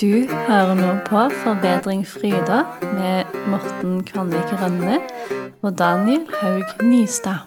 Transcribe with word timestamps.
Du 0.00 0.24
hører 0.48 0.74
nå 0.78 0.92
på 1.04 1.22
Forbedring 1.42 2.06
Fryda 2.08 2.62
med 2.94 3.34
Morten 3.52 3.98
Kvanvik 4.08 4.52
Rønne 4.56 4.96
og 5.60 5.74
Daniel 5.76 6.22
Haug 6.40 6.84
Nystad. 6.86 7.42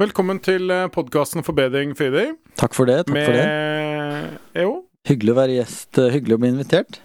Velkommen 0.00 0.40
til 0.40 0.72
podkasten 0.94 1.44
Forbedring 1.44 1.92
Fryda. 1.98 2.30
Takk 2.56 2.76
for 2.76 2.88
det. 2.88 3.02
takk 3.06 3.14
med 3.18 3.26
for 3.26 3.36
det. 3.36 4.62
Jo. 4.62 4.70
Hyggelig 5.08 5.34
å 5.34 5.38
være 5.40 5.58
gjest. 5.58 5.98
eh, 5.98 6.12
Hyggelig 6.14 6.38
å 6.38 6.40
bli 6.40 6.52
invitert. 6.54 7.00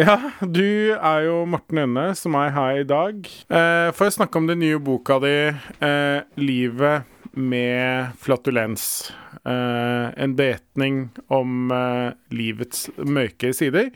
Ja, 0.00 0.18
du 0.40 0.92
er 0.96 1.24
jo 1.26 1.44
Morten 1.44 1.78
Ønne, 1.86 2.14
som 2.14 2.34
er 2.34 2.52
her 2.56 2.82
i 2.82 2.84
dag. 2.84 3.24
Eh, 3.50 3.88
for 3.96 4.08
å 4.08 4.14
snakke 4.18 4.36
om 4.36 4.46
den 4.46 4.60
nye 4.60 4.78
boka 4.78 5.18
di, 5.20 5.48
eh, 5.80 6.22
'Livet 6.36 7.04
med 7.32 8.16
flatulens'. 8.20 9.10
Eh, 9.44 10.22
en 10.22 10.36
beretning 10.36 11.08
om 11.32 11.70
eh, 11.72 12.12
livets 12.34 12.88
mørke 12.96 13.52
sider. 13.56 13.90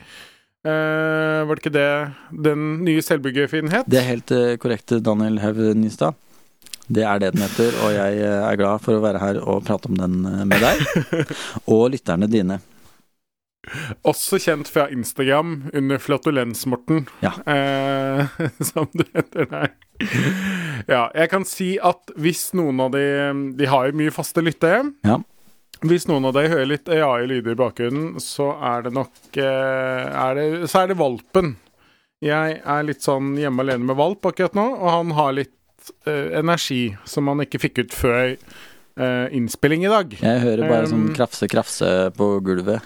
Eh, 0.65 1.41
var 1.45 1.53
det 1.53 1.65
ikke 1.65 1.75
det 1.75 1.89
den 2.47 2.85
nye 2.87 3.03
selvbiografien 3.05 3.69
het? 3.73 3.89
Det 3.91 4.01
er 4.01 4.13
helt 4.15 4.35
korrekt, 4.63 4.97
Daniel 5.05 5.41
Haug 5.45 5.61
Nystad. 5.77 6.17
Det 6.85 7.05
er 7.09 7.21
det 7.21 7.33
den 7.33 7.45
heter, 7.47 7.77
og 7.81 7.95
jeg 7.97 8.21
er 8.21 8.57
glad 8.61 8.83
for 8.85 8.99
å 8.99 9.05
være 9.05 9.21
her 9.23 9.39
og 9.41 9.63
prate 9.65 9.89
om 9.89 9.97
den 9.97 10.19
med 10.51 10.61
deg. 10.61 10.83
Og 11.73 11.87
lytterne 11.95 12.29
dine. 12.29 12.59
Også 14.05 14.39
kjent 14.43 14.69
fra 14.71 14.87
Instagram 14.93 15.71
under 15.75 15.99
Flatulens-Morten, 16.03 17.07
Ja. 17.25 17.33
eh, 17.47 18.27
som 18.71 18.89
du 18.93 19.05
heter 19.15 19.47
der. 19.51 19.73
Ja, 20.91 21.05
jeg 21.15 21.31
kan 21.31 21.45
si 21.49 21.75
at 21.79 22.11
hvis 22.19 22.49
noen 22.59 22.81
av 22.83 22.91
de 22.97 23.05
De 23.57 23.69
har 23.71 23.87
jo 23.89 23.97
mye 24.01 24.13
faste 24.15 24.43
lyttere. 24.43 24.83
Ja. 25.07 25.21
Hvis 25.85 26.07
noen 26.09 26.25
av 26.29 26.35
dere 26.37 26.51
hører 26.53 26.69
litt 26.71 26.89
AI 26.89 27.27
lyder 27.29 27.53
i 27.55 27.59
bakgrunnen, 27.61 28.15
så 28.23 28.53
er 28.65 28.87
det 28.87 28.93
nok 28.97 29.37
eh, 29.37 30.05
er 30.09 30.39
det, 30.39 30.47
Så 30.71 30.83
er 30.85 30.93
det 30.93 30.99
valpen. 31.01 31.57
Jeg 32.25 32.61
er 32.65 32.87
litt 32.87 33.03
sånn 33.05 33.35
hjemme 33.37 33.61
alene 33.67 33.85
med 33.91 33.99
valp 33.99 34.25
akkurat 34.31 34.55
nå, 34.57 34.65
og 34.81 34.87
han 34.89 35.11
har 35.19 35.35
litt 35.37 35.91
eh, 36.09 36.39
energi 36.41 36.95
som 37.05 37.29
han 37.29 37.43
ikke 37.45 37.61
fikk 37.67 37.83
ut 37.83 37.93
før 37.97 38.23
eh, 38.33 39.27
innspilling 39.37 39.85
i 39.85 39.91
dag. 39.93 40.15
Jeg 40.23 40.41
hører 40.47 40.71
bare 40.71 40.89
sånn 40.89 41.11
Um, 41.11 41.15
krafse, 41.19 41.49
krafse 41.53 41.91
på 42.17 42.31
gulvet. 42.47 42.81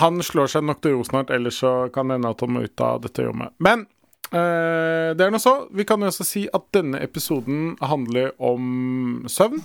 Han 0.00 0.22
slår 0.26 0.48
seg 0.50 0.64
nok 0.66 0.80
til 0.82 0.96
ro 0.96 1.04
snart, 1.06 1.30
ellers 1.30 1.60
så 1.62 1.74
kan 1.94 2.08
det 2.10 2.16
hende 2.18 2.30
at 2.34 2.40
han 2.42 2.50
må 2.56 2.64
ut 2.66 2.80
av 2.82 3.02
dette 3.04 3.22
rommet. 3.26 3.52
Men 3.62 3.84
eh, 4.32 5.12
det 5.14 5.22
er 5.26 5.30
nå 5.34 5.38
så. 5.42 5.68
Vi 5.70 5.84
kan 5.86 6.02
jo 6.02 6.10
også 6.10 6.26
si 6.26 6.46
at 6.54 6.64
denne 6.74 6.98
episoden 7.04 7.76
handler 7.82 8.32
om 8.42 9.22
søvn. 9.30 9.62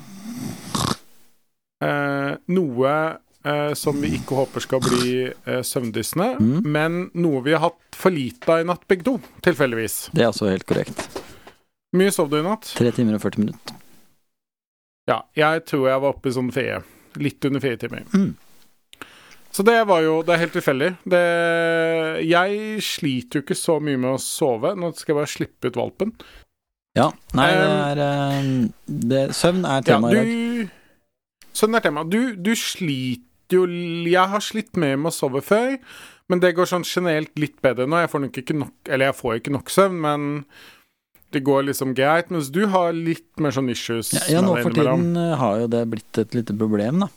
Eh, 1.83 2.33
noe 2.52 2.94
eh, 3.45 3.73
som 3.80 4.02
vi 4.03 4.11
ikke 4.17 4.36
håper 4.41 4.63
skal 4.66 4.81
bli 4.83 5.11
eh, 5.30 5.61
søvndyssende, 5.63 6.33
Mm. 6.39 6.66
men 6.67 6.97
noe 7.16 7.41
vi 7.45 7.53
har 7.55 7.64
hatt 7.69 7.95
for 7.95 8.11
lite 8.11 8.52
av 8.52 8.61
i 8.61 8.67
natt, 8.67 8.83
begge 8.91 9.05
to. 9.08 9.16
Tilfeldigvis. 9.45 10.09
Det 10.14 10.25
er 10.25 10.30
altså 10.33 10.49
helt 10.52 10.67
korrekt. 10.67 11.05
Mye 11.95 12.11
sov 12.14 12.30
du 12.30 12.38
i 12.38 12.43
natt? 12.45 12.67
Tre 12.77 12.91
timer 12.93 13.16
og 13.17 13.23
40 13.23 13.39
minutter. 13.45 13.75
Ja, 15.09 15.23
jeg 15.39 15.64
tror 15.66 15.88
jeg 15.89 16.02
var 16.03 16.11
oppe 16.14 16.30
i 16.30 16.36
sånn 16.36 16.52
fire. 16.53 16.83
Litt 17.17 17.41
under 17.47 17.64
fire 17.64 17.80
timer. 17.81 18.03
Mm. 18.14 18.36
Så 19.52 19.64
det 19.66 19.80
var 19.89 20.03
jo 20.05 20.19
Det 20.23 20.33
er 20.36 20.42
helt 20.44 20.53
tilfeldig. 20.53 20.89
Jeg 22.30 22.83
sliter 22.86 23.39
jo 23.39 23.45
ikke 23.45 23.58
så 23.58 23.80
mye 23.83 23.97
med 24.00 24.11
å 24.16 24.22
sove. 24.22 24.75
Nå 24.78 24.92
skal 24.97 25.14
jeg 25.16 25.19
bare 25.19 25.31
slippe 25.31 25.72
ut 25.72 25.80
valpen. 25.80 26.14
Ja. 26.97 27.09
Nei, 27.38 27.50
det 27.53 27.66
Um, 27.70 27.81
er 27.86 28.00
eh, 28.03 28.47
det, 29.11 29.23
Søvn 29.38 29.64
er 29.66 29.81
Ja, 29.86 29.86
tema 29.94 30.09
i 30.11 30.16
dag. 30.17 30.25
du 30.25 30.70
Sånn 31.59 31.75
er 31.75 31.83
tema. 31.86 32.03
Du, 32.05 32.36
du 32.36 32.52
sliter 32.55 33.25
jo 33.58 33.66
Jeg 34.09 34.30
har 34.31 34.42
slitt 34.45 34.75
mer 34.77 34.95
med 34.97 35.09
å 35.11 35.16
sove 35.16 35.42
før, 35.45 35.77
men 36.30 36.39
det 36.44 36.53
går 36.58 36.70
sånn 36.70 36.86
generelt 36.86 37.31
litt 37.42 37.58
bedre 37.66 37.88
nå. 37.89 38.03
Jeg 38.03 38.11
får 38.14 38.23
nok 38.25 38.38
ikke 38.44 38.58
nok 38.58 38.89
Eller 38.89 39.09
jeg 39.09 39.17
får 39.22 39.39
ikke 39.39 39.53
nok 39.58 39.70
søvn, 39.73 39.97
men 40.05 40.27
det 41.33 41.44
går 41.45 41.67
liksom 41.67 41.94
greit. 41.97 42.30
Mens 42.33 42.50
du 42.53 42.64
har 42.73 42.93
litt 42.93 43.30
mer 43.42 43.54
sånn 43.54 43.70
issues. 43.70 44.14
Ja, 44.17 44.23
ja, 44.33 44.42
nå 44.42 44.55
for 44.64 44.73
tiden 44.73 45.14
har 45.38 45.59
jo 45.61 45.67
det 45.70 45.83
blitt 45.92 46.17
et 46.21 46.33
lite 46.38 46.55
problem, 46.58 47.04
da. 47.05 47.09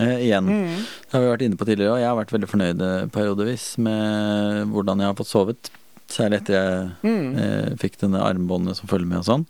Eh, 0.00 0.18
igjen. 0.26 0.44
Mm. 0.46 0.76
Det 1.06 1.12
har 1.12 1.20
vi 1.24 1.30
vært 1.32 1.42
inne 1.46 1.56
på 1.60 1.66
tidligere, 1.68 1.92
og 1.94 2.00
jeg 2.02 2.08
har 2.10 2.16
vært 2.18 2.32
veldig 2.34 2.48
fornøyd 2.50 2.82
eh, 2.86 3.06
periodevis 3.14 3.66
med 3.78 4.66
hvordan 4.72 5.00
jeg 5.00 5.06
har 5.10 5.18
fått 5.18 5.30
sovet. 5.32 5.70
Særlig 6.08 6.40
etter 6.42 6.54
jeg 6.54 6.90
Mm. 7.02 7.38
eh, 7.38 7.70
fikk 7.80 7.98
denne 8.00 8.20
armbåndet 8.22 8.76
som 8.76 8.86
følger 8.88 9.06
med 9.10 9.18
og 9.18 9.24
sånn. 9.24 9.46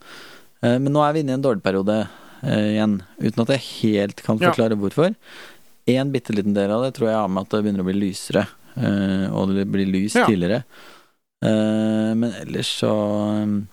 Eh, 0.62 0.78
men 0.78 0.92
nå 0.92 1.02
er 1.04 1.12
vi 1.12 1.20
inne 1.20 1.34
i 1.34 1.38
en 1.40 1.42
dårlig 1.42 1.62
periode 1.62 2.08
eh, 2.42 2.76
igjen, 2.76 3.02
uten 3.20 3.42
at 3.42 3.48
jeg 3.56 3.64
helt 3.82 4.22
kan 4.22 4.38
Ja. 4.38 4.50
forklare 4.52 4.76
hvorfor. 4.78 5.14
En 5.88 6.10
bitte 6.12 6.32
liten 6.34 6.54
del 6.54 6.70
av 6.70 6.82
det 6.82 6.94
tror 6.94 7.08
jeg 7.08 7.16
har 7.16 7.28
med 7.28 7.42
at 7.42 7.48
det 7.50 7.62
begynner 7.64 7.84
å 7.84 7.88
bli 7.90 8.00
lysere, 8.10 8.46
eh, 8.76 9.26
og 9.32 9.54
det 9.54 9.66
blir 9.70 9.86
lys 9.86 10.14
Ja. 10.14 10.26
tidligere. 10.26 10.64
Eh, 11.42 12.14
men 12.14 12.32
ellers 12.44 12.68
så 12.80 13.66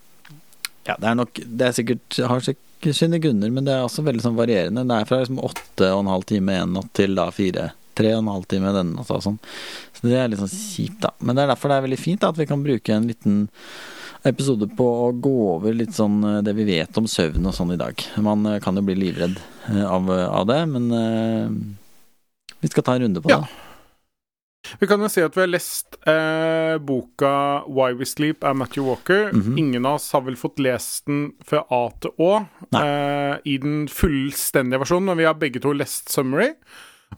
Ja, 0.85 0.95
det 0.99 1.07
er 1.07 1.15
nok 1.15 1.33
Det 1.33 1.61
er 1.61 1.71
sikkert 1.71 2.27
har 2.27 2.39
sikkert 2.43 2.59
sine 2.91 3.21
grunner, 3.23 3.53
men 3.53 3.63
det 3.63 3.77
er 3.77 3.85
også 3.85 4.03
veldig 4.03 4.25
sånn 4.25 4.35
varierende. 4.35 4.83
Det 4.89 4.97
er 4.97 5.07
fra 5.07 5.21
liksom 5.21 5.39
åtte 5.39 5.93
og 5.93 6.03
en 6.03 6.11
halv 6.11 6.27
time 6.27 6.57
en 6.59 6.75
natt 6.75 6.91
til 6.97 7.15
da 7.15 7.29
fire. 7.31 7.69
Tre 7.95 8.11
og 8.17 8.23
en 8.25 8.33
halv 8.33 8.45
time 8.51 8.75
denne 8.75 8.97
natta 8.97 9.15
og 9.15 9.23
sånn. 9.23 9.39
Så 9.95 10.09
det 10.09 10.19
er 10.19 10.31
litt 10.31 10.41
sånn 10.41 10.51
kjipt, 10.51 10.99
da. 11.05 11.13
Men 11.23 11.37
det 11.37 11.45
er 11.45 11.53
derfor 11.53 11.71
det 11.71 11.79
er 11.79 11.87
veldig 11.87 12.01
fint 12.01 12.23
da, 12.23 12.33
at 12.33 12.41
vi 12.41 12.49
kan 12.49 12.65
bruke 12.65 12.95
en 12.97 13.07
liten 13.07 13.43
episode 14.27 14.69
på 14.77 14.85
å 15.05 15.11
gå 15.11 15.33
over 15.57 15.75
litt 15.75 15.95
sånn 15.95 16.21
eh, 16.27 16.39
det 16.45 16.55
vi 16.55 16.67
vet 16.67 16.99
om 16.99 17.07
søvn 17.09 17.49
og 17.49 17.55
sånn 17.55 17.75
i 17.75 17.79
dag. 17.79 17.99
Man 18.23 18.47
eh, 18.49 18.59
kan 18.63 18.79
jo 18.79 18.85
bli 18.87 18.95
livredd 18.99 19.35
eh, 19.69 19.83
av, 19.83 20.09
av 20.09 20.47
det, 20.49 20.61
men 20.71 20.89
vi 22.63 22.71
skal 22.71 22.85
ta 22.87 22.95
en 22.95 23.07
runde 23.07 23.23
på 23.23 23.31
det. 23.31 23.39
Ja. 23.41 23.72
Vi 24.79 24.87
kan 24.87 25.01
jo 25.03 25.09
si 25.11 25.21
at 25.21 25.35
vi 25.35 25.41
har 25.43 25.49
lest 25.51 25.97
eh, 26.07 26.77
boka 26.79 27.63
'Why 27.67 27.93
We 27.99 28.05
Sleep' 28.07 28.43
av 28.47 28.55
Matthew 28.55 28.85
Walker. 28.87 29.31
Mhm. 29.33 29.57
Ingen 29.59 29.85
av 29.85 29.95
oss 29.95 30.11
har 30.11 30.21
vel 30.21 30.35
fått 30.39 30.59
lest 30.59 31.05
den 31.05 31.33
fra 31.45 31.65
A 31.69 31.89
til 31.99 32.11
Å 32.17 32.45
eh, 32.79 33.37
i 33.45 33.57
den 33.57 33.87
fullstendige 33.91 34.79
versjonen, 34.79 35.05
men 35.11 35.17
vi 35.17 35.25
har 35.27 35.33
begge 35.35 35.59
to 35.61 35.73
lest 35.73 36.07
'Summary'. 36.09 36.55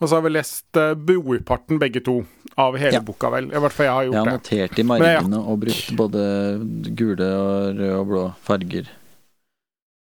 Og 0.01 0.09
så 0.09 0.16
har 0.17 0.22
vi 0.25 0.29
lest 0.34 0.75
eh, 0.75 0.94
brorparten, 0.94 1.79
begge 1.79 2.01
to, 2.03 2.25
av 2.57 2.75
hele 2.78 2.94
Ja. 2.97 3.00
boka, 3.01 3.29
vel. 3.31 3.45
I 3.53 3.59
hvert 3.61 3.72
fall 3.72 3.85
jeg 3.85 3.94
har 3.94 4.03
Jeg 4.03 4.11
gjort 4.11 4.16
har 4.16 4.25
det. 4.25 4.34
notert 4.41 4.79
i 4.79 4.84
Men 4.84 5.01
ja. 5.01 5.22
margene 5.22 5.39
og 5.47 5.59
brukt 5.59 5.95
både 5.95 6.95
gule 6.95 7.29
og 7.31 7.78
røde 7.78 8.00
og 8.00 8.07
blå 8.07 8.34
farger. 8.44 8.89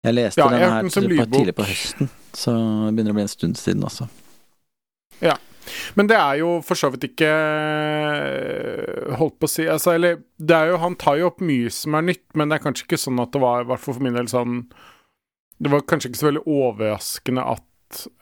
Jeg 0.03 0.13
leste 0.15 0.39
Ja, 0.39 0.49
jeg 0.49 0.59
den 0.59 0.71
her 0.71 0.83
tidlig 1.29 1.55
på 1.55 1.63
høsten, 1.63 2.09
så 2.33 2.51
det 2.87 2.95
begynner 2.95 3.11
å 3.11 3.13
bli 3.13 3.21
en 3.21 3.27
stund 3.27 3.55
siden 3.57 3.83
også. 3.83 4.07
Men 5.99 6.09
det 6.09 6.17
er 6.19 6.39
jo 6.41 6.51
for 6.65 6.79
så 6.79 6.89
vidt 6.93 7.07
ikke 7.11 7.29
eh, 7.29 9.15
Holdt 9.19 9.37
på 9.39 9.49
å 9.49 9.51
si 9.51 9.67
altså, 9.69 9.93
Eller 9.97 10.21
det 10.37 10.55
er 10.55 10.73
jo 10.73 10.81
Han 10.83 10.97
tar 10.99 11.19
jo 11.19 11.29
opp 11.31 11.41
mye 11.45 11.71
som 11.73 11.97
er 11.97 12.07
nytt, 12.11 12.25
men 12.37 12.49
det 12.49 12.59
er 12.59 12.65
kanskje 12.65 12.87
ikke 12.87 13.01
sånn 13.01 13.21
at 13.23 13.33
det 13.35 13.43
var, 13.43 13.63
i 13.63 13.69
hvert 13.69 13.83
fall 13.83 13.97
for 13.97 14.05
min 14.05 14.17
del, 14.17 14.29
sånn 14.31 14.61
Det 15.59 15.73
var 15.73 15.87
kanskje 15.89 16.11
ikke 16.11 16.21
så 16.21 16.29
veldig 16.29 16.45
overraskende 16.47 17.47
at 17.55 17.65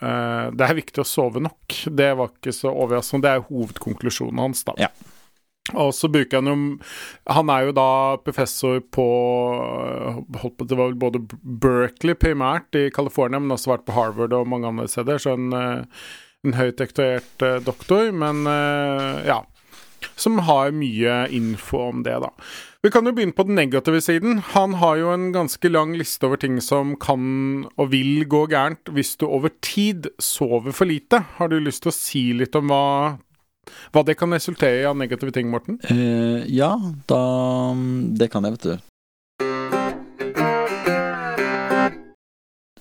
uh, 0.02 0.48
det 0.56 0.64
er 0.64 0.78
viktig 0.80 1.04
å 1.04 1.06
sove 1.06 1.42
nok. 1.44 1.76
Det 2.00 2.08
var 2.18 2.32
ikke 2.32 2.54
så 2.56 2.72
overraskende. 2.72 3.28
Det 3.28 3.34
er 3.34 3.42
jo 3.42 3.48
hovedkonklusjonen 3.52 4.42
hans, 4.42 4.64
da. 4.66 4.74
Ja. 4.82 4.90
Og 5.76 5.92
så 5.96 6.08
bruker 6.12 6.40
han 6.40 6.48
jo 6.48 7.34
Han 7.36 7.52
er 7.52 7.68
jo 7.68 7.74
da 7.76 7.90
professor 8.24 8.80
på 8.80 9.08
eh, 9.84 10.22
holdt 10.42 10.56
på, 10.60 10.68
Det 10.68 10.78
var 10.78 10.92
vel 10.92 11.02
både 11.02 11.24
Berkeley 11.44 12.16
primært 12.16 12.78
i 12.78 12.88
California, 12.94 13.42
men 13.42 13.52
også 13.56 13.74
vært 13.74 13.88
på 13.88 13.98
Harvard 13.98 14.36
og 14.36 14.48
mange 14.48 14.70
andre 14.70 14.88
steder. 14.92 15.20
Så 15.20 15.36
en, 15.36 15.52
eh, 15.54 15.84
en 16.46 16.58
høyt 16.58 16.80
dektorert 16.80 17.46
eh, 17.46 17.60
doktor, 17.66 18.12
men 18.16 18.48
eh, 18.50 19.28
ja. 19.30 19.44
Som 20.18 20.38
har 20.46 20.76
mye 20.78 21.24
info 21.34 21.80
om 21.90 22.04
det, 22.06 22.14
da. 22.22 22.30
Vi 22.86 22.92
kan 22.94 23.08
jo 23.10 23.12
begynne 23.18 23.34
på 23.36 23.48
den 23.48 23.58
negative 23.58 24.00
siden. 24.06 24.38
Han 24.54 24.76
har 24.78 25.00
jo 25.00 25.10
en 25.12 25.32
ganske 25.34 25.70
lang 25.72 25.96
liste 25.98 26.28
over 26.28 26.38
ting 26.40 26.60
som 26.62 26.94
kan 27.02 27.66
og 27.76 27.90
vil 27.92 28.28
gå 28.30 28.44
gærent 28.54 28.92
hvis 28.94 29.16
du 29.18 29.26
over 29.26 29.52
tid 29.66 30.06
sover 30.22 30.76
for 30.78 30.90
lite. 30.90 31.24
Har 31.40 31.50
du 31.50 31.58
lyst 31.60 31.84
til 31.84 31.92
å 31.92 31.98
si 31.98 32.22
litt 32.38 32.56
om 32.56 32.70
hva, 32.70 33.18
hva 33.92 34.06
det 34.06 34.20
kan 34.22 34.34
resultere 34.38 34.84
i 34.84 34.88
av 34.88 34.96
negative 35.02 35.34
ting, 35.36 35.50
Morten? 35.52 35.82
Uh, 35.90 36.46
ja, 36.46 36.76
da 37.10 37.24
Det 38.22 38.30
kan 38.32 38.46
jeg, 38.46 38.60
vet 38.60 38.70
du. 38.70 38.88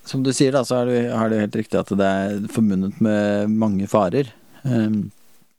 Som 0.07 0.23
du 0.23 0.31
sier, 0.31 0.55
da, 0.55 0.63
så 0.63 0.81
er 0.81 0.89
det, 0.91 0.99
har 1.11 1.29
det 1.33 1.41
helt 1.43 1.55
riktig 1.59 1.79
at 1.81 1.91
det 1.99 2.07
er 2.07 2.41
forbundet 2.53 3.01
med 3.03 3.53
mange 3.53 3.87
farer. 3.91 4.33
Um, 4.63 5.07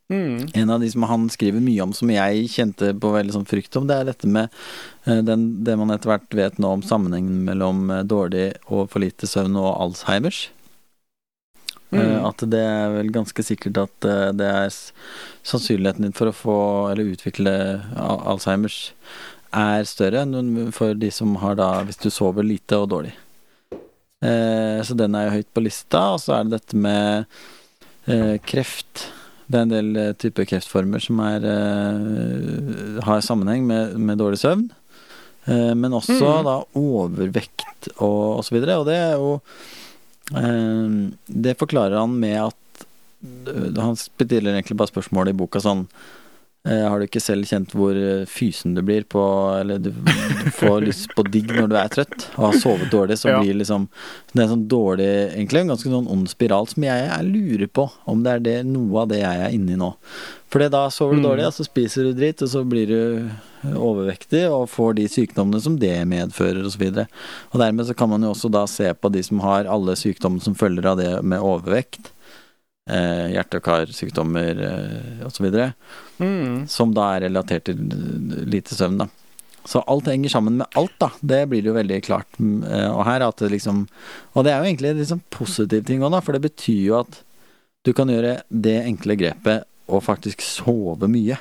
Mm. 0.08 0.48
En 0.56 0.70
av 0.72 0.80
de 0.80 0.86
som 0.88 1.02
han 1.04 1.26
skriver 1.28 1.60
mye 1.60 1.82
om, 1.84 1.90
som 1.92 2.08
jeg 2.08 2.46
kjente 2.48 2.94
på 2.96 3.10
veldig 3.12 3.34
sånn 3.34 3.44
frykt 3.44 3.76
om, 3.76 3.84
det 3.90 3.92
er 4.00 4.06
dette 4.08 4.24
med 4.32 4.48
uh, 5.04 5.18
den, 5.20 5.42
det 5.66 5.74
man 5.76 5.92
etter 5.92 6.08
hvert 6.08 6.32
vet 6.38 6.56
nå 6.56 6.70
om 6.78 6.80
sammenhengen 6.80 7.42
mellom 7.44 7.90
uh, 7.92 7.98
dårlig 8.08 8.54
og 8.72 8.86
for 8.88 9.04
lite 9.04 9.28
søvn 9.28 9.58
og 9.60 9.68
Alzheimers. 9.84 10.46
Eh, 11.92 12.00
Mm. 12.00 12.24
At 12.24 12.42
det 12.52 12.58
er 12.60 12.90
vel 12.96 13.12
ganske 13.12 13.44
sikkert 13.44 13.78
at 13.80 14.08
det 14.36 14.48
er 14.48 14.72
sannsynligheten 15.48 16.04
din 16.04 16.12
for 16.16 16.28
å 16.28 16.34
få 16.36 16.56
eller 16.90 17.12
utvikle 17.12 17.52
al- 17.96 18.24
Alzheimers 18.32 18.90
er 19.56 19.84
større 19.88 20.24
enn 20.24 20.68
for 20.72 20.92
de 20.96 21.08
som 21.12 21.36
har 21.44 21.56
da 21.60 21.70
hvis 21.88 22.00
du 22.00 22.10
sover 22.12 22.44
lite 22.44 22.76
og 22.76 22.90
dårlig. 22.92 23.14
Eh, 24.24 24.80
så 24.82 24.96
den 24.98 25.14
er 25.14 25.28
jo 25.28 25.36
høyt 25.36 25.50
på 25.54 25.62
lista, 25.62 26.00
og 26.16 26.20
så 26.22 26.34
er 26.38 26.44
det 26.48 26.56
dette 26.58 26.76
med 26.76 27.26
eh, 28.10 28.34
kreft 28.42 29.04
Det 29.48 29.56
er 29.60 29.62
en 29.64 29.70
del 29.72 29.90
eh, 29.96 30.12
typer 30.18 30.44
kreftformer 30.50 31.00
som 31.00 31.20
er, 31.24 31.44
eh, 31.46 32.98
har 33.06 33.22
sammenheng 33.24 33.64
med, 33.68 33.94
med 33.96 34.18
dårlig 34.20 34.40
søvn. 34.42 34.68
Men 35.48 35.94
også 35.96 36.12
Mm. 36.20 36.44
da 36.44 36.54
overvekt 36.76 37.86
og, 38.04 38.36
og 38.36 38.42
så 38.44 38.52
videre. 38.52 38.74
Og 38.76 38.84
det 38.84 38.96
er 39.00 39.14
jo 39.16 39.30
Det 41.24 41.54
forklarer 41.56 41.96
han 41.96 42.18
med 42.20 42.36
at 42.50 42.84
Han 43.80 43.96
stiller 43.96 44.52
egentlig 44.52 44.76
bare 44.76 44.92
spørsmålet 44.92 45.32
i 45.32 45.38
boka 45.40 45.58
sånn 45.64 45.86
Har 46.68 46.98
du 47.00 47.06
ikke 47.06 47.20
selv 47.24 47.46
kjent 47.48 47.72
hvor 47.72 47.96
eh, 47.96 48.24
fysen 48.28 48.74
du 48.76 48.82
blir 48.84 49.04
på 49.08 49.22
Eller 49.60 49.78
du, 49.80 49.90
du 49.90 50.50
får 50.52 50.82
lyst 50.84 51.14
på 51.16 51.24
digg 51.28 51.48
når 51.54 51.68
du 51.72 51.76
er 51.80 51.88
trøtt 51.94 52.26
og 52.36 52.42
har 52.52 52.58
sovet 52.60 52.90
dårlig, 52.92 53.16
så 53.18 53.30
Ja. 53.32 53.40
blir 53.42 53.54
liksom 53.60 53.86
Det 54.34 54.40
er 54.40 54.44
en 54.46 54.52
sånn 54.56 54.66
dårlig 54.68 55.08
Egentlig 55.32 55.60
en 55.64 55.72
ganske 55.74 55.92
sånn 55.94 56.10
ond 56.12 56.28
spiral 56.28 56.68
som 56.68 56.84
jeg, 56.84 57.08
jeg 57.08 57.30
lurer 57.32 57.70
på 57.72 57.88
om 58.06 58.22
det 58.24 58.32
er 58.36 58.44
det, 58.44 58.56
noe 58.66 59.02
av 59.02 59.08
det 59.08 59.20
jeg 59.22 59.44
er 59.46 59.54
inne 59.56 59.72
i 59.72 59.80
nå. 59.80 59.92
Fordi 60.48 60.68
da 60.72 60.86
sover 60.88 61.16
du 61.16 61.20
Mm. 61.20 61.26
dårlig, 61.28 61.46
og 61.46 61.52
så 61.52 61.64
spiser 61.66 62.04
du 62.08 62.12
dritt, 62.16 62.40
og 62.42 62.48
så 62.48 62.62
blir 62.64 62.86
du 62.88 63.30
overvektig 63.76 64.44
og 64.50 64.68
får 64.72 64.94
de 64.96 65.06
sykdommene 65.10 65.60
som 65.60 65.76
det 65.80 65.94
medfører 66.08 66.64
osv. 66.66 66.84
Og, 66.88 66.94
så 66.94 67.06
og 67.52 67.60
dermed 67.60 67.86
så 67.88 67.96
kan 67.98 68.08
man 68.12 68.22
jo 68.24 68.30
også 68.32 68.50
da 68.54 68.64
se 68.70 68.92
på 68.94 69.10
de 69.12 69.22
som 69.26 69.40
har 69.44 69.68
alle 69.68 69.96
sykdommene 69.98 70.42
som 70.44 70.56
følger 70.58 70.86
av 70.92 70.96
det 71.00 71.10
med 71.22 71.40
overvekt. 71.44 72.12
Eh, 72.88 73.26
hjerte- 73.34 73.58
og 73.60 73.64
karsykdommer 73.66 74.60
eh, 74.64 75.24
osv. 75.26 75.46
Mm. 76.18 76.64
Som 76.72 76.94
da 76.96 77.10
er 77.14 77.26
relatert 77.26 77.66
til 77.68 77.82
lite 78.48 78.76
søvn, 78.76 79.02
da. 79.02 79.08
Så 79.68 79.82
alt 79.84 80.08
henger 80.08 80.32
sammen 80.32 80.56
med 80.62 80.78
alt, 80.80 80.94
da. 81.02 81.10
Det 81.20 81.42
blir 81.50 81.60
det 81.60 81.68
jo 81.68 81.76
veldig 81.76 81.98
klart. 82.06 82.38
Mm, 82.40 82.62
eh, 82.64 82.88
Og 82.88 83.04
her 83.04 83.26
at 83.26 83.36
det 83.42 83.50
liksom 83.52 83.86
Og 84.34 84.44
det 84.44 84.52
er 84.52 84.62
jo 84.62 84.70
egentlig 84.70 84.90
en 84.94 85.02
liksom 85.02 85.20
positiv 85.28 85.84
ting 85.84 86.00
òg, 86.00 86.14
da, 86.16 86.22
for 86.24 86.32
det 86.32 86.46
betyr 86.46 86.86
jo 86.86 87.00
at 87.02 87.20
du 87.84 87.92
kan 87.92 88.08
gjøre 88.08 88.40
det 88.50 88.78
enkle 88.86 89.16
grepet 89.16 89.68
og 89.88 90.02
faktisk 90.04 90.40
sove 90.44 91.08
mye. 91.08 91.38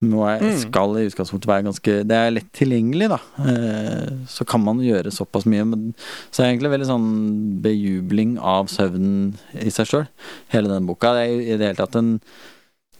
Nå 0.00 0.20
jeg 0.28 0.42
Mm. 0.42 0.58
skal 0.62 0.96
i 0.96 1.06
utgangspunktet 1.08 1.48
være 1.50 1.64
ganske 1.66 2.06
Det 2.06 2.14
er 2.14 2.30
lett 2.30 2.52
tilgjengelig, 2.52 3.08
da. 3.08 3.18
Eh, 3.42 4.10
Så 4.26 4.46
kan 4.46 4.62
man 4.62 4.78
gjøre 4.78 5.10
såpass 5.10 5.44
mye. 5.44 5.64
Men 5.66 5.94
så 6.30 6.42
er 6.44 6.46
det 6.46 6.60
egentlig 6.60 6.70
veldig 6.78 6.86
sånn 6.86 7.62
bejubling 7.62 8.38
av 8.38 8.66
søvnen 8.68 9.34
i 9.54 9.70
seg 9.70 9.86
sjøl, 9.86 10.06
hele 10.50 10.68
den 10.68 10.86
boka. 10.86 11.12
Det 11.14 11.24
er 11.26 11.40
i 11.40 11.56
det 11.58 11.66
hele 11.66 11.80
tatt 11.86 11.96
en 11.96 12.20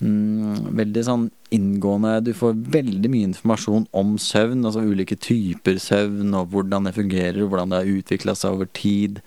mm, 0.03 0.75
veldig 0.75 1.05
sånn 1.05 1.31
inngående 1.53 2.23
Du 2.25 2.33
får 2.33 2.55
veldig 2.71 3.09
mye 3.11 3.29
informasjon 3.33 3.87
om 3.95 4.17
søvn, 4.19 4.65
altså 4.65 4.83
ulike 4.83 5.17
typer 5.19 5.79
søvn, 5.79 6.35
og 6.35 6.51
hvordan 6.51 6.85
det 6.85 6.95
fungerer, 6.95 7.43
og 7.45 7.51
hvordan 7.51 7.71
det 7.71 7.79
har 7.79 7.95
utvikla 8.03 8.35
seg 8.37 8.53
over 8.53 8.67
tid. 8.75 9.23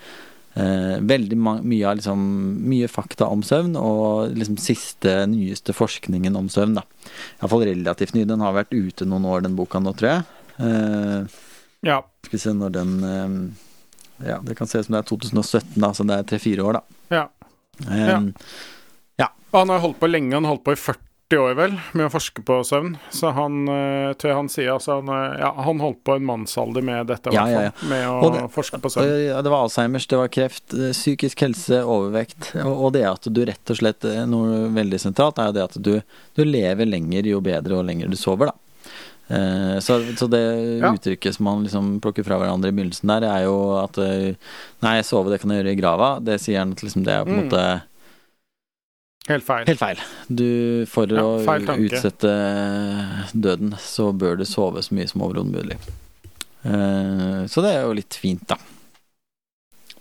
Eh, 0.51 0.97
veldig 1.07 1.37
mye 1.39 1.85
av 1.87 1.95
liksom 1.95 2.23
Mye 2.67 2.89
fakta 2.91 3.27
om 3.31 3.39
søvn, 3.41 3.77
og 3.79 4.33
liksom 4.35 4.57
siste, 4.59 5.13
nyeste 5.31 5.71
forskningen 5.75 6.35
om 6.35 6.49
søvn, 6.51 6.75
da. 6.75 6.83
Iallfall 7.39 7.63
relativt 7.69 8.13
ny. 8.17 8.25
Den 8.27 8.43
har 8.43 8.53
vært 8.57 8.73
ute 8.75 9.07
noen 9.07 9.25
år, 9.31 9.45
den 9.45 9.55
boka 9.55 9.79
nå, 9.79 9.93
tror 9.95 10.09
jeg. 10.11 10.23
Eh, 10.59 11.39
Ja. 11.87 12.01
skal 12.21 12.37
vi 12.37 12.41
se 12.43 12.53
når 12.53 12.71
den 12.71 12.91
eh, 13.03 14.27
Ja, 14.27 14.37
det 14.43 14.55
kan 14.57 14.67
se 14.67 14.77
ut 14.79 14.85
som 14.85 14.93
det 14.93 14.99
er 15.05 15.09
2017, 15.15 15.79
da, 15.81 15.91
så 15.97 16.05
det 16.05 16.17
er 16.19 16.27
tre-fire 16.29 16.61
år, 16.67 16.73
da. 16.73 16.83
ja. 17.09 17.27
Eh, 17.89 18.29
Og 19.53 19.57
han 19.59 19.69
har 19.73 19.79
holdt 19.83 19.99
på 19.99 20.07
lenge, 20.07 20.31
han 20.33 20.45
har 20.45 20.53
holdt 20.53 20.63
på 20.63 20.71
i 20.71 20.79
40 20.79 21.10
år 21.39 21.53
vel, 21.55 21.79
med 21.93 22.07
å 22.07 22.11
forske 22.11 22.43
på 22.43 22.57
søvn. 22.67 22.97
Så 23.13 23.31
han, 23.33 23.67
eh, 23.69 24.13
tror 24.19 24.29
jeg 24.31 24.35
han 24.35 24.49
sier 24.49 24.71
altså 24.73 24.97
han, 24.99 25.09
eh, 25.09 25.39
ja, 25.39 25.51
han 25.63 25.79
holdt 25.79 26.03
på 26.03 26.15
en 26.15 26.25
mannsalder 26.25 26.81
med 26.83 27.07
dette, 27.07 27.31
Ja, 27.33 27.45
ja. 27.47 27.71
Med 27.87 28.07
å 28.07 28.31
det- 28.33 28.51
forske 28.51 28.79
på 28.81 28.89
søvn. 28.91 29.43
det 29.43 29.49
var 29.49 29.63
Alzheimers, 29.67 30.07
det 30.07 30.17
var 30.17 30.27
kreft, 30.27 30.73
eh, 30.73 30.91
psykisk 30.91 31.39
helse, 31.45 31.83
overvekt. 31.83 32.55
Og, 32.65 32.91
det 32.93 33.05
at 33.05 33.21
du 33.31 33.45
rett 33.45 33.69
og 33.69 33.77
slett 33.77 34.01
Noe 34.27 34.67
veldig 34.69 34.99
sentralt 34.99 35.37
er 35.39 35.45
jo 35.47 35.51
det 35.53 35.63
at 35.63 35.81
du, 35.81 36.01
du 36.35 36.43
lever 36.43 36.85
lenger 36.85 37.23
jo 37.25 37.39
bedre 37.41 37.77
og 37.79 37.85
lenger 37.85 38.09
du 38.09 38.15
sover, 38.17 38.47
da. 38.47 38.53
Så, 39.79 40.03
så 40.17 40.27
det 40.29 40.79
Ja. 40.81 40.91
uttrykket 40.91 41.35
som 41.35 41.45
man 41.45 41.63
liksom 41.63 42.01
plukker 42.01 42.25
fra 42.25 42.37
hverandre 42.37 42.67
i 42.67 42.71
begynnelsen 42.75 43.07
der, 43.07 43.23
er 43.23 43.43
jo 43.45 43.77
at 43.79 43.95
Nei, 44.81 44.99
sove 45.01 45.29
det 45.29 45.39
kan 45.39 45.51
jeg 45.51 45.63
gjøre 45.63 45.71
i 45.71 45.79
grava. 45.79 46.09
Det 46.23 46.39
sier 46.41 46.59
han 46.59 46.73
at 46.73 46.81
liksom 46.83 47.05
det 47.05 47.13
er 47.13 47.23
på 47.23 47.29
en 47.29 47.47
Mm. 47.47 47.49
måte 47.49 47.81
Helt 49.29 49.45
feil. 49.45 49.65
helt 49.69 49.79
feil. 49.79 49.99
Du, 50.27 50.85
for 50.89 51.07
Ja, 51.13 51.23
å 51.23 51.75
utsette 51.77 52.31
døden, 53.37 53.75
så 53.79 54.09
bør 54.17 54.39
du 54.41 54.45
sove 54.49 54.81
så 54.83 54.95
mye 54.97 55.07
som 55.11 55.21
overhodet 55.21 55.53
mulig. 55.53 55.77
Uh, 56.65 57.45
så 57.49 57.61
det 57.65 57.75
er 57.75 57.83
jo 57.85 57.93
litt 57.97 58.17
fint, 58.17 58.41
da. 58.49 58.57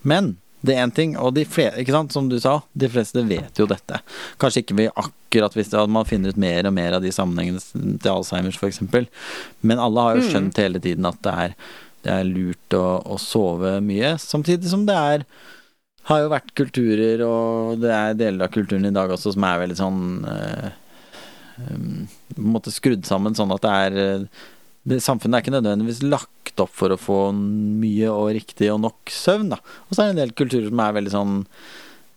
Men 0.02 0.34
det 0.64 0.74
er 0.76 0.82
én 0.84 0.92
ting, 0.92 1.14
og 1.16 1.34
de 1.36 1.44
fleste, 1.48 1.80
ikke 1.80 1.94
sant, 1.94 2.12
som 2.12 2.26
du 2.28 2.36
sa, 2.40 2.58
de 2.76 2.88
fleste 2.92 3.22
vet 3.28 3.60
jo 3.60 3.66
dette. 3.68 4.00
Kanskje 4.40 4.60
ikke 4.64 4.76
vi 4.76 4.88
akkurat 4.92 5.54
hvis 5.56 5.70
det, 5.72 5.78
at 5.80 5.92
man 5.92 6.08
finner 6.08 6.32
ut 6.34 6.40
mer 6.40 6.68
og 6.68 6.74
mer 6.76 6.96
av 6.98 7.04
de 7.04 7.12
sammenhengene 7.16 7.60
til 8.00 8.10
Alzheimers, 8.12 8.58
f.eks. 8.60 8.82
Men 9.64 9.80
alle 9.80 10.04
har 10.08 10.16
jo 10.18 10.26
Mm. 10.26 10.28
skjønt 10.32 10.60
hele 10.60 10.80
tiden 10.84 11.08
at 11.08 11.20
det 11.24 11.32
er, 11.46 11.54
det 12.04 12.12
er 12.12 12.28
lurt 12.28 12.76
å, 12.76 12.84
å 13.08 13.16
sove 13.20 13.78
mye, 13.84 14.16
samtidig 14.20 14.68
som 14.72 14.84
det 14.88 14.96
er 14.96 15.24
har 16.08 16.22
jo 16.24 16.30
vært 16.32 16.54
kulturer, 16.58 17.20
og 17.26 17.80
det 17.82 17.90
er 17.94 18.14
deler 18.18 18.46
av 18.46 18.54
kulturen 18.54 18.86
i 18.88 18.94
dag 18.94 19.10
også 19.14 19.34
som 19.34 19.44
er 19.46 19.60
veldig 19.62 19.76
sånn 19.78 20.00
eh, 20.26 20.70
um, 21.68 22.06
På 22.34 22.40
en 22.40 22.54
måte 22.56 22.72
skrudd 22.74 23.04
sammen 23.06 23.36
sånn 23.38 23.52
at 23.54 23.62
det 23.66 23.74
er 23.84 23.98
eh, 24.04 24.24
det, 24.88 25.02
Samfunnet 25.04 25.36
er 25.38 25.44
ikke 25.44 25.54
nødvendigvis 25.58 26.00
lagt 26.06 26.60
opp 26.64 26.72
for 26.74 26.90
å 26.94 26.98
få 26.98 27.18
mye 27.36 28.08
og 28.10 28.32
riktig 28.34 28.70
og 28.72 28.80
nok 28.82 29.12
søvn, 29.12 29.52
da. 29.52 29.58
Og 29.88 29.94
så 29.94 30.02
er 30.02 30.08
det 30.10 30.16
en 30.16 30.22
del 30.24 30.32
kulturer 30.40 30.66
som 30.70 30.80
er 30.82 30.96
veldig 30.96 31.12
sånn 31.14 31.34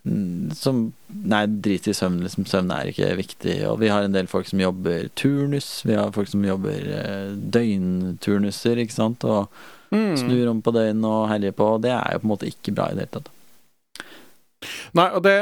mm, 0.07 0.53
som 0.57 0.79
Nei, 1.13 1.43
drit 1.63 1.85
i 1.87 1.93
søvn, 1.93 2.17
liksom. 2.25 2.47
Søvn 2.49 2.71
er 2.73 2.89
ikke 2.89 3.11
viktig. 3.19 3.53
Og 3.69 3.77
vi 3.83 3.91
har 3.93 4.03
en 4.03 4.15
del 4.15 4.25
folk 4.31 4.47
som 4.49 4.59
jobber 4.63 5.05
turnus. 5.19 5.67
Vi 5.85 5.93
har 5.93 6.09
folk 6.15 6.31
som 6.31 6.41
jobber 6.47 6.87
eh, 6.97 7.35
døgnturnuser, 7.53 8.81
ikke 8.81 8.95
sant. 8.97 9.23
Og 9.29 9.47
Mm. 9.93 10.15
snur 10.17 10.47
om 10.49 10.61
på 10.65 10.71
døgn 10.73 11.03
og 11.05 11.27
herjer 11.29 11.53
på. 11.53 11.67
Og 11.75 11.81
det 11.83 11.91
er 11.93 12.15
jo 12.15 12.23
på 12.23 12.25
en 12.25 12.31
måte 12.31 12.47
ikke 12.49 12.73
bra 12.73 12.87
i 12.89 12.95
det 12.97 13.03
hele 13.03 13.11
tatt. 13.19 13.27
Nei, 14.93 15.09
og 15.13 15.23
det 15.23 15.37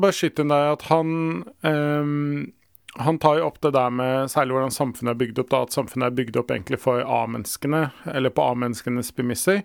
Bare 0.00 0.12
skyt 0.16 0.38
inn 0.42 0.52
der 0.52 0.72
at 0.72 0.82
han 0.90 1.44
um, 1.62 2.52
Han 3.00 3.18
tar 3.18 3.38
jo 3.38 3.46
opp 3.48 3.60
det 3.64 3.72
der 3.72 3.90
med 3.90 4.28
særlig 4.28 4.52
hvordan 4.56 4.74
samfunnet 4.74 5.14
er 5.14 5.20
bygd 5.22 5.38
opp, 5.40 5.50
da, 5.50 5.62
at 5.64 5.72
samfunnet 5.72 6.10
er 6.10 6.16
bygd 6.18 6.36
opp 6.36 6.50
egentlig 6.52 6.78
for 6.82 7.00
A-menneskene, 7.00 7.86
eller 8.12 8.30
på 8.36 8.44
A-menneskenes 8.44 9.12
premisser. 9.16 9.62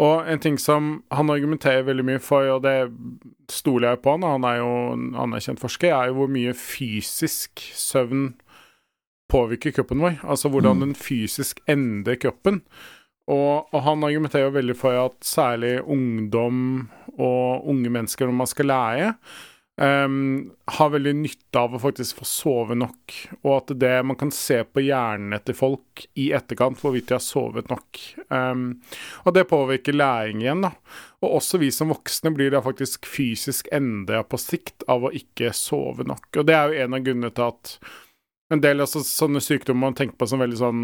Og 0.00 0.24
en 0.24 0.40
ting 0.40 0.56
som 0.58 1.02
han 1.12 1.28
argumenterer 1.30 1.84
veldig 1.84 2.06
mye 2.08 2.22
for, 2.24 2.48
og 2.48 2.62
det 2.64 2.88
stoler 3.52 3.90
jeg 3.90 4.00
på 4.02 4.14
han, 4.16 4.24
han 4.24 4.46
er 4.48 4.56
jo 4.62 4.70
en 4.94 5.10
anerkjent 5.26 5.60
forsker, 5.60 5.92
er 5.92 6.08
jo 6.08 6.16
hvor 6.22 6.32
mye 6.32 6.54
fysisk 6.56 7.60
søvn 7.76 8.30
påvirker 9.32 9.76
kroppen 9.76 10.00
vår. 10.00 10.16
Altså 10.24 10.48
hvordan 10.48 10.76
Mm. 10.76 10.80
den 10.86 10.94
fysisk 10.94 11.60
endrer 11.68 12.16
kroppen. 12.16 12.62
Og, 13.30 13.68
og 13.70 13.78
han 13.86 14.02
argumenterer 14.02 14.48
jo 14.48 14.56
veldig 14.56 14.76
for 14.78 14.98
at 15.04 15.22
særlig 15.26 15.76
ungdom 15.80 16.88
og 17.14 17.68
unge 17.70 17.92
mennesker, 17.92 18.26
når 18.26 18.38
man 18.40 18.50
skal 18.50 18.70
lære, 18.72 19.12
um, 19.80 20.50
har 20.66 20.90
veldig 20.92 21.12
nytte 21.20 21.60
av 21.60 21.76
å 21.76 21.80
faktisk 21.82 22.18
få 22.18 22.26
sove 22.28 22.76
nok. 22.78 23.16
Og 23.44 23.54
at 23.56 23.72
det 23.78 23.94
man 24.08 24.18
kan 24.18 24.32
se 24.34 24.62
på 24.66 24.84
hjernen 24.88 25.38
til 25.46 25.56
folk 25.56 26.04
i 26.18 26.30
etterkant 26.34 26.80
hvorvidt 26.82 27.10
de 27.12 27.16
har 27.18 27.24
sovet 27.24 27.70
nok. 27.72 28.02
Um, 28.28 28.82
og 29.22 29.36
det 29.36 29.48
påvirker 29.50 29.96
læring 29.96 30.42
igjen, 30.42 30.66
da. 30.66 30.72
Og 31.22 31.38
også 31.38 31.60
vi 31.62 31.70
som 31.74 31.92
voksne 31.92 32.34
blir 32.34 32.50
da 32.54 32.62
faktisk 32.64 33.06
fysisk 33.06 33.70
endra 33.72 34.24
på 34.26 34.40
sikt 34.40 34.86
av 34.90 35.06
å 35.06 35.14
ikke 35.14 35.54
sove 35.56 36.08
nok. 36.08 36.32
Og 36.36 36.48
det 36.48 36.58
er 36.58 36.72
jo 36.72 36.86
en 36.86 36.98
av 36.98 37.06
grunnene 37.06 37.34
til 37.34 37.52
at 37.52 37.76
en 38.52 38.60
del 38.60 38.84
av 38.84 38.90
sånne 38.90 39.40
sykdommer 39.40 39.88
man 39.88 39.96
tenker 39.96 40.18
på 40.18 40.28
som 40.28 40.42
veldig 40.42 40.58
sånn 40.60 40.82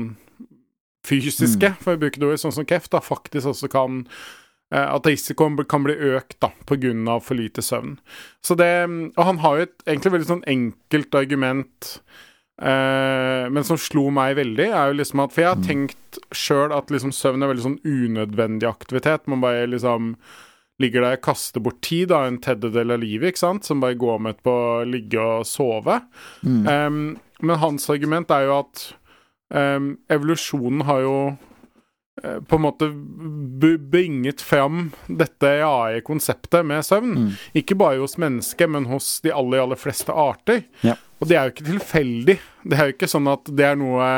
fysiske, 1.08 1.72
for 1.82 1.96
å 1.96 2.00
bruke 2.00 2.20
det 2.20 2.28
ordet, 2.28 2.42
sånn 2.42 2.54
som 2.60 2.68
kreft, 2.68 2.92
da 2.94 3.02
faktisk 3.04 3.50
også 3.52 3.70
kan 3.72 4.04
eh, 4.72 4.84
At 4.84 5.08
risikoen 5.08 5.58
kan 5.68 5.86
bli 5.86 5.96
økt 6.14 6.38
da, 6.44 6.52
pga. 6.68 7.18
for 7.24 7.34
lite 7.38 7.64
søvn. 7.64 7.98
Så 8.44 8.54
det, 8.58 8.70
og 9.16 9.24
han 9.24 9.38
har 9.44 9.56
jo 9.56 9.68
et 9.68 9.86
egentlig 9.86 10.14
veldig 10.16 10.30
sånn 10.32 10.44
enkelt 10.46 11.14
argument, 11.14 11.92
eh, 12.60 13.46
men 13.48 13.64
som 13.64 13.80
slo 13.80 14.08
meg 14.10 14.36
veldig, 14.36 14.68
er 14.68 14.92
jo 14.92 14.98
liksom 15.00 15.24
at 15.24 15.32
For 15.32 15.44
jeg 15.44 15.54
har 15.54 15.64
tenkt 15.64 16.20
sjøl 16.32 16.74
at 16.76 16.92
liksom 16.92 17.12
søvn 17.12 17.42
er 17.42 17.54
veldig 17.54 17.66
sånn 17.66 17.80
unødvendig 17.84 18.68
aktivitet. 18.68 19.26
Man 19.26 19.44
bare 19.44 19.66
liksom 19.70 20.14
ligger 20.78 21.02
der 21.02 21.18
og 21.18 21.24
kaster 21.26 21.62
bort 21.62 21.80
tid, 21.82 22.08
da, 22.12 22.24
en 22.26 22.38
tredjedel 22.42 22.94
av 22.94 23.02
livet, 23.02 23.32
ikke 23.32 23.42
sant, 23.42 23.66
som 23.66 23.80
bare 23.82 23.98
går 23.98 24.20
med 24.28 24.38
på 24.46 24.52
å 24.52 24.84
ligge 24.86 25.18
og 25.18 25.46
sove. 25.48 25.98
Um, 26.44 27.18
men 27.42 27.60
hans 27.62 27.88
argument 27.90 28.30
er 28.34 28.46
jo 28.46 28.60
at 28.60 28.84
um, 29.54 29.96
evolusjonen 30.12 30.84
har 30.88 31.00
jo 31.04 31.14
uh, 32.24 32.38
på 32.48 32.58
en 32.58 32.64
måte 32.64 32.88
bringet 33.90 34.40
fram 34.44 34.90
dette 35.08 35.50
AI-konseptet 35.64 36.66
med 36.66 36.86
søvn. 36.86 37.14
Mm. 37.18 37.28
Ikke 37.62 37.76
bare 37.78 38.00
hos 38.02 38.18
mennesker, 38.20 38.70
men 38.70 38.88
hos 38.90 39.20
de 39.24 39.32
aller, 39.34 39.62
aller 39.64 39.78
fleste 39.80 40.12
arter. 40.14 40.64
Ja. 40.86 40.96
Og 41.18 41.26
det 41.26 41.34
er 41.36 41.48
jo 41.48 41.54
ikke 41.56 41.68
tilfeldig. 41.72 42.38
Det 42.68 42.78
er 42.78 42.90
jo 42.90 42.94
ikke 42.94 43.10
sånn 43.10 43.26
at 43.30 43.48
det 43.58 43.64
er 43.66 43.78
noe 43.80 44.08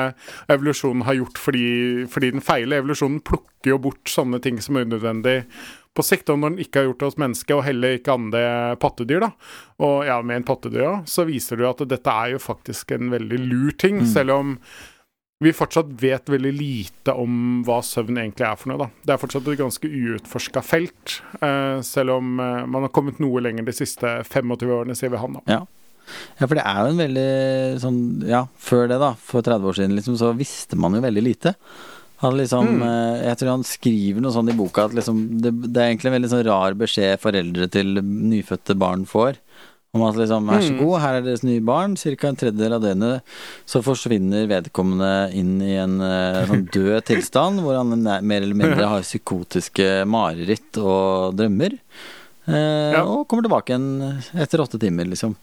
evolusjonen 0.52 1.06
har 1.06 1.16
gjort 1.16 1.38
fordi, 1.40 1.66
fordi 2.12 2.32
den 2.34 2.44
feiler. 2.44 2.82
Evolusjonen 2.82 3.22
plukker 3.24 3.72
jo 3.72 3.78
bort 3.88 4.10
sånne 4.10 4.40
ting 4.44 4.60
som 4.60 4.76
er 4.76 4.84
unødvendig 4.88 5.38
på 5.96 6.04
sikt, 6.06 6.28
og 6.30 6.38
når 6.38 6.52
den 6.52 6.62
ikke 6.62 6.78
har 6.78 6.84
gjort 6.86 7.00
det 7.00 7.08
hos 7.08 7.16
mennesker, 7.18 7.56
og 7.56 7.64
heller 7.66 7.96
ikke 7.96 8.14
andre 8.14 8.42
pattedyr, 8.78 9.24
da, 9.24 9.30
og 9.82 10.04
ja, 10.06 10.20
med 10.22 10.38
en 10.38 10.44
pattedyr 10.46 10.84
òg, 10.86 11.08
så 11.10 11.24
viser 11.26 11.58
det 11.58 11.64
jo 11.66 11.70
at 11.72 11.82
dette 11.90 12.12
er 12.14 12.36
jo 12.36 12.42
faktisk 12.44 12.92
en 12.94 13.10
veldig 13.10 13.40
lur 13.42 13.72
ting, 13.74 13.98
Mm. 13.98 14.06
selv 14.06 14.30
om 14.36 14.52
vi 15.40 15.52
fortsatt 15.56 15.88
vet 16.00 16.28
veldig 16.28 16.50
lite 16.52 17.12
om 17.16 17.62
hva 17.64 17.78
søvn 17.86 18.18
egentlig 18.20 18.44
er 18.44 18.56
for 18.60 18.68
noe. 18.68 18.78
da. 18.82 18.88
Det 19.08 19.14
er 19.14 19.20
fortsatt 19.22 19.46
et 19.48 19.58
ganske 19.60 19.88
uutforska 19.88 20.62
felt, 20.62 21.20
eh, 21.40 21.80
selv 21.86 22.18
om 22.18 22.34
eh, 22.40 22.66
man 22.66 22.82
har 22.84 22.92
kommet 22.92 23.18
noe 23.24 23.40
lenger 23.40 23.64
de 23.64 23.72
siste 23.72 24.06
25 24.28 24.68
årene, 24.76 24.96
sier 24.98 25.10
vi 25.14 25.16
han. 25.22 25.38
da. 25.38 25.40
Ja. 25.48 25.60
Ja, 26.40 26.46
for 26.48 26.56
det 26.58 26.64
er 26.66 26.78
jo 26.82 26.90
en 26.90 26.98
veldig 27.04 27.80
sånn 27.80 27.98
Ja, 28.26 28.40
før 28.58 28.88
det, 28.90 28.96
da, 28.98 29.12
for 29.14 29.42
30 29.46 29.68
år 29.70 29.76
siden, 29.78 29.94
liksom, 29.94 30.16
så 30.18 30.32
visste 30.36 30.76
man 30.76 30.92
jo 30.98 31.00
veldig 31.04 31.22
lite. 31.22 31.54
Han 32.20 32.34
liksom 32.36 32.66
Mm. 32.66 32.82
eh, 32.82 33.28
Jeg 33.28 33.38
tror 33.38 33.50
han 33.54 33.62
skriver 33.64 34.20
noe 34.20 34.32
sånn 34.34 34.50
i 34.50 34.56
boka 34.58 34.84
at 34.84 34.92
liksom 34.92 35.40
det, 35.40 35.52
det 35.72 35.76
er 35.80 35.88
egentlig 35.94 36.10
en 36.10 36.16
veldig 36.20 36.30
sånn 36.34 36.44
rar 36.44 36.74
beskjed 36.74 37.20
foreldre 37.22 37.70
til 37.70 37.94
nyfødte 38.02 38.76
barn 38.76 39.06
får. 39.06 39.38
Om 39.92 40.04
at 40.06 40.14
liksom 40.20 40.46
Vær 40.46 40.60
så 40.62 40.70
Mm. 40.70 40.78
god, 40.84 41.00
her 41.02 41.14
er 41.18 41.22
deres 41.26 41.42
nye 41.42 41.60
barn. 41.60 41.96
Ca. 41.96 42.28
en 42.28 42.36
tredjedel 42.36 42.72
av 42.76 42.82
døgnet 42.82 43.22
så 43.66 43.80
forsvinner 43.82 44.46
vedkommende 44.46 45.32
inn 45.34 45.60
i 45.60 45.74
en 45.82 45.96
eh, 46.00 46.46
sånn 46.46 46.68
død 46.70 47.04
tilstand, 47.10 47.58
hvor 47.60 47.74
han 47.76 48.06
er- 48.06 48.22
mer 48.22 48.40
eller 48.42 48.54
mindre 48.54 48.86
har 48.86 49.02
psykotiske 49.02 50.06
mareritt 50.06 50.78
og 50.78 51.34
drømmer. 51.34 51.74
Eh, 52.46 52.92
Ja. 52.94 53.02
Og 53.04 53.26
kommer 53.26 53.42
tilbake 53.42 53.74
igjen 53.74 54.22
etter 54.38 54.62
åtte 54.62 54.78
timer, 54.78 55.06
liksom. 55.10 55.34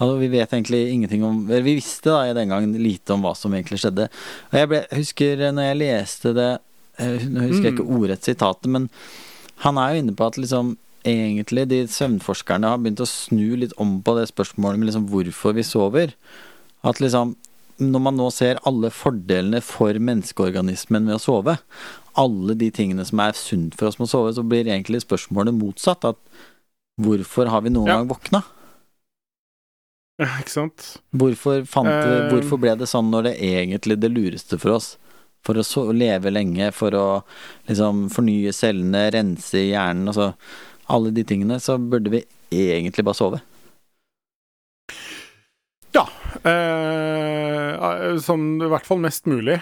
Altså, 0.00 0.16
vi 0.20 0.28
vet 0.28 0.50
egentlig 0.54 0.92
ingenting 0.94 1.24
om 1.24 1.44
Vi 1.48 1.60
visste 1.60 2.04
da 2.14 2.22
i 2.30 2.32
den 2.34 2.48
gangen 2.50 2.78
lite 2.80 3.10
om 3.14 3.22
hva 3.22 3.34
som 3.36 3.50
egentlig 3.52 3.80
skjedde. 3.82 4.06
Og 4.52 4.54
jeg 4.54 4.68
ble, 4.68 4.86
husker 4.94 5.36
når 5.50 5.74
jeg 5.74 5.78
leste 5.82 6.34
det 6.38 6.50
eh, 7.00 7.18
Nå 7.26 7.48
husker 7.48 7.64
jeg 7.72 7.74
ikke 7.74 7.90
ordrett 7.98 8.22
sitatet, 8.22 8.66
men 8.70 8.88
han 9.66 9.76
er 9.76 9.94
jo 9.96 10.02
inne 10.04 10.14
på 10.14 10.24
at 10.28 10.38
liksom 10.38 10.76
egentlig 11.08 11.66
de 11.70 11.82
søvnforskerne 11.90 12.70
har 12.72 12.78
begynt 12.82 13.02
å 13.04 13.08
snu 13.08 13.56
litt 13.60 13.74
om 13.80 13.98
på 14.04 14.14
det 14.18 14.28
spørsmålet 14.30 14.78
med 14.80 14.90
liksom 14.90 15.08
hvorfor 15.12 15.56
vi 15.58 15.64
sover. 15.66 16.14
At 16.86 17.00
liksom 17.02 17.36
når 17.78 18.02
man 18.02 18.16
nå 18.18 18.26
ser 18.34 18.58
alle 18.66 18.90
fordelene 18.90 19.60
for 19.62 19.94
menneskeorganismen 20.02 21.06
ved 21.06 21.14
å 21.14 21.22
sove, 21.22 21.54
alle 22.18 22.56
de 22.58 22.72
tingene 22.74 23.04
som 23.06 23.20
er 23.22 23.36
sunt 23.38 23.76
for 23.78 23.86
oss 23.86 24.00
med 24.00 24.08
å 24.08 24.10
sove, 24.10 24.32
så 24.34 24.42
blir 24.42 24.66
egentlig 24.66 25.04
spørsmålet 25.04 25.54
motsatt. 25.54 26.02
At 26.04 26.18
hvorfor 26.98 27.46
har 27.52 27.62
vi 27.62 27.70
noen 27.70 27.86
Ja. 27.86 27.96
gang 28.00 28.08
våkna? 28.10 28.42
Ja, 30.18 30.26
ikke 30.40 30.50
sant? 30.50 30.96
Hvorfor, 31.14 31.60
fant 31.64 31.86
Eh. 31.86 32.28
hvorfor 32.32 32.58
ble 32.58 32.72
det 32.74 32.88
sånn 32.90 33.06
når 33.12 33.22
det 33.28 33.36
egentlig 33.38 34.00
det 34.00 34.10
lureste 34.10 34.58
for 34.58 34.74
oss? 34.74 34.96
For 35.46 35.54
å 35.54 35.62
så, 35.62 35.92
leve 35.94 36.32
lenge, 36.34 36.72
for 36.74 36.90
å 36.90 37.22
liksom 37.68 38.08
fornye 38.10 38.50
cellene, 38.52 39.12
rense 39.14 39.54
hjernen. 39.54 39.70
hjernen, 39.70 40.08
altså 40.08 40.34
alle 40.88 41.10
de 41.14 41.24
tingene, 41.24 41.58
så 41.60 41.76
burde 41.78 42.10
vi 42.10 42.24
egentlig 42.50 43.04
bare 43.04 43.14
sove. 43.18 43.40
Ja. 45.96 46.04
Eh, 46.44 48.18
sånn 48.22 48.58
i 48.62 48.68
hvert 48.70 48.86
fall 48.86 49.00
mest 49.02 49.24
mulig. 49.30 49.58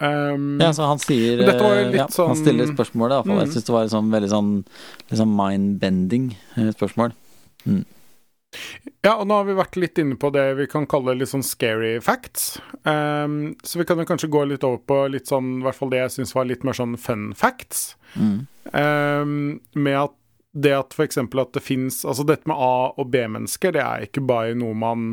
Um, 0.00 0.56
Ja, 0.60 0.70
så 0.74 0.86
han 0.88 0.98
sier 1.02 1.42
eh, 1.44 1.50
ja, 1.94 2.06
Han 2.06 2.12
sånn- 2.14 2.36
stiller 2.40 2.66
spørsmålet, 2.70 3.18
iallfall. 3.20 3.38
Jeg 3.42 3.48
Mm. 3.48 3.52
syns 3.54 3.64
det 3.66 3.74
var 3.74 3.84
et 3.84 3.90
sånn 3.90 4.10
veldig 4.10 4.30
sånn 4.30 4.64
liksom 5.10 5.36
mind-bending 5.36 6.36
spørsmål. 6.56 7.12
spørsmål. 7.66 7.84
Ja, 9.04 9.16
og 9.20 9.26
nå 9.28 9.34
har 9.36 9.44
vi 9.44 9.52
vært 9.52 9.76
litt 9.76 9.98
inne 9.98 10.16
på 10.16 10.32
det 10.32 10.56
vi 10.56 10.66
kan 10.66 10.86
kalle 10.86 11.14
litt 11.16 11.28
sånn 11.28 11.44
scary 11.44 12.00
facts. 12.00 12.58
Um, 12.84 13.54
så 13.62 13.76
vi 13.78 13.84
kan 13.84 13.98
jo 13.98 14.04
kanskje 14.04 14.30
gå 14.30 14.48
litt 14.48 14.64
over 14.64 14.78
på 14.78 15.10
litt 15.10 15.26
sånn, 15.26 15.60
i 15.60 15.62
hvert 15.62 15.74
fall 15.74 15.90
det 15.90 15.98
jeg 15.98 16.10
syns 16.24 16.34
var 16.34 16.44
litt 16.46 16.64
mer 16.64 16.72
sånn 16.72 16.96
fun 16.98 17.34
facts. 17.34 17.94
Mm. 18.18 18.46
Um, 18.72 19.60
med 19.74 19.94
at 19.94 20.10
det 20.56 20.72
at 20.72 20.94
for 20.96 21.04
eksempel 21.04 21.42
at 21.42 21.52
det 21.52 21.60
fins 21.62 22.00
Altså 22.08 22.24
dette 22.26 22.48
med 22.48 22.56
A- 22.56 22.94
og 22.96 23.10
B-mennesker, 23.12 23.74
det 23.76 23.82
er 23.84 24.06
ikke 24.08 24.22
bare 24.26 24.54
noe 24.56 24.74
man 24.74 25.06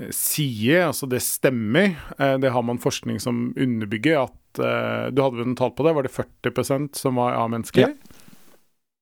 eh, 0.00 0.10
sier, 0.14 0.86
altså 0.92 1.08
det 1.10 1.22
stemmer. 1.26 1.96
Eh, 2.18 2.36
det 2.42 2.52
har 2.54 2.62
man 2.62 2.78
forskning 2.82 3.18
som 3.22 3.48
underbygger 3.58 4.22
at 4.28 4.60
eh, 4.62 5.10
Du 5.14 5.22
hadde 5.24 5.40
vel 5.40 5.48
noen 5.50 5.58
tall 5.58 5.74
på 5.74 5.86
det? 5.86 5.94
Var 5.98 6.06
det 6.06 6.14
40% 6.14 6.94
som 7.00 7.18
var 7.18 7.34
A-mennesker? 7.42 7.88
Ja. 7.88 8.20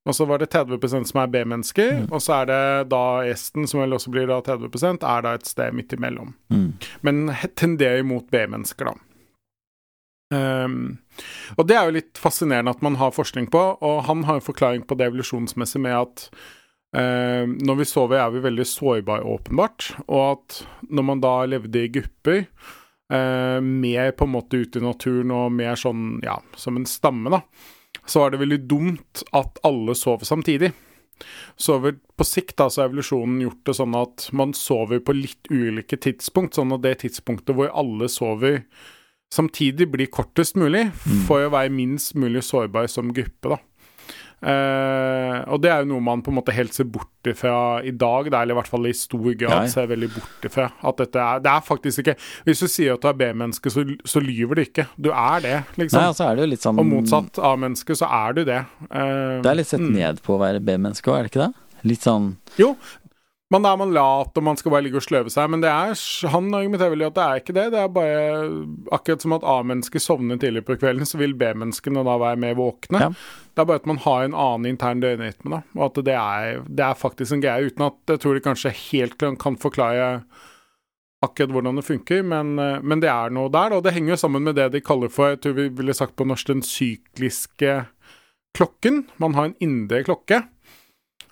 Og 0.03 0.11
så 0.17 0.25
var 0.27 0.41
det 0.41 0.49
30% 0.51 1.07
som 1.07 1.19
er 1.21 1.29
B-mennesker, 1.31 1.91
Mm. 2.01 2.07
og 2.11 2.19
så 2.19 2.41
er 2.41 2.45
det 2.49 2.89
da 2.91 3.03
resten, 3.23 3.63
som 3.71 3.79
vel 3.79 3.93
også 3.95 4.11
blir 4.11 4.27
da 4.27 4.41
30% 4.43 5.05
er 5.07 5.21
da 5.23 5.31
et 5.37 5.45
sted 5.47 5.71
midt 5.77 5.93
imellom. 5.95 6.33
Mm. 6.51 6.73
Men 7.07 7.21
tenderer 7.55 8.03
mot 8.03 8.25
B-mennesker, 8.29 8.89
da. 8.91 8.97
Ehm, 10.31 10.97
og 11.57 11.67
det 11.67 11.77
er 11.77 11.87
jo 11.87 11.97
litt 11.97 12.19
fascinerende 12.21 12.73
at 12.73 12.83
man 12.85 12.97
har 13.01 13.15
forskning 13.15 13.49
på, 13.53 13.63
og 13.83 14.03
han 14.07 14.23
har 14.27 14.39
en 14.39 14.45
forklaring 14.45 14.85
på 14.87 14.97
det 14.99 15.09
evolusjonsmessig 15.09 15.81
med 15.83 15.97
at 15.97 16.27
uh, 16.97 17.43
når 17.49 17.81
vi 17.81 17.89
sover, 17.89 18.21
er 18.21 18.31
vi 18.33 18.45
veldig 18.45 18.67
sårbare, 18.69 19.27
åpenbart, 19.35 19.91
og 20.07 20.23
at 20.31 20.63
når 20.89 21.07
man 21.09 21.23
da 21.23 21.35
levde 21.49 21.83
i 21.83 21.91
grupper, 21.99 22.45
uh, 23.13 23.59
mer 23.61 24.15
på 24.17 24.27
en 24.27 24.35
måte 24.37 24.63
ute 24.63 24.81
i 24.81 24.85
naturen 24.85 25.33
og 25.35 25.53
mer 25.53 25.77
sånn, 25.79 26.17
ja, 26.25 26.39
som 26.57 26.79
en 26.79 26.89
stamme, 26.89 27.33
da, 27.33 27.43
så 28.05 28.23
var 28.23 28.33
det 28.33 28.41
veldig 28.41 28.63
dumt 28.67 29.23
at 29.37 29.61
alle 29.67 29.95
sover 29.95 30.27
samtidig. 30.27 30.73
Så 31.55 31.77
på 31.79 32.25
sikt 32.25 32.57
da, 32.57 32.67
så 32.67 32.81
har 32.81 32.89
evolusjonen 32.89 33.37
gjort 33.45 33.61
det 33.69 33.75
sånn 33.77 33.93
at 33.95 34.25
man 34.35 34.51
sover 34.57 34.99
på 35.05 35.13
litt 35.15 35.47
ulike 35.53 35.99
tidspunkt, 36.01 36.57
sånn 36.57 36.73
at 36.75 36.83
det 36.83 36.97
tidspunktet 37.03 37.55
hvor 37.55 37.69
alle 37.69 38.09
sover 38.11 38.63
samtidig 39.33 39.89
blir 39.93 40.11
kortest 40.13 40.57
mulig, 40.59 40.87
for 41.27 41.47
å 41.47 41.53
være 41.53 41.73
minst 41.73 42.13
mulig 42.19 42.45
sårbar 42.45 42.89
som 42.91 43.13
gruppe, 43.15 43.55
da. 43.55 43.61
Uh, 44.43 45.39
og 45.55 45.61
det 45.63 45.69
er 45.71 45.85
jo 45.85 45.93
noe 45.93 46.03
man 46.03 46.19
på 46.19 46.27
en 46.27 46.35
måte 46.35 46.51
helt 46.51 46.75
ser 46.75 46.89
bort 46.91 47.29
ifra 47.29 47.79
i 47.87 47.93
dag, 47.95 48.27
da, 48.27 48.41
eller 48.41 48.57
i 48.57 48.57
hvert 48.57 48.71
fall 48.73 48.89
i 48.89 48.91
stor 48.97 49.29
grad 49.39 49.53
ja. 49.53 49.71
ser 49.71 49.87
veldig 49.87 50.09
bort 50.11 50.47
ifra. 50.49 50.65
At 50.83 50.99
dette 50.99 51.21
er 51.21 51.39
Det 51.45 51.51
er 51.53 51.63
faktisk 51.63 52.03
ikke 52.03 52.15
Hvis 52.49 52.63
du 52.65 52.67
sier 52.67 52.97
at 52.97 53.05
du 53.05 53.07
er 53.07 53.15
B-menneske, 53.21 53.71
så, 53.71 53.85
så 54.03 54.19
lyver 54.19 54.59
du 54.59 54.65
ikke. 54.65 54.89
Du 54.99 55.13
er 55.13 55.45
det, 55.45 55.55
liksom. 55.79 55.95
Nei, 55.95 56.09
altså 56.11 56.27
er 56.27 56.35
det 56.35 56.43
jo 56.43 56.51
litt 56.51 56.65
sånn 56.65 56.81
Og 56.83 56.89
motsatt 56.89 57.39
A-menneske, 57.39 57.95
så 57.95 58.09
er 58.19 58.35
du 58.35 58.43
det. 58.51 58.59
Uh, 58.89 59.39
Det 59.45 59.53
er 59.53 59.59
litt 59.61 59.71
sett 59.71 59.85
mm. 59.85 59.93
ned 59.95 60.19
på 60.25 60.35
å 60.35 60.41
være 60.43 60.59
B-menneske 60.59 61.13
òg, 61.13 61.21
er 61.21 61.29
det 61.29 61.31
ikke 61.31 61.45
det? 61.45 61.53
Litt 61.93 62.03
sånn 62.03 62.29
Jo, 62.59 62.73
man 63.53 63.67
er 63.69 63.77
man 63.79 63.93
lat, 63.93 64.33
og 64.37 64.45
man 64.45 64.57
skal 64.59 64.73
bare 64.73 64.85
ligge 64.85 64.99
og 64.99 65.05
sløve 65.05 65.31
seg, 65.33 65.49
men 65.53 65.61
det 65.63 65.69
er, 65.69 65.93
han 66.33 66.49
argumenterer 66.49 66.93
vel 66.93 67.03
i 67.03 67.07
at 67.07 67.17
det 67.17 67.25
er 67.25 67.41
ikke 67.41 67.55
det. 67.57 67.65
Det 67.73 67.81
er 67.81 67.91
bare 67.93 68.23
akkurat 68.95 69.25
som 69.25 69.35
at 69.37 69.45
A-mennesket 69.53 70.03
sovner 70.03 70.39
tidlig 70.41 70.65
på 70.67 70.77
kvelden, 70.81 71.07
så 71.07 71.19
vil 71.21 71.35
B-menneskene 71.37 72.05
da 72.05 72.15
være 72.21 72.41
mer 72.41 72.57
våkne. 72.59 73.03
Ja. 73.05 73.11
Det 73.53 73.61
er 73.61 73.69
bare 73.69 73.83
at 73.83 73.89
man 73.89 74.01
har 74.01 74.25
en 74.25 74.37
annen 74.45 74.71
intern 74.73 75.03
døgnrytme, 75.03 75.53
da, 75.53 75.61
og 75.77 75.85
at 75.91 76.01
det 76.09 76.17
er, 76.17 76.63
det 76.65 76.87
er 76.87 76.97
faktisk 76.97 77.35
en 77.35 77.45
greie, 77.45 77.69
uten 77.69 77.85
at 77.91 78.15
jeg 78.15 78.23
tror 78.23 78.37
de 78.37 78.47
kanskje 78.47 78.75
helt 78.87 79.17
kan, 79.21 79.59
forklare 79.61 80.09
akkurat 81.23 81.53
hvordan 81.55 81.77
det 81.79 81.85
funker, 81.87 82.23
men, 82.27 82.57
eh, 82.59 82.81
men 82.83 83.03
det 83.03 83.11
er 83.11 83.31
noe 83.31 83.51
der, 83.53 83.77
og 83.77 83.85
det 83.85 83.93
henger 83.95 84.15
jo 84.15 84.23
sammen 84.25 84.43
med 84.43 84.57
det 84.59 84.71
de 84.73 84.81
kaller 84.83 85.11
for, 85.13 85.35
jeg 85.35 85.43
tror 85.45 85.59
vi 85.61 85.69
ville 85.77 85.95
sagt 85.95 86.17
på 86.19 86.27
norsk, 86.27 86.49
den 86.49 86.65
sykliske 86.67 87.83
klokken. 88.57 89.05
Man 89.21 89.37
har 89.37 89.49
en 89.49 89.55
indre 89.63 90.03
klokke. 90.05 90.43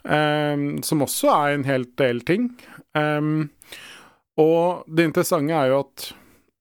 Ehm, 0.04 0.82
som 0.84 1.04
også 1.06 1.30
er 1.34 1.56
en 1.56 1.68
helt 1.68 1.94
del 2.00 2.22
ting. 2.26 2.50
Um, 2.98 3.52
og 4.42 4.88
det 4.90 5.10
interessante 5.10 5.54
er 5.54 5.72
jo 5.72 5.82
at 5.84 6.12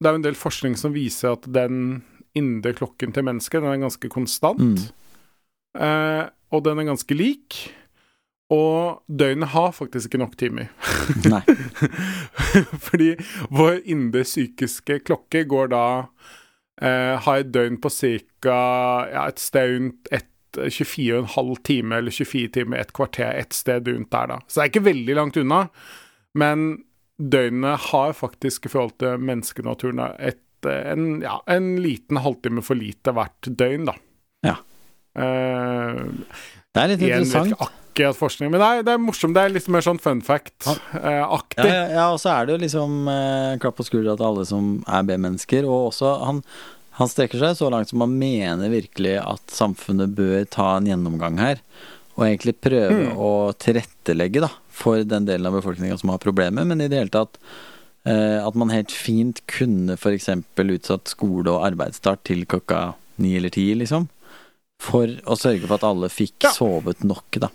det 0.01 0.09
er 0.09 0.17
en 0.17 0.25
del 0.25 0.39
forskning 0.39 0.77
som 0.81 0.95
viser 0.95 1.35
at 1.35 1.49
den 1.53 2.03
indre 2.37 2.73
klokken 2.77 3.13
til 3.13 3.27
mennesket, 3.27 3.63
den 3.63 3.73
er 3.73 3.83
ganske 3.83 4.11
konstant. 4.13 4.61
Mm. 4.61 4.79
Uh, 5.77 6.25
og 6.51 6.65
den 6.67 6.81
er 6.81 6.91
ganske 6.93 7.17
lik. 7.17 7.61
Og 8.51 9.05
døgnet 9.07 9.53
har 9.53 9.71
faktisk 9.71 10.11
ikke 10.11 10.25
nok 10.25 10.37
timer. 10.39 10.71
Nei. 11.33 11.43
Fordi 12.83 13.13
vår 13.55 13.79
indre 13.87 14.25
psykiske 14.27 15.01
klokke 15.07 15.45
går 15.47 15.71
da 15.71 15.85
eh, 16.83 17.15
Har 17.23 17.45
et 17.45 17.53
døgn 17.55 17.79
på 17.83 17.93
ca. 17.95 18.57
Ja, 19.13 19.29
et 19.29 19.39
sted 19.39 19.77
rundt 19.77 20.11
et 20.11 20.30
24,5 20.59 21.57
time 21.66 21.97
eller 22.00 22.11
24 22.11 22.49
timer, 22.57 22.80
et 22.83 22.92
kvarter, 22.97 23.30
et 23.38 23.52
sted 23.54 23.88
rundt 23.88 24.11
der, 24.11 24.26
da. 24.35 24.38
Så 24.49 24.61
det 24.61 24.64
er 24.66 24.73
ikke 24.73 24.87
veldig 24.90 25.16
langt 25.19 25.37
unna. 25.40 25.62
Men 26.35 26.69
døgnet 27.21 27.88
har 27.90 28.14
faktisk 28.16 28.66
i 28.66 28.73
forhold 28.73 28.95
til 29.02 29.19
menneskenaturen 29.21 30.00
et, 30.19 30.40
en, 30.66 31.21
ja, 31.25 31.38
en 31.52 31.75
liten 31.83 32.21
halvtime 32.25 32.62
for 32.64 32.75
lite 32.80 33.12
hvert 33.16 33.50
døgn, 33.61 33.85
da. 33.90 33.95
Ja. 34.47 34.57
Eh, 35.21 36.00
Det 36.71 36.80
er 36.85 36.90
litt 36.92 37.02
igjen, 37.02 37.25
vet 37.25 37.26
interessant. 37.26 37.52
ikke 37.57 37.66
akkurat 37.66 38.16
forskning, 38.16 38.50
men 38.52 38.61
det 38.62 38.66
er, 38.71 38.83
det 38.87 38.92
er 38.95 39.00
morsomt. 39.02 39.35
Det 39.35 39.42
er 39.42 39.50
litt 39.52 39.66
mer 39.75 39.83
sånn 39.85 39.99
fun 40.00 40.21
fact-aktig. 40.25 41.66
ja, 41.66 41.80
ja, 41.97 42.04
og 42.14 42.21
så 42.23 42.30
er 42.37 42.47
det 42.47 42.54
jo 42.54 42.61
liksom 42.62 43.09
eh, 43.11 43.57
klapp 43.61 43.76
på 43.80 43.87
skuldra 43.88 44.14
til 44.16 44.28
alle 44.28 44.45
som 44.49 44.69
er 44.87 45.02
B-mennesker. 45.09 45.66
Og 45.69 45.88
også 45.90 46.12
han, 46.28 46.38
han 46.99 47.09
strekker 47.09 47.39
seg 47.39 47.57
så 47.57 47.71
langt 47.71 47.89
som 47.89 48.01
han 48.05 48.19
mener 48.19 48.69
virkelig 48.73 49.17
at 49.23 49.41
samfunnet 49.55 50.15
bør 50.17 50.45
ta 50.51 50.77
en 50.77 50.87
gjennomgang 50.91 51.39
her. 51.39 51.61
Og 52.19 52.27
egentlig 52.27 52.57
prøve 52.61 52.91
Mm. 53.13 53.17
å 53.17 53.55
tilrettelegge 53.57 54.41
da, 54.43 54.51
for 54.69 55.03
den 55.05 55.25
delen 55.25 55.47
av 55.47 55.55
befolkninga 55.63 55.99
som 55.99 56.11
har 56.11 56.19
problemer. 56.19 56.65
Men 56.67 56.81
i 56.81 56.89
det 56.89 56.99
hele 56.99 57.11
tatt 57.15 57.39
eh, 58.05 58.41
at 58.45 58.55
man 58.55 58.71
helt 58.71 58.91
fint 58.91 59.41
kunne 59.47 59.93
f.eks. 59.97 60.29
utsatt 60.57 61.09
skole 61.09 61.49
og 61.49 61.65
arbeidsstart 61.71 62.25
til 62.25 62.45
klokka 62.47 62.95
ni 63.19 63.37
eller 63.37 63.51
ti, 63.51 63.75
liksom. 63.75 64.09
for 64.81 65.05
å 65.29 65.37
sørge 65.37 65.67
for 65.67 65.75
at 65.77 65.85
alle 65.85 66.09
fikk 66.09 66.45
Ja. 66.45 66.51
sovet 66.57 67.05
nok, 67.05 67.31
da. 67.39 67.49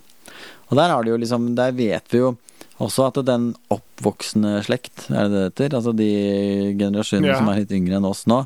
Og 0.69 0.77
der 0.77 0.89
har 0.89 1.03
det 1.03 1.09
jo 1.11 1.17
liksom 1.17 1.55
Der 1.55 1.71
vet 1.71 2.05
vi 2.09 2.19
jo 2.19 2.37
også 2.79 3.07
at 3.07 3.25
den 3.25 3.55
oppvoksende 3.71 4.63
slekt, 4.65 5.09
er 5.09 5.29
det 5.29 5.55
det 5.55 5.69
heter? 5.69 5.77
Altså 5.77 5.95
de 5.95 6.75
generasjonene 6.77 7.27
Ja. 7.33 7.37
som 7.39 7.49
er 7.49 7.61
litt 7.61 7.71
yngre 7.71 7.95
enn 7.97 8.05
oss 8.05 8.25
nå. 8.27 8.45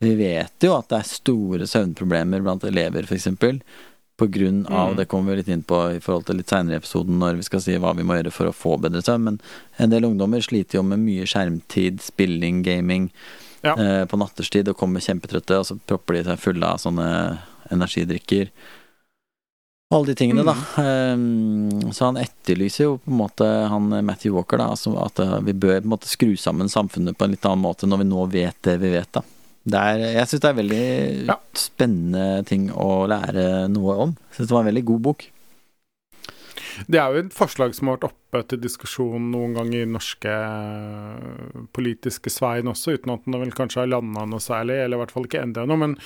Vi 0.00 0.14
vet 0.14 0.62
jo 0.62 0.76
at 0.78 0.88
det 0.92 0.98
er 1.00 1.08
store 1.10 1.66
søvnproblemer 1.66 2.42
blant 2.44 2.64
elever, 2.68 3.02
f.eks. 3.08 3.26
Av, 3.28 4.90
Mm. 4.90 4.96
det 4.96 5.04
kommer 5.06 5.30
vi 5.30 5.36
litt 5.36 5.48
inn 5.54 5.62
på 5.62 5.76
i 5.94 6.00
forhold 6.02 6.24
til 6.26 6.36
litt 6.40 6.50
seinere 6.50 6.74
i 6.74 6.80
episoden 6.80 7.20
når 7.20 7.36
vi 7.38 7.44
skal 7.46 7.60
si 7.62 7.76
hva 7.78 7.92
vi 7.94 8.02
må 8.02 8.16
gjøre 8.18 8.32
for 8.34 8.50
å 8.50 8.54
få 8.54 8.72
bedre 8.82 8.98
søvn, 9.06 9.22
men 9.28 9.36
en 9.78 9.90
del 9.92 10.02
ungdommer 10.08 10.42
sliter 10.42 10.80
jo 10.80 10.82
med 10.82 10.98
mye 10.98 11.22
skjermtid, 11.26 12.00
spilling, 12.02 12.64
gaming 12.66 13.10
Ja. 13.62 13.74
eh, 13.78 14.04
på 14.06 14.18
natterstid 14.18 14.68
og 14.68 14.76
kommer 14.76 14.98
kjempetrøtte, 15.00 15.58
og 15.60 15.66
så 15.66 15.78
propper 15.86 16.14
de 16.18 16.24
seg 16.24 16.38
fulle 16.42 16.66
av 16.66 16.78
sånne 16.82 17.38
energidrikker. 17.70 18.50
Alle 19.94 20.06
de 20.10 20.14
tingene, 20.14 20.44
da. 20.44 20.54
Mm. 20.76 21.84
Eh, 21.86 21.90
så 21.94 22.04
han 22.10 22.16
etterlyser 22.20 22.84
jo 22.84 22.98
på 22.98 23.10
en 23.10 23.20
måte 23.22 23.46
han 23.70 23.88
Matthew 24.04 24.34
Walker, 24.34 24.58
da, 24.58 24.66
altså 24.74 24.92
at 25.00 25.18
eh, 25.22 25.38
vi 25.46 25.52
bør 25.54 25.78
på 25.80 25.84
en 25.86 25.94
måte 25.94 26.10
skru 26.10 26.34
sammen 26.36 26.68
samfunnet 26.68 27.16
på 27.16 27.24
en 27.24 27.30
litt 27.38 27.46
annen 27.48 27.62
måte 27.64 27.86
når 27.88 28.02
vi 28.02 28.10
nå 28.10 28.26
vet 28.34 28.58
det 28.66 28.80
vi 28.82 28.90
vet, 28.98 29.12
da. 29.14 29.22
Er, 29.74 29.98
jeg 30.14 30.26
syns 30.30 30.40
det 30.40 30.50
er 30.50 30.60
veldig 30.62 31.26
Ja. 31.28 31.36
spennende 31.54 32.44
ting 32.46 32.70
å 32.72 33.06
lære 33.10 33.68
noe 33.72 33.96
om. 34.06 34.16
Syns 34.32 34.48
det 34.48 34.54
var 34.54 34.60
en 34.64 34.70
veldig 34.74 34.84
god 34.84 35.02
bok. 35.02 35.26
Det 36.86 36.98
er 37.00 37.10
jo 37.10 37.18
et 37.24 37.34
forslag 37.34 37.74
som 37.74 37.88
har 37.88 37.96
vært 37.96 38.12
oppe 38.12 38.42
til 38.46 38.60
diskusjon 38.62 39.30
noen 39.32 39.54
ganger 39.56 39.82
i 39.82 39.88
norske 39.90 40.30
eh, 40.30 41.62
politiske 41.74 42.30
sveien 42.30 42.68
også, 42.70 42.94
uten 42.98 43.14
at 43.16 43.24
den 43.26 43.40
vel 43.40 43.50
kanskje 43.56 43.82
har 43.82 43.90
landa 43.90 44.24
noe 44.30 44.42
særlig, 44.42 44.76
eller 44.84 44.98
i 44.98 45.00
hvert 45.02 45.14
fall 45.14 45.26
ikke 45.26 45.42
endra 45.42 45.64
noe. 45.66 45.80
Men 45.80 45.96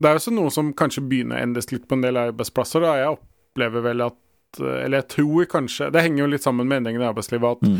det 0.00 0.08
er 0.08 0.16
også 0.20 0.32
noe 0.32 0.50
som 0.54 0.72
kanskje 0.78 1.04
begynner 1.08 1.36
å 1.36 1.42
endres 1.48 1.68
litt 1.72 1.84
på 1.88 1.98
en 1.98 2.06
del 2.06 2.16
arbeidsplasser. 2.16 2.80
Da. 2.84 2.94
Jeg 3.02 3.18
opplever 3.18 3.84
vel 3.90 4.06
at 4.08 4.18
Eller 4.60 4.98
jeg 5.00 5.08
tror 5.08 5.46
kanskje 5.48 5.86
Det 5.94 6.02
henger 6.04 6.18
jo 6.18 6.26
litt 6.28 6.42
sammen 6.44 6.68
med 6.68 6.82
endringene 6.82 7.06
i 7.06 7.08
arbeidslivet 7.08 7.54
at 7.56 7.62
Mm. 7.64 7.78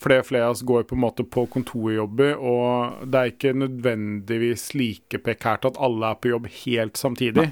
Flere 0.00 0.22
og 0.24 0.26
flere 0.30 0.48
av 0.48 0.54
oss 0.56 0.62
går 0.66 0.86
på 0.88 0.96
en 0.96 1.02
måte 1.04 1.24
på 1.28 1.44
kontorjobber, 1.52 2.34
og 2.40 3.04
det 3.12 3.20
er 3.20 3.32
ikke 3.34 3.52
nødvendigvis 3.60 4.70
like 4.78 5.20
prekært 5.24 5.66
at 5.68 5.78
alle 5.82 6.10
er 6.14 6.18
på 6.20 6.32
jobb 6.32 6.48
helt 6.64 6.96
samtidig. 7.00 7.50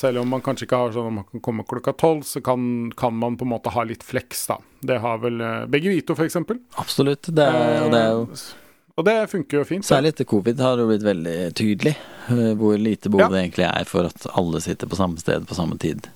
Selv 0.00 0.22
om 0.22 0.30
man 0.32 0.40
kanskje 0.42 0.64
ikke 0.66 0.78
har 0.80 0.94
sånn 0.94 1.10
at 1.10 1.16
man 1.18 1.26
kan 1.28 1.42
komme 1.44 1.64
klokka 1.68 1.92
tolv, 2.00 2.22
så 2.26 2.40
kan, 2.42 2.62
kan 2.96 3.12
man 3.14 3.36
på 3.38 3.44
en 3.44 3.52
måte 3.52 3.70
ha 3.74 3.84
litt 3.86 4.02
fleks, 4.06 4.46
da. 4.48 4.56
Det 4.80 4.96
har 5.04 5.20
vel 5.22 5.42
eh, 5.44 5.66
begge 5.70 5.92
Vito, 5.92 6.16
eksempel. 6.24 6.62
Absolutt. 6.80 7.28
Det 7.28 7.44
er, 7.44 7.82
og 7.84 7.92
det 7.92 8.00
er 8.00 8.12
jo 8.16 8.24
Og 8.96 9.04
det 9.08 9.14
funker 9.30 9.60
jo 9.60 9.64
fint. 9.68 9.84
Særlig 9.88 10.14
etter 10.14 10.26
covid 10.28 10.58
har 10.60 10.76
det 10.76 10.84
jo 10.84 10.88
blitt 10.90 11.04
veldig 11.06 11.36
tydelig 11.56 11.92
eh, 12.32 12.50
hvor 12.60 12.80
lite 12.80 13.12
behov 13.12 13.28
Ja. 13.28 13.28
det 13.36 13.44
egentlig 13.44 13.68
er 13.68 13.84
for 13.88 14.08
at 14.08 14.26
alle 14.32 14.60
sitter 14.64 14.90
på 14.90 14.98
samme 14.98 15.20
sted 15.22 15.46
på 15.48 15.56
samme 15.56 15.78
tid. 15.80 16.08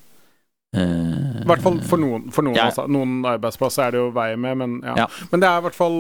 Eh, 0.75 1.43
I 1.43 1.47
hvert 1.47 1.63
fall 1.63 1.81
for 1.87 2.01
noen. 2.01 2.31
For 2.35 2.47
noen, 2.47 2.57
Ja. 2.59 2.69
altså. 2.71 2.87
noen 2.91 3.21
arbeidsplasser 3.25 3.87
er 3.87 3.91
det 3.95 4.01
jo 4.03 4.11
vei 4.11 4.37
med, 4.37 4.57
men 4.59 4.81
ja. 4.85 4.95
Ja. 5.05 5.07
Men 5.31 5.41
det 5.41 5.49
er 5.49 5.59
i 5.59 5.67
hvert 5.69 5.79
fall 5.79 5.99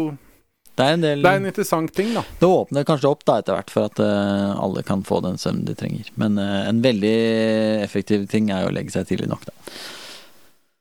Det 0.77 0.85
er 0.85 0.93
en 0.93 1.01
del 1.01 1.23
Det 1.23 1.31
er 1.31 1.37
en 1.37 1.47
interessant 1.47 1.93
ting, 1.95 2.13
da. 2.13 2.23
Det 2.41 2.49
åpner 2.49 2.85
kanskje 2.85 3.09
opp 3.09 3.25
da 3.25 3.39
etter 3.41 3.57
hvert 3.57 3.71
for 3.73 3.89
at 3.89 4.01
uh, 4.01 4.59
alle 4.61 4.83
kan 4.83 5.03
få 5.03 5.23
den 5.25 5.39
søvnen 5.41 5.65
de 5.65 5.75
trenger. 5.75 6.11
Men 6.17 6.37
uh, 6.37 6.69
en 6.69 6.83
veldig 6.85 7.15
effektiv 7.85 8.27
ting 8.29 8.51
er 8.51 8.67
jo 8.67 8.69
å 8.69 8.75
legge 8.77 8.93
seg 8.93 9.07
tidlig 9.09 9.31
nok, 9.31 9.47
da. 9.49 9.55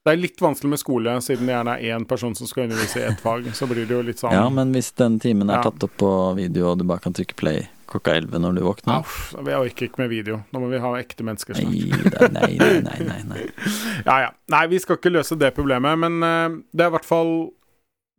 Det 0.06 0.12
er 0.14 0.20
litt 0.20 0.42
vanskelig 0.42 0.70
med 0.70 0.80
skole, 0.80 1.14
siden 1.22 1.48
det 1.48 1.56
gjerne 1.56 1.78
er 1.80 1.96
én 1.96 2.04
person 2.06 2.36
som 2.36 2.46
skal 2.46 2.68
undervise 2.68 3.00
i 3.00 3.08
ett 3.08 3.24
fag. 3.24 3.48
Så 3.58 3.66
blir 3.66 3.88
det 3.88 3.96
jo 3.96 4.04
litt 4.06 4.20
sånn 4.20 4.36
Ja, 4.36 4.50
men 4.54 4.76
hvis 4.76 4.92
den 5.00 5.16
timen 5.24 5.50
er 5.50 5.64
tatt 5.64 5.82
opp 5.88 5.96
på 5.98 6.12
video, 6.38 6.74
og 6.74 6.78
du 6.78 6.84
bare 6.84 7.02
kan 7.02 7.16
trykke 7.16 7.34
play 7.40 7.64
klokka 7.90 8.16
11 8.16 8.42
når 8.42 8.56
du 8.58 8.62
våkner 8.66 9.04
Uff, 9.04 9.34
vi 9.46 9.56
orker 9.56 9.88
ikke 9.88 10.02
med 10.04 10.12
video. 10.12 10.40
Nå 10.54 10.62
må 10.62 10.70
vi 10.72 10.82
ha 10.82 10.94
ekte 11.00 11.26
mennesker 11.28 11.58
snart. 11.58 12.32
Nei, 12.36 12.56
nei, 12.58 12.80
nei, 12.86 12.98
nei, 13.06 13.20
nei. 13.30 13.44
Ja, 14.08 14.18
ja. 14.26 14.32
Nei, 14.52 14.66
vi 14.72 14.80
skal 14.82 15.00
ikke 15.00 15.14
løse 15.14 15.38
det 15.40 15.54
problemet, 15.58 16.00
men 16.02 16.18
uh, 16.24 16.58
det 16.76 16.86
er 16.86 16.92
i 16.92 16.96
hvert 16.96 17.08
fall 17.08 17.34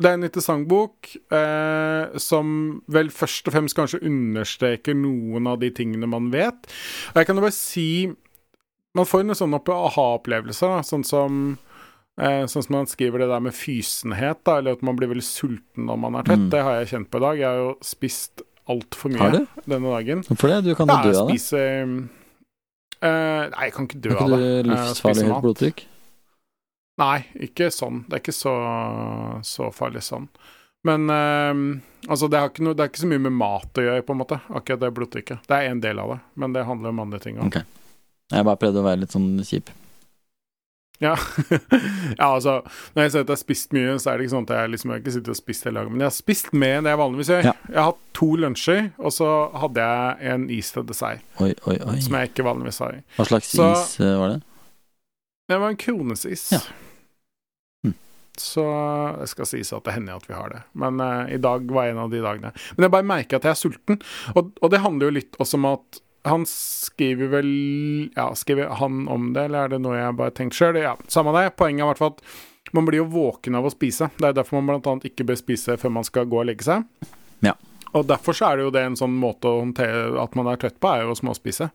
Det 0.03 0.11
er 0.11 0.19
en 0.19 0.27
interessant 0.29 0.67
bok 0.69 1.09
eh, 1.33 2.17
som 2.21 2.49
vel 2.93 3.09
først 3.09 3.47
og 3.49 3.55
fremst 3.55 3.77
kanskje 3.79 4.03
understreker 4.05 4.97
noen 4.99 5.49
av 5.49 5.63
de 5.63 5.71
tingene 5.73 6.11
man 6.11 6.29
vet. 6.35 6.69
Og 7.15 7.23
jeg 7.23 7.29
kan 7.29 7.41
jo 7.41 7.45
bare 7.47 7.57
si 7.57 7.89
Man 8.97 9.09
får 9.09 9.25
noen 9.25 9.39
sånne 9.39 9.63
aha-opplevelser, 9.73 10.83
sånn 10.85 11.07
som 11.09 11.41
eh, 12.21 12.45
Sånn 12.45 12.67
som 12.67 12.77
man 12.77 12.91
skriver 12.91 13.25
det 13.25 13.31
der 13.33 13.47
med 13.49 13.57
fysenhet, 13.57 14.43
da, 14.45 14.59
eller 14.61 14.77
at 14.77 14.85
man 14.85 15.01
blir 15.01 15.11
veldig 15.15 15.25
sulten 15.25 15.89
når 15.89 16.03
man 16.05 16.21
er 16.21 16.29
tett. 16.29 16.45
Mm. 16.45 16.53
Det 16.53 16.63
har 16.69 16.79
jeg 16.81 16.93
kjent 16.93 17.11
på 17.11 17.23
i 17.23 17.27
dag. 17.27 17.41
Jeg 17.41 17.49
har 17.49 17.65
jo 17.65 17.73
spist 17.85 18.46
altfor 18.73 19.13
mye 19.13 19.23
Har 19.23 19.35
du? 19.37 19.43
denne 19.65 19.93
dagen. 19.95 20.23
Hvorfor 20.29 20.53
det? 20.53 20.61
Du 20.67 20.75
kan 20.79 20.91
jo 20.91 20.97
dø 21.07 21.19
av 21.23 21.31
det. 21.31 21.39
eh, 23.07 23.43
Nei, 23.53 23.69
jeg 23.69 23.75
kan 23.77 23.89
ikke 23.89 24.03
dø 24.03 24.15
av 24.17 24.27
ikke 24.27 24.41
du 24.41 24.71
livsfarlig 24.73 25.27
høyt 25.29 25.45
blodtrykk? 25.45 25.87
Nei, 26.97 27.17
ikke 27.45 27.69
sånn. 27.75 28.05
Det 28.09 28.17
er 28.19 28.23
ikke 28.25 28.33
så, 28.37 28.55
så 29.45 29.71
farlig 29.77 30.01
sånn. 30.05 30.31
Men 30.87 31.11
uh, 31.11 31.81
altså, 32.09 32.29
det, 32.33 32.41
noe, 32.63 32.77
det 32.77 32.85
er 32.85 32.93
ikke 32.93 33.03
så 33.03 33.11
mye 33.11 33.25
med 33.27 33.35
mat 33.37 33.81
å 33.81 33.85
gjøre, 33.85 34.05
på 34.07 34.15
en 34.15 34.21
måte. 34.23 34.39
Akkurat 34.49 34.81
det 34.85 34.93
blodtrykket. 34.97 35.49
Det 35.51 35.59
er 35.59 35.73
en 35.73 35.83
del 35.83 36.01
av 36.01 36.15
det, 36.15 36.21
men 36.41 36.55
det 36.57 36.65
handler 36.69 36.95
om 36.95 37.03
andre 37.05 37.21
ting 37.23 37.41
òg. 37.41 37.51
Okay. 37.51 37.67
Jeg 38.33 38.47
bare 38.47 38.61
prøvde 38.61 38.81
å 38.83 38.87
være 38.87 39.03
litt 39.05 39.15
sånn 39.15 39.29
kjip. 39.47 39.71
Ja. 41.03 41.13
ja, 42.21 42.29
altså 42.31 42.63
Når 42.95 43.03
jeg 43.03 43.11
sier 43.13 43.25
at 43.25 43.29
jeg 43.29 43.35
har 43.35 43.41
spist 43.41 43.75
mye, 43.77 43.97
så 44.01 44.11
er 44.11 44.17
det 44.17 44.27
ikke 44.27 44.33
sånn 44.33 44.47
at 44.49 44.55
jeg 44.57 44.73
liksom 44.73 44.91
jeg 44.91 44.95
har 44.97 45.03
ikke 45.05 45.15
sittet 45.19 45.33
og 45.35 45.39
spist 45.39 45.67
hele 45.69 45.81
dagen. 45.83 45.93
Men 45.93 46.05
jeg 46.07 46.11
har 46.11 46.17
spist 46.17 46.49
mer 46.57 46.79
enn 46.79 46.89
det 46.89 46.95
jeg 46.95 47.01
vanligvis 47.03 47.33
gjør. 47.35 47.49
Ja. 47.51 47.55
Jeg 47.69 47.81
har 47.81 47.89
hatt 47.91 48.01
to 48.17 48.29
lunsjer, 48.41 48.83
og 48.97 49.13
så 49.13 49.31
hadde 49.65 49.87
jeg 49.91 50.33
en 50.33 50.49
is 50.57 50.73
til 50.73 50.87
dessert. 50.89 51.27
Oi, 51.45 51.53
oi, 51.69 51.77
oi. 51.85 51.99
Som 52.07 52.17
jeg 52.21 52.33
ikke 52.33 52.47
vanligvis 52.49 52.81
har. 52.85 52.99
Hva 53.19 53.29
slags 53.29 53.53
Så- 53.53 53.71
is 53.75 54.01
eh, 54.01 54.17
var 54.23 54.35
det? 54.37 54.41
Det 55.47 55.61
var 55.63 55.71
en 55.71 55.79
kronesis. 55.79 56.49
Ja. 56.57 56.63
Hm. 57.87 57.95
Så 58.41 58.65
det 59.21 59.29
skal 59.31 59.47
sies 59.53 59.71
at 59.77 59.85
det 59.87 59.95
hender 59.95 60.17
at 60.17 60.27
vi 60.27 60.35
har 60.35 60.51
det. 60.51 60.63
Men 60.75 60.99
uh, 61.01 61.29
i 61.31 61.39
dag 61.39 61.69
var 61.71 61.93
en 61.93 62.01
av 62.03 62.11
de 62.11 62.25
dagene. 62.25 62.51
Men 62.75 62.89
jeg 62.89 62.95
bare 62.97 63.07
merker 63.13 63.39
at 63.39 63.47
jeg 63.47 63.55
er 63.55 63.61
sulten. 63.61 64.01
Og, 64.35 64.51
og 64.59 64.73
det 64.73 64.83
handler 64.83 65.11
jo 65.11 65.17
litt 65.21 65.39
også 65.39 65.61
om 65.61 65.69
at 65.71 66.01
han 66.27 66.45
skriver 66.51 67.31
vel 67.39 67.49
Ja, 68.17 68.29
skriver 68.39 68.75
han 68.81 69.07
om 69.13 69.33
det, 69.37 69.47
eller 69.49 69.65
er 69.67 69.75
det 69.75 69.81
noe 69.85 69.97
jeg 69.99 70.17
bare 70.19 70.35
tenker 70.37 70.59
sjøl? 70.59 70.79
Ja, 70.83 70.97
samme 71.13 71.35
det. 71.37 71.49
Poenget 71.59 71.83
er 71.85 71.87
i 71.87 71.91
hvert 71.93 72.03
fall 72.03 72.15
at 72.17 72.75
man 72.75 72.87
blir 72.89 73.05
jo 73.05 73.09
våken 73.13 73.55
av 73.59 73.67
å 73.69 73.71
spise. 73.73 74.09
Det 74.19 74.27
er 74.31 74.37
derfor 74.37 74.61
man 74.61 74.81
annet 74.83 75.07
ikke 75.11 75.27
bør 75.29 75.39
spise 75.39 75.77
før 75.81 75.93
man 75.99 76.07
skal 76.07 76.27
gå 76.29 76.41
og 76.43 76.49
legge 76.49 76.67
seg. 76.67 76.85
Ja. 77.47 77.55
Og 77.97 78.09
derfor 78.11 78.37
så 78.37 78.51
er 78.51 78.59
det 78.59 78.67
jo 78.67 78.73
det 78.75 78.83
en 78.85 78.99
sånn 78.99 79.15
måte 79.17 79.49
å 79.49 79.61
håndtere 79.63 80.19
at 80.21 80.35
man 80.37 80.51
er 80.51 80.59
trøtt 80.61 80.81
på, 80.83 80.91
er 80.91 81.07
jo 81.07 81.15
å 81.15 81.19
småspise. 81.19 81.71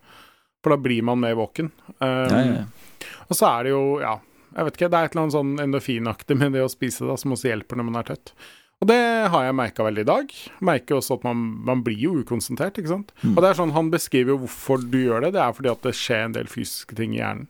For 0.61 0.75
da 0.75 0.77
blir 0.77 1.01
man 1.07 1.21
mer 1.23 1.37
våken. 1.39 1.71
Um, 1.97 2.05
Ja, 2.05 2.41
ja, 2.43 2.57
ja. 2.59 3.15
og 3.27 3.37
så 3.37 3.47
er 3.49 3.63
det 3.65 3.71
jo, 3.73 3.85
ja 4.03 4.19
Jeg 4.51 4.67
vet 4.67 4.75
ikke, 4.77 4.89
det 4.91 4.99
er 4.99 5.07
et 5.07 5.13
eller 5.15 5.23
annet 5.23 5.35
sånn 5.37 5.53
endorfinaktig 5.63 6.35
med 6.37 6.51
det 6.57 6.65
å 6.65 6.69
spise, 6.69 7.05
da, 7.07 7.15
som 7.17 7.31
også 7.31 7.47
hjelper 7.47 7.79
når 7.79 7.87
man 7.87 8.01
er 8.01 8.09
trøtt. 8.11 8.33
Og 8.81 8.89
det 8.89 9.01
har 9.29 9.43
jeg 9.45 9.57
merka 9.57 9.85
veldig 9.85 10.03
i 10.03 10.09
dag. 10.09 10.31
Merker 10.65 10.97
også 10.97 11.19
at 11.19 11.25
man, 11.27 11.41
man 11.67 11.83
blir 11.85 11.99
jo 12.01 12.15
ukonsentrert, 12.23 12.79
ikke 12.81 12.95
sant. 12.95 13.11
Mm. 13.21 13.35
Og 13.35 13.43
det 13.43 13.51
er 13.51 13.59
sånn, 13.59 13.73
han 13.75 13.91
beskriver 13.93 14.33
jo 14.33 14.39
hvorfor 14.41 14.81
du 14.81 14.97
gjør 15.03 15.27
det. 15.27 15.35
Det 15.35 15.43
er 15.43 15.53
fordi 15.57 15.69
at 15.69 15.83
det 15.85 15.97
skjer 15.99 16.23
en 16.25 16.37
del 16.39 16.49
fysiske 16.49 16.97
ting 16.97 17.13
i 17.13 17.21
hjernen. 17.21 17.49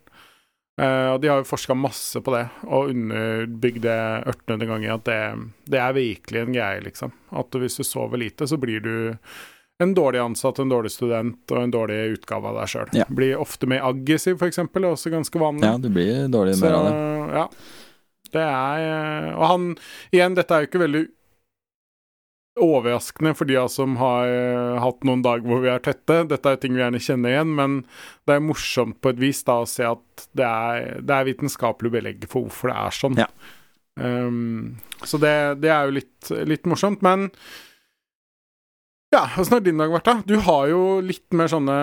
Uh, 0.82 1.14
og 1.14 1.22
de 1.22 1.30
har 1.30 1.40
jo 1.42 1.48
forska 1.48 1.76
masse 1.78 2.18
på 2.24 2.34
det, 2.34 2.46
og 2.66 2.90
underbygd 2.90 3.84
det 3.84 3.96
1800 4.32 4.70
ganger 4.72 4.94
at 4.96 5.04
det, 5.06 5.18
det 5.72 5.82
er 5.84 5.96
virkelig 5.96 6.42
en 6.42 6.56
greie, 6.56 6.84
liksom. 6.88 7.14
At 7.38 7.60
hvis 7.64 7.78
du 7.80 7.84
sover 7.86 8.20
lite, 8.24 8.48
så 8.50 8.60
blir 8.60 8.84
du 8.84 8.96
en 9.82 9.94
dårlig 9.98 10.20
ansatt, 10.24 10.60
en 10.60 10.72
dårlig 10.72 10.92
student 10.94 11.54
og 11.54 11.62
en 11.62 11.74
dårlig 11.74 12.00
utgave 12.18 12.50
av 12.50 12.60
deg 12.60 12.74
sjøl. 12.74 12.92
Ja. 12.98 13.08
Blir 13.08 13.40
ofte 13.42 13.70
mer 13.70 13.86
aggressiv, 13.88 14.36
f.eks., 14.42 14.62
er 14.64 14.90
også 14.90 15.14
ganske 15.14 15.42
vanlig. 15.42 15.70
ja, 15.70 15.80
du 15.80 15.90
blir 15.94 16.28
dårlig 16.34 16.58
mer 16.62 16.76
av 16.76 16.90
det. 16.90 17.00
ja. 17.40 17.48
Det 18.32 18.44
er 18.48 18.82
eh, 18.86 19.34
Og 19.36 19.42
han 19.44 19.64
Igjen, 20.16 20.38
dette 20.38 20.56
er 20.56 20.64
jo 20.64 20.70
ikke 20.70 20.86
veldig 20.86 21.02
overraskende 22.60 23.32
for 23.38 23.48
de 23.48 23.56
av 23.56 23.70
oss 23.70 23.78
som 23.80 23.96
har 24.02 24.28
eh, 24.28 24.82
hatt 24.84 25.06
noen 25.08 25.24
dager 25.24 25.48
hvor 25.48 25.64
vi 25.64 25.72
er 25.72 25.84
tette. 25.84 26.22
Dette 26.28 26.50
er 26.50 26.58
jo 26.58 26.62
ting 26.66 26.76
vi 26.76 26.84
gjerne 26.84 27.04
kjenner 27.04 27.36
igjen, 27.36 27.56
men 27.58 27.80
det 28.28 28.36
er 28.36 28.44
morsomt 28.44 29.00
på 29.00 29.14
et 29.14 29.22
vis 29.22 29.42
da 29.48 29.62
å 29.62 29.70
se 29.70 29.88
at 29.88 30.28
det 30.38 30.48
er, 30.48 31.00
det 31.00 31.16
er 31.16 31.28
vitenskapelig 31.32 31.94
belegg 31.96 32.28
for 32.28 32.48
hvorfor 32.48 32.74
det 32.74 32.78
er 32.84 32.98
sånn. 33.00 33.20
Ja. 33.24 33.30
Um, 34.02 34.80
så 35.04 35.20
det, 35.22 35.36
det 35.64 35.72
er 35.72 35.88
jo 35.88 36.00
litt, 36.00 36.32
litt 36.48 36.68
morsomt, 36.70 37.04
men 37.06 37.30
ja, 39.12 39.26
åssen 39.40 39.58
har 39.58 39.64
din 39.64 39.80
dag 39.80 39.92
vært, 39.92 40.08
da? 40.08 40.22
Du 40.24 40.38
har 40.46 40.70
jo 40.72 40.84
litt 41.04 41.36
mer 41.36 41.50
sånne 41.52 41.74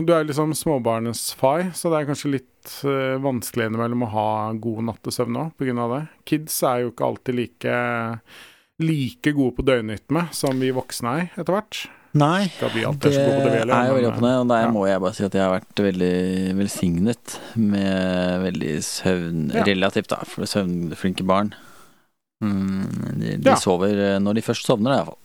Du 0.00 0.14
er 0.14 0.22
jo 0.22 0.30
liksom 0.30 0.54
småbarnets 0.56 1.34
far, 1.36 1.66
så 1.76 1.92
det 1.92 1.98
er 1.98 2.08
kanskje 2.08 2.36
litt 2.38 2.76
uh, 2.84 3.20
vanskelig 3.20 3.68
innimellom 3.68 4.06
å 4.06 4.12
ha 4.14 4.30
god 4.56 4.86
nattesøvn 4.88 5.40
òg, 5.48 5.68
av 5.76 5.92
det. 5.96 6.06
Kids 6.28 6.56
er 6.68 6.84
jo 6.84 6.94
ikke 6.94 7.12
alltid 7.12 7.40
like 7.40 7.76
like 8.84 9.34
gode 9.36 9.56
på 9.56 9.64
døgnrytme 9.66 10.28
som 10.36 10.60
vi 10.62 10.70
voksne 10.74 11.18
er, 11.22 11.28
etter 11.36 11.56
hvert. 11.56 11.84
Nei, 12.12 12.50
det 12.60 12.66
er 12.68 12.72
det, 13.00 13.10
er 13.72 13.86
jo 13.88 13.94
veldig 13.96 14.04
men, 14.04 14.08
opp 14.10 14.18
og 14.18 14.24
ned, 14.26 14.38
og 14.42 14.48
der 14.50 14.66
ja. 14.66 14.70
må 14.74 14.84
jeg 14.84 15.00
bare 15.00 15.16
si 15.16 15.24
at 15.24 15.36
jeg 15.38 15.40
har 15.46 15.54
vært 15.54 15.80
veldig 15.80 16.16
velsignet 16.58 17.36
med 17.56 18.42
veldig 18.42 18.72
søvn... 18.84 19.46
Ja. 19.54 19.64
Relativt, 19.64 20.10
da, 20.12 20.18
for 20.28 20.50
søvnflinke 20.50 21.24
barn. 21.24 21.54
Mm, 22.44 22.82
de, 23.16 23.36
de 23.38 23.48
Ja. 23.48 23.56
sover 23.56 23.96
eh, 23.96 24.18
når 24.20 24.36
de 24.36 24.44
først 24.44 24.68
sovner, 24.68 24.98
iallfall. 24.98 25.16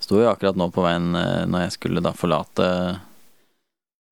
Sto 0.00 0.22
jo 0.22 0.30
akkurat 0.30 0.56
nå 0.56 0.70
på 0.72 0.84
veien 0.86 1.12
eh, 1.20 1.44
når 1.50 1.66
jeg 1.66 1.74
skulle 1.76 2.02
da 2.04 2.14
forlate 2.16 2.68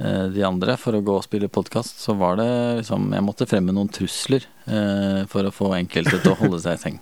eh, 0.02 0.26
de 0.34 0.44
andre 0.44 0.76
for 0.80 0.98
å 0.98 1.02
gå 1.06 1.16
og 1.22 1.24
spille 1.24 1.48
podkast, 1.48 2.02
så 2.04 2.18
var 2.20 2.36
det 2.40 2.50
liksom 2.82 3.14
Jeg 3.16 3.24
måtte 3.26 3.48
fremme 3.48 3.72
noen 3.72 3.88
trusler 3.88 4.44
eh, 4.68 5.24
for 5.30 5.48
å 5.48 5.54
få 5.54 5.72
enkelte 5.78 6.20
til 6.20 6.34
å 6.34 6.40
holde 6.42 6.60
seg 6.60 6.76
i 6.76 6.84
seng. 6.84 7.00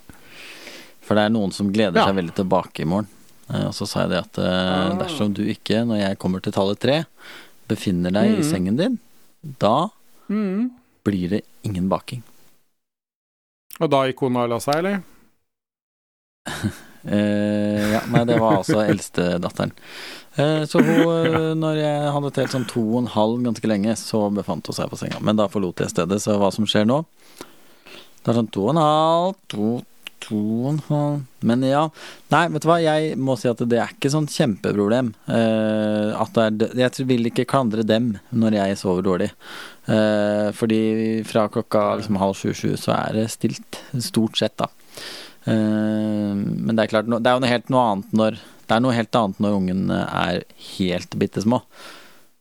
For 1.09 1.17
det 1.17 1.25
er 1.25 1.33
noen 1.33 1.51
som 1.55 1.71
gleder 1.73 1.97
Ja. 1.97 2.05
seg 2.05 2.19
veldig 2.19 2.35
tilbake 2.37 2.83
i 2.85 2.85
morgen. 2.85 3.07
Eh, 3.49 3.65
og 3.65 3.73
så 3.73 3.87
sa 3.89 4.03
jeg 4.05 4.11
det 4.13 4.19
at 4.21 4.37
eh, 4.45 4.97
dersom 5.01 5.33
du 5.33 5.41
ikke, 5.49 5.81
når 5.89 6.03
jeg 6.03 6.19
kommer 6.21 6.43
til 6.45 6.53
tallet 6.53 6.77
tre, 6.79 6.99
befinner 7.67 8.13
deg 8.13 8.35
i 8.37 8.41
Mhm. 8.43 8.49
sengen 8.51 8.77
din, 8.77 8.99
da 9.59 9.89
Mm. 10.29 10.69
blir 11.03 11.29
det 11.29 11.41
ingen 11.65 11.89
baking. 11.89 12.21
Og 13.81 13.89
da 13.89 14.03
gikk 14.05 14.17
kona 14.21 14.43
og 14.43 14.49
la 14.51 14.59
seg, 14.59 14.75
eller? 14.83 15.01
Eh, 17.07 17.91
ja, 17.93 18.01
nei, 18.11 18.25
det 18.27 18.35
var 18.37 18.57
altså 18.57 18.81
eldstedatteren. 18.83 19.71
Eh, 20.35 20.65
så 20.67 20.81
hun, 20.83 20.99
eh, 21.25 21.53
når 21.55 21.77
jeg 21.79 22.11
hadde 22.11 22.31
telt 22.35 22.51
sånn 22.51 22.65
to 22.67 22.81
og 22.83 22.97
en 23.05 23.07
halv 23.13 23.37
ganske 23.45 23.69
lenge, 23.71 23.93
så 23.95 24.25
befant 24.35 24.67
hun 24.67 24.75
seg 24.75 24.89
på 24.91 24.99
senga. 24.99 25.21
Men 25.23 25.37
da 25.39 25.47
forlot 25.47 25.79
jeg 25.79 25.93
stedet, 25.93 26.19
så 26.19 26.35
hva 26.37 26.51
som 26.51 26.65
skjer 26.67 26.85
nå 26.85 27.05
Det 28.19 28.27
er 28.33 28.41
sånn 28.41 28.51
to 28.51 28.65
og 28.67 28.73
en 28.75 28.81
halv, 28.83 29.35
to, 29.47 29.69
to 30.23 30.39
og 30.39 30.69
en 30.73 30.79
halv 30.89 31.45
Men 31.47 31.63
ja. 31.67 31.85
Nei, 32.33 32.43
vet 32.53 32.63
du 32.63 32.67
hva, 32.69 32.77
jeg 32.83 33.15
må 33.19 33.35
si 33.39 33.49
at 33.49 33.61
det 33.71 33.79
er 33.79 33.93
ikke 33.93 34.11
sånn 34.11 34.27
kjempeproblem. 34.29 35.13
Uh, 35.29 36.11
at 36.19 36.35
det 36.59 36.67
er, 36.73 36.81
jeg 36.83 37.07
vil 37.09 37.29
ikke 37.29 37.47
klandre 37.49 37.85
dem 37.87 38.11
når 38.29 38.57
jeg 38.59 38.79
sover 38.81 39.05
dårlig. 39.05 39.29
Uh, 39.87 40.51
fordi 40.57 40.81
fra 41.27 41.47
klokka 41.51 41.85
liksom 41.99 42.19
halv 42.21 42.37
sju-sju 42.37 42.75
så 42.79 42.93
er 42.97 43.21
det 43.21 43.29
stilt. 43.33 43.79
Stort 44.03 44.39
sett, 44.41 44.57
da. 44.59 44.69
Uh, 45.47 46.35
men 46.35 46.75
det 46.75 46.85
er 46.85 46.93
klart, 46.97 47.09
det 47.09 47.23
er 47.23 47.39
jo 47.39 47.45
noe 47.45 47.53
helt 47.53 47.71
noe 47.73 47.85
annet 47.93 48.17
når 48.19 48.41
Det 48.69 48.75
er 48.75 48.83
noe 48.83 48.93
helt 48.93 49.17
annet 49.17 49.39
når 49.41 49.55
ungen 49.57 49.87
er 49.95 50.43
helt 50.75 51.15
bitte 51.17 51.41
små. 51.41 51.63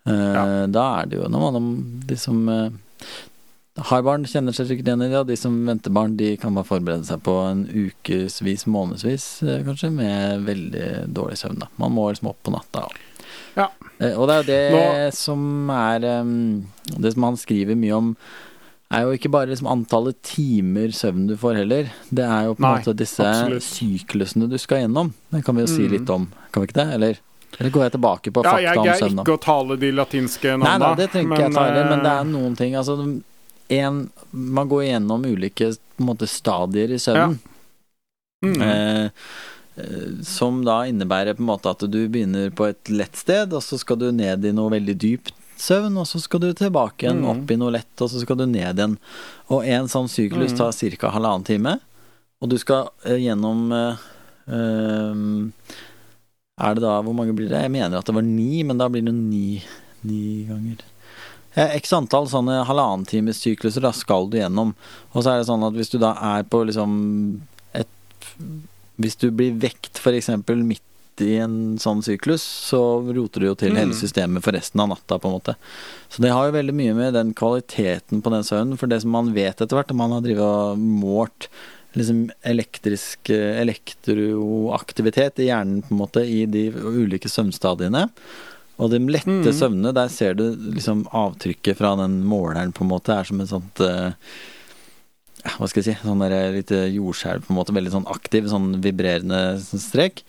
Ja. 0.04 0.66
Da 0.68 0.84
er 0.98 1.08
det 1.08 1.18
jo 1.18 1.30
noe 1.32 1.48
om 1.56 1.70
de 2.08 2.16
som 2.20 2.42
eh, 2.52 2.76
har 3.78 4.02
barn, 4.02 4.24
kjenner 4.24 4.52
seg 4.56 4.66
sikkert 4.70 4.88
igjen 4.90 5.02
i 5.04 5.08
det, 5.12 5.18
og 5.20 5.26
de 5.28 5.36
som 5.36 5.54
venter 5.66 5.90
barn, 5.94 6.16
de 6.16 6.36
kan 6.40 6.54
bare 6.54 6.64
forberede 6.66 7.04
seg 7.06 7.22
på 7.22 7.34
en 7.50 7.64
ukevis, 7.70 8.66
månedsvis 8.66 9.26
eh, 9.46 9.62
kanskje, 9.66 9.90
med 9.94 10.42
veldig 10.46 10.88
dårlig 11.14 11.38
søvn. 11.38 11.58
da 11.62 11.68
Man 11.78 11.92
må 11.92 12.08
liksom 12.10 12.28
opp 12.32 12.42
på 12.42 12.50
natta. 12.54 12.86
Ja. 13.56 13.68
Eh, 14.00 14.14
og 14.18 14.28
det 14.28 14.34
er 14.34 14.42
jo 14.42 14.48
det 14.48 14.60
Nå- 14.72 15.14
som 15.14 15.70
er 15.70 16.04
eh, 16.04 16.24
Det 16.98 17.12
som 17.14 17.22
han 17.28 17.36
skriver 17.36 17.76
mye 17.76 17.92
om, 17.96 18.16
er 18.90 19.02
jo 19.04 19.12
ikke 19.18 19.28
bare 19.30 19.50
liksom 19.50 19.66
antallet 19.68 20.16
timer 20.24 20.88
søvn 20.96 21.26
du 21.28 21.36
får 21.36 21.58
heller. 21.60 21.90
Det 22.08 22.24
er 22.24 22.46
jo 22.48 22.54
på 22.56 22.64
en 22.64 22.78
måte 22.78 22.94
disse 22.96 23.20
absolutt. 23.20 23.62
syklusene 23.66 24.48
du 24.48 24.56
skal 24.58 24.86
gjennom. 24.86 25.10
Det 25.30 25.42
kan 25.44 25.54
vi 25.56 25.66
jo 25.66 25.66
si 25.68 25.82
Mm. 25.84 25.90
litt 25.92 26.10
om, 26.10 26.28
kan 26.52 26.62
vi 26.62 26.68
ikke 26.68 26.78
det? 26.80 26.94
Eller, 26.94 27.18
eller 27.60 27.70
går 27.70 27.82
jeg 27.84 27.92
tilbake 27.92 28.32
på 28.32 28.44
Ja, 28.44 28.50
fakta 28.54 28.62
jeg 28.62 28.78
om 28.78 28.84
søvn? 28.84 28.88
Jeg 28.88 28.98
greier 29.00 29.24
ikke 29.24 29.36
å 29.36 29.42
tale 29.44 29.76
de 29.76 29.90
latinske 29.92 30.58
Nei 30.58 30.78
nei, 30.78 30.94
det 30.96 31.10
trenger 31.12 31.36
ikke 31.36 31.44
jeg 31.44 31.52
ta 31.54 31.64
heller, 31.68 31.90
men 31.90 31.98
det 32.04 32.12
eh, 32.14 32.20
er 32.20 32.24
noen 32.24 32.56
ting 32.56 32.74
Altså, 32.80 32.96
en, 33.68 34.10
man 34.32 34.68
går 34.68 34.84
gjennom 34.88 35.24
ulike 35.28 35.72
måte, 35.98 36.26
stadier 36.30 36.90
i 36.94 36.98
søvnen. 37.02 37.38
mm, 38.44 38.62
Eh, 38.62 39.10
eh, 39.76 40.22
som 40.22 40.62
da 40.64 40.82
innebærer 40.86 41.34
på 41.34 41.42
en 41.42 41.50
måte 41.50 41.70
at 41.70 41.80
du 41.90 42.08
begynner 42.08 42.50
på 42.54 42.68
et 42.68 42.84
lett 42.90 43.16
sted, 43.16 43.52
og 43.52 43.62
så 43.62 43.78
skal 43.78 43.96
du 43.98 44.10
ned 44.12 44.44
i 44.44 44.52
noe 44.52 44.70
veldig 44.70 44.96
dypt 44.98 45.32
søvn, 45.58 45.96
og 45.98 46.06
så 46.06 46.20
skal 46.22 46.40
du 46.40 46.52
tilbake 46.54 47.02
igjen, 47.06 47.18
Mm. 47.24 47.28
opp 47.42 47.50
i 47.50 47.56
noe 47.56 47.72
lett, 47.74 48.00
og 48.00 48.08
så 48.10 48.20
skal 48.22 48.36
du 48.36 48.46
ned 48.46 48.76
igjen. 48.78 48.96
Og 49.50 49.64
en 49.66 49.86
sånn 49.90 50.06
syklus 50.08 50.52
Mm. 50.52 50.58
tar 50.58 50.72
ca. 50.96 51.10
halvannen 51.10 51.44
time, 51.44 51.80
og 52.40 52.48
du 52.50 52.56
skal 52.58 52.90
eh, 53.04 53.16
gjennom 53.18 53.72
eh, 53.72 53.96
Er 56.60 56.74
det 56.74 56.82
da 56.82 57.02
Hvor 57.02 57.14
mange 57.14 57.34
blir 57.34 57.48
det? 57.48 57.60
Jeg 57.62 57.70
mener 57.70 57.98
at 57.98 58.06
det 58.06 58.14
var 58.14 58.22
ni, 58.22 58.62
men 58.62 58.78
da 58.78 58.88
blir 58.88 59.02
det 59.04 59.14
ni, 59.14 59.62
ni 60.04 60.44
ganger. 60.48 60.76
Eh, 61.58 61.74
X 61.80 61.92
antall 61.96 62.28
sånne 62.30 62.60
halvannentimessykluser 62.68 63.86
skal 63.96 64.28
du 64.30 64.38
gjennom. 64.38 64.74
Og 65.12 65.24
så 65.24 65.32
er 65.32 65.40
det 65.40 65.48
sånn 65.50 65.64
at 65.66 65.74
hvis 65.74 65.90
du 65.90 65.98
da 66.02 66.12
er 66.36 66.44
på 66.46 66.62
liksom 66.68 66.92
et 67.74 67.88
Hvis 68.98 69.18
du 69.18 69.30
blir 69.30 69.58
vekt 69.62 69.98
f.eks. 69.98 70.30
midt 70.46 70.84
i 71.18 71.32
en 71.42 71.74
sånn 71.82 71.98
syklus, 72.06 72.42
så 72.42 72.78
roter 73.10 73.42
du 73.42 73.46
jo 73.48 73.54
til 73.58 73.74
hele 73.74 73.90
Mm. 73.90 73.98
systemet 73.98 74.42
for 74.44 74.54
resten 74.54 74.78
av 74.80 74.88
natta, 74.92 75.18
på 75.18 75.26
en 75.26 75.34
måte. 75.34 75.54
Så 76.08 76.22
det 76.22 76.30
har 76.30 76.46
jo 76.46 76.54
veldig 76.54 76.74
mye 76.78 76.94
med 76.94 77.14
den 77.14 77.32
kvaliteten 77.34 78.22
på 78.22 78.30
den 78.30 78.46
søvnen, 78.46 78.78
for 78.78 78.86
det 78.86 79.00
som 79.02 79.10
man 79.10 79.32
vet 79.34 79.58
etter 79.58 79.74
hvert, 79.74 79.90
man 79.98 80.12
har 80.14 80.20
drevet 80.22 80.38
og 80.46 80.78
målt 80.78 81.48
liksom 81.96 82.30
elektrisk 82.46 83.30
eh, 83.34 83.58
elektroaktivitet 83.62 85.40
i 85.42 85.48
hjernen, 85.48 85.82
på 85.82 85.94
en 85.94 86.02
måte, 86.02 86.22
i 86.22 86.44
de 86.46 86.68
ulike 86.70 87.28
søvnstadiene. 87.30 88.08
Og 88.78 88.90
de 88.92 88.98
lette 89.10 89.26
Mm. 89.26 89.52
søvnene, 89.52 89.92
der 89.94 90.08
ser 90.08 90.34
du 90.38 90.44
liksom 90.54 91.06
avtrykket 91.10 91.76
fra 91.76 91.96
den 91.96 92.20
måleren, 92.24 92.72
på 92.72 92.82
en 92.84 92.90
måte, 92.92 93.10
er 93.18 93.24
som 93.24 93.40
et 93.40 93.48
sånt 93.50 93.80
eh, 93.80 94.12
hva 95.58 95.68
skal 95.70 95.82
jeg 95.82 95.94
si, 95.96 96.00
sånn 96.06 96.20
der 96.22 96.52
lite 96.52 96.78
jordskjelv, 96.92 97.44
på 97.46 97.50
en 97.54 97.58
måte, 97.58 97.74
veldig 97.74 97.92
sånn 97.94 98.08
aktiv, 98.10 98.48
sånn 98.50 98.80
vibrerende 98.84 99.58
sånn 99.62 99.80
strek. 99.82 100.22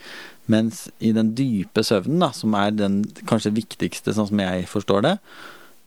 Mens 0.50 0.88
i 1.00 1.12
den 1.14 1.34
dype 1.38 1.84
søvnen, 1.86 2.20
da, 2.24 2.32
som 2.34 2.54
er 2.58 2.72
den 2.72 3.04
kanskje 3.30 3.52
viktigste, 3.54 4.14
sånn 4.16 4.30
som 4.32 4.40
jeg 4.42 4.66
forstår 4.70 5.02
det, 5.06 5.20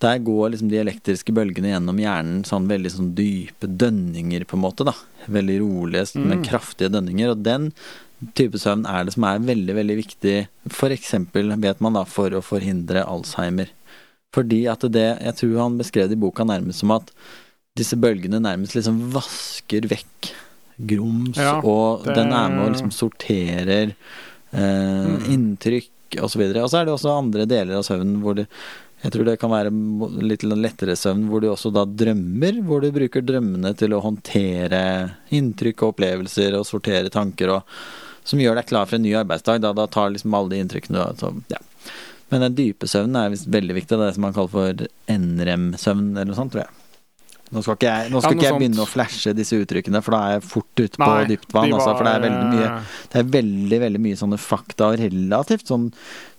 der 0.02 0.18
går 0.18 0.50
liksom 0.52 0.68
de 0.70 0.80
elektriske 0.82 1.32
bølgene 1.34 1.70
gjennom 1.70 1.98
hjernen 2.02 2.44
sånn 2.44 2.66
veldig 2.70 2.90
sånn 2.90 3.12
dype 3.14 3.66
dønninger, 3.70 4.44
på 4.50 4.58
en 4.58 4.64
måte, 4.64 4.84
da. 4.86 4.94
Veldig 5.30 5.60
rolige, 5.62 6.16
men 6.18 6.42
Mm. 6.42 6.44
kraftige 6.46 6.90
dønninger. 6.90 7.30
Og 7.30 7.42
den 7.42 7.72
type 8.38 8.58
søvn 8.60 8.84
er 8.88 9.04
det 9.08 9.14
som 9.16 9.24
er 9.28 9.38
veldig, 9.44 9.74
veldig 9.74 9.96
viktig, 9.98 10.34
eksempel, 10.96 11.52
vet 11.60 11.80
man 11.80 11.94
da, 11.98 12.04
for 12.04 12.30
å 12.30 12.42
forhindre 12.44 13.04
Alzheimer. 13.06 13.68
Fordi 14.32 14.62
at 14.70 14.80
det, 14.92 15.18
jeg 15.20 15.34
tror 15.40 15.58
han 15.60 15.78
beskrev 15.80 16.08
det 16.08 16.16
i 16.16 16.22
boka 16.22 16.44
nærmest 16.48 16.80
som 16.80 16.94
at 16.94 17.10
disse 17.76 17.96
bølgene 17.96 18.40
nærmest 18.40 18.76
liksom 18.76 19.10
vasker 19.12 19.88
vekk 19.90 20.32
grums, 20.88 21.36
Ja, 21.36 21.60
og 21.60 22.04
det- 22.04 22.14
den 22.16 22.32
er 22.32 22.48
med 22.48 22.66
og 22.66 22.72
liksom 22.72 22.90
sorterer 22.92 23.94
eh, 24.52 24.58
Mm. 24.58 25.24
inntrykk 25.32 26.20
osv. 26.20 26.40
Og 26.40 26.54
så. 26.54 26.62
Og 26.62 26.70
så 26.70 26.80
er 26.80 26.84
det 26.84 26.94
også 26.94 27.18
andre 27.18 27.46
deler 27.46 27.76
av 27.78 27.84
søvnen 27.84 28.20
hvor 28.20 28.34
det 28.34 28.46
jeg 29.02 29.10
tror 29.10 29.24
det 29.24 29.40
kan 29.40 29.50
være 29.50 29.72
litt 30.22 30.42
lettere 30.46 30.94
søvn 30.94 31.24
hvor 31.28 31.40
du 31.40 31.48
også 31.50 31.72
da 31.74 31.82
drømmer, 31.84 32.62
hvor 32.62 32.80
du 32.84 32.92
bruker 32.92 33.20
drømmene 33.20 33.74
til 33.76 33.90
å 33.96 34.00
håndtere 34.00 35.16
inntrykk 35.34 35.82
og 35.82 35.96
opplevelser 35.96 36.54
og 36.54 36.66
sortere 36.68 37.10
tanker, 37.10 37.50
og, 37.50 37.62
som 38.24 38.40
gjør 38.42 38.58
deg 38.58 38.68
klar 38.70 38.88
for 38.88 38.98
en 38.98 39.04
ny 39.06 39.14
arbeidsdag. 39.18 39.62
Da, 39.64 39.72
da 39.76 39.88
tar 39.90 40.12
liksom 40.14 40.34
alle 40.38 40.54
de 40.54 40.62
inntrykkene 40.62 40.98
du 40.98 41.02
har. 41.02 41.16
Så, 41.18 41.32
ja. 41.52 41.60
Men 42.32 42.46
den 42.46 42.54
dype 42.56 42.88
søvnen 42.88 43.18
er 43.20 43.32
visst 43.34 43.50
veldig 43.52 43.74
viktig. 43.76 43.96
Det 43.96 44.00
er 44.00 44.08
det 44.12 44.16
som 44.16 44.24
man 44.24 44.36
kaller 44.36 44.54
for 44.54 44.86
NREM-søvn, 45.12 46.06
eller 46.14 46.30
noe 46.30 46.38
sånt, 46.38 46.54
tror 46.54 46.64
jeg. 46.64 46.78
Nå 47.52 47.60
skal 47.60 47.76
ikke 47.76 47.88
jeg, 47.90 48.08
skal 48.08 48.22
Ja, 48.22 48.32
ikke 48.32 48.46
jeg 48.46 48.60
begynne 48.62 48.84
å 48.84 48.88
flashe 48.88 49.34
disse 49.36 49.58
uttrykkene, 49.60 50.00
for 50.04 50.16
da 50.16 50.20
er 50.24 50.38
jeg 50.38 50.44
fort 50.48 50.80
ute 50.80 50.96
på 50.96 51.08
Nei, 51.10 51.26
dypt 51.28 51.50
vann. 51.52 51.74
Altså, 51.76 51.90
for 51.98 52.08
det 52.08 52.14
er 52.14 52.24
veldig 52.24 52.46
mye 52.48 52.68
eh, 52.70 52.94
det 53.12 53.18
er 53.20 53.26
veldig 53.34 53.80
veldig 53.82 54.00
mye 54.06 54.20
sånne 54.22 54.38
fakta 54.40 54.88
og 54.88 55.02
relativt 55.02 55.68
sånn 55.68 55.90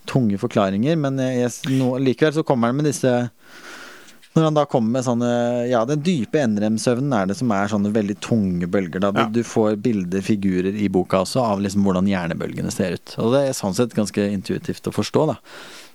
tunge 0.10 0.40
forklaringer, 0.42 0.98
men 1.00 1.22
jeg, 1.22 1.52
nå, 1.78 1.92
likevel 2.02 2.34
så 2.40 2.44
kommer 2.48 2.74
han 2.74 2.82
med 2.82 2.90
disse 2.90 3.12
Når 4.34 4.44
han 4.48 4.56
da 4.58 4.64
kommer 4.66 4.96
med 4.98 5.06
sånne 5.06 5.70
Ja, 5.70 5.84
den 5.86 6.02
dype 6.02 6.42
NREM-søvnen 6.42 7.14
er 7.14 7.28
det 7.30 7.36
som 7.38 7.52
er 7.54 7.68
sånne 7.70 7.92
veldig 7.94 8.16
tunge 8.26 8.66
bølger. 8.72 9.00
Da. 9.04 9.12
Du, 9.14 9.20
Ja. 9.22 9.28
du 9.30 9.44
får 9.46 9.78
bilder, 9.82 10.22
figurer 10.26 10.74
i 10.74 10.88
boka 10.90 11.22
også, 11.22 11.44
av 11.44 11.62
liksom 11.62 11.84
hvordan 11.86 12.08
hjernebølgene 12.10 12.72
ser 12.74 12.94
ut. 12.98 13.16
Og 13.20 13.32
det 13.36 13.44
er 13.50 13.54
sånn 13.54 13.76
sett 13.78 13.94
ganske 13.94 14.18
intuitivt 14.34 14.90
å 14.90 14.96
forstå, 14.96 15.28
da. 15.28 15.38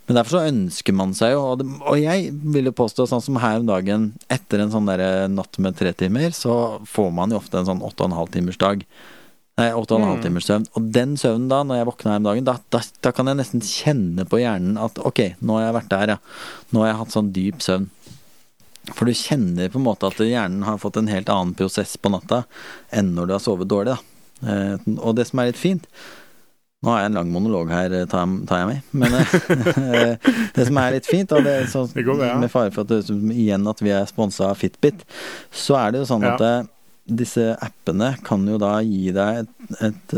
Men 0.09 0.16
derfor 0.16 0.38
så 0.38 0.48
ønsker 0.48 0.94
man 0.94 1.11
seg 1.12 1.33
jo, 1.35 1.42
og, 1.51 1.59
det, 1.59 1.66
og 1.85 1.98
jeg 2.01 2.31
vil 2.33 2.64
jo 2.70 2.72
påstå, 2.72 3.05
sånn 3.11 3.20
som 3.22 3.37
her 3.42 3.59
om 3.61 3.66
dagen, 3.66 4.12
etter 4.31 4.61
en 4.62 4.70
sånn 4.72 4.87
derre 4.88 5.29
natt 5.29 5.59
med 5.59 5.77
tre 5.77 5.92
timer, 5.92 6.31
så 6.33 6.81
får 6.87 7.12
man 7.12 7.31
jo 7.31 7.37
ofte 7.42 7.59
en 7.59 7.66
sånn 7.66 7.83
åtte 7.85 8.07
og 8.07 8.12
en 8.12 8.16
halv 8.16 8.31
timers 8.33 8.57
dag. 8.57 8.87
Nei, 9.59 9.72
åtte 9.74 9.90
og 9.90 10.01
en 10.01 10.07
halv 10.07 10.20
Mm. 10.20 10.22
timers 10.22 10.46
søvn. 10.46 10.66
Og 10.79 10.92
den 10.92 11.16
søvnen 11.18 11.48
da, 11.51 11.64
når 11.64 11.77
jeg 11.83 11.87
våkner 11.90 12.12
her 12.12 12.16
om 12.22 12.22
dagen, 12.31 12.44
da, 12.44 12.57
da, 12.70 12.81
da 13.03 13.11
kan 13.11 13.27
jeg 13.27 13.37
nesten 13.37 13.61
kjenne 13.61 14.24
på 14.24 14.38
hjernen 14.38 14.79
at 14.79 14.94
ok, 15.05 15.35
nå 15.42 15.59
har 15.59 15.72
jeg 15.72 15.83
vært 15.83 15.88
der, 15.90 16.07
ja. 16.14 16.18
Nå 16.72 16.79
har 16.81 16.87
jeg 16.92 16.98
hatt 17.01 17.11
sånn 17.11 17.33
dyp 17.33 17.59
søvn. 17.59 17.88
For 18.94 19.09
du 19.09 19.14
kjenner 19.16 19.70
på 19.72 19.81
en 19.81 19.87
måte 19.87 20.09
at 20.09 20.20
hjernen 20.22 20.64
har 20.66 20.79
fått 20.83 20.96
en 21.01 21.11
helt 21.11 21.29
annen 21.33 21.55
prosess 21.59 21.96
på 22.01 22.12
natta 22.12 22.44
enn 22.94 23.14
når 23.16 23.29
du 23.29 23.35
har 23.37 23.42
sovet 23.44 23.68
dårlig, 23.70 23.96
da. 23.96 24.48
Eh, 24.48 24.88
og 25.03 25.16
det 25.18 25.27
som 25.27 25.40
er 25.42 25.48
litt 25.51 25.59
fint 25.59 25.88
Nå 26.79 26.92
har 26.92 27.01
jeg 27.01 27.09
en 27.11 27.16
lang 27.18 27.31
monolog 27.35 27.72
her, 27.74 27.90
eh, 27.90 28.05
tar, 28.07 28.22
tar 28.46 28.61
jeg 28.61 28.68
meg. 28.68 28.90
Men 28.94 29.16
eh, 29.18 30.29
det 30.55 30.66
som 30.68 30.79
er 30.79 30.92
litt 30.94 31.09
fint, 31.11 31.33
og 31.35 31.42
det 31.42 31.55
er 31.64 31.64
sånn, 31.72 31.88
Det 31.90 32.05
går 32.07 32.22
ja. 32.22 32.37
med 32.38 32.53
fare 32.53 32.70
for 32.70 32.87
at 32.87 33.11
igjen 33.35 33.66
at 33.66 33.83
vi 33.83 33.90
er 33.96 34.07
sponsa 34.07 34.53
av 34.53 34.61
Fitbit, 34.61 35.03
så 35.51 35.74
er 35.81 35.96
det 35.96 36.05
jo 36.05 36.11
sånn 36.12 36.29
Ja. 36.29 36.37
at 36.37 36.70
disse 37.09 37.48
appene 37.64 38.12
kan 38.22 38.46
jo 38.46 38.61
da 38.62 38.77
gi 38.85 39.11
deg 39.16 39.40
et, 39.40 39.53
et 39.88 40.14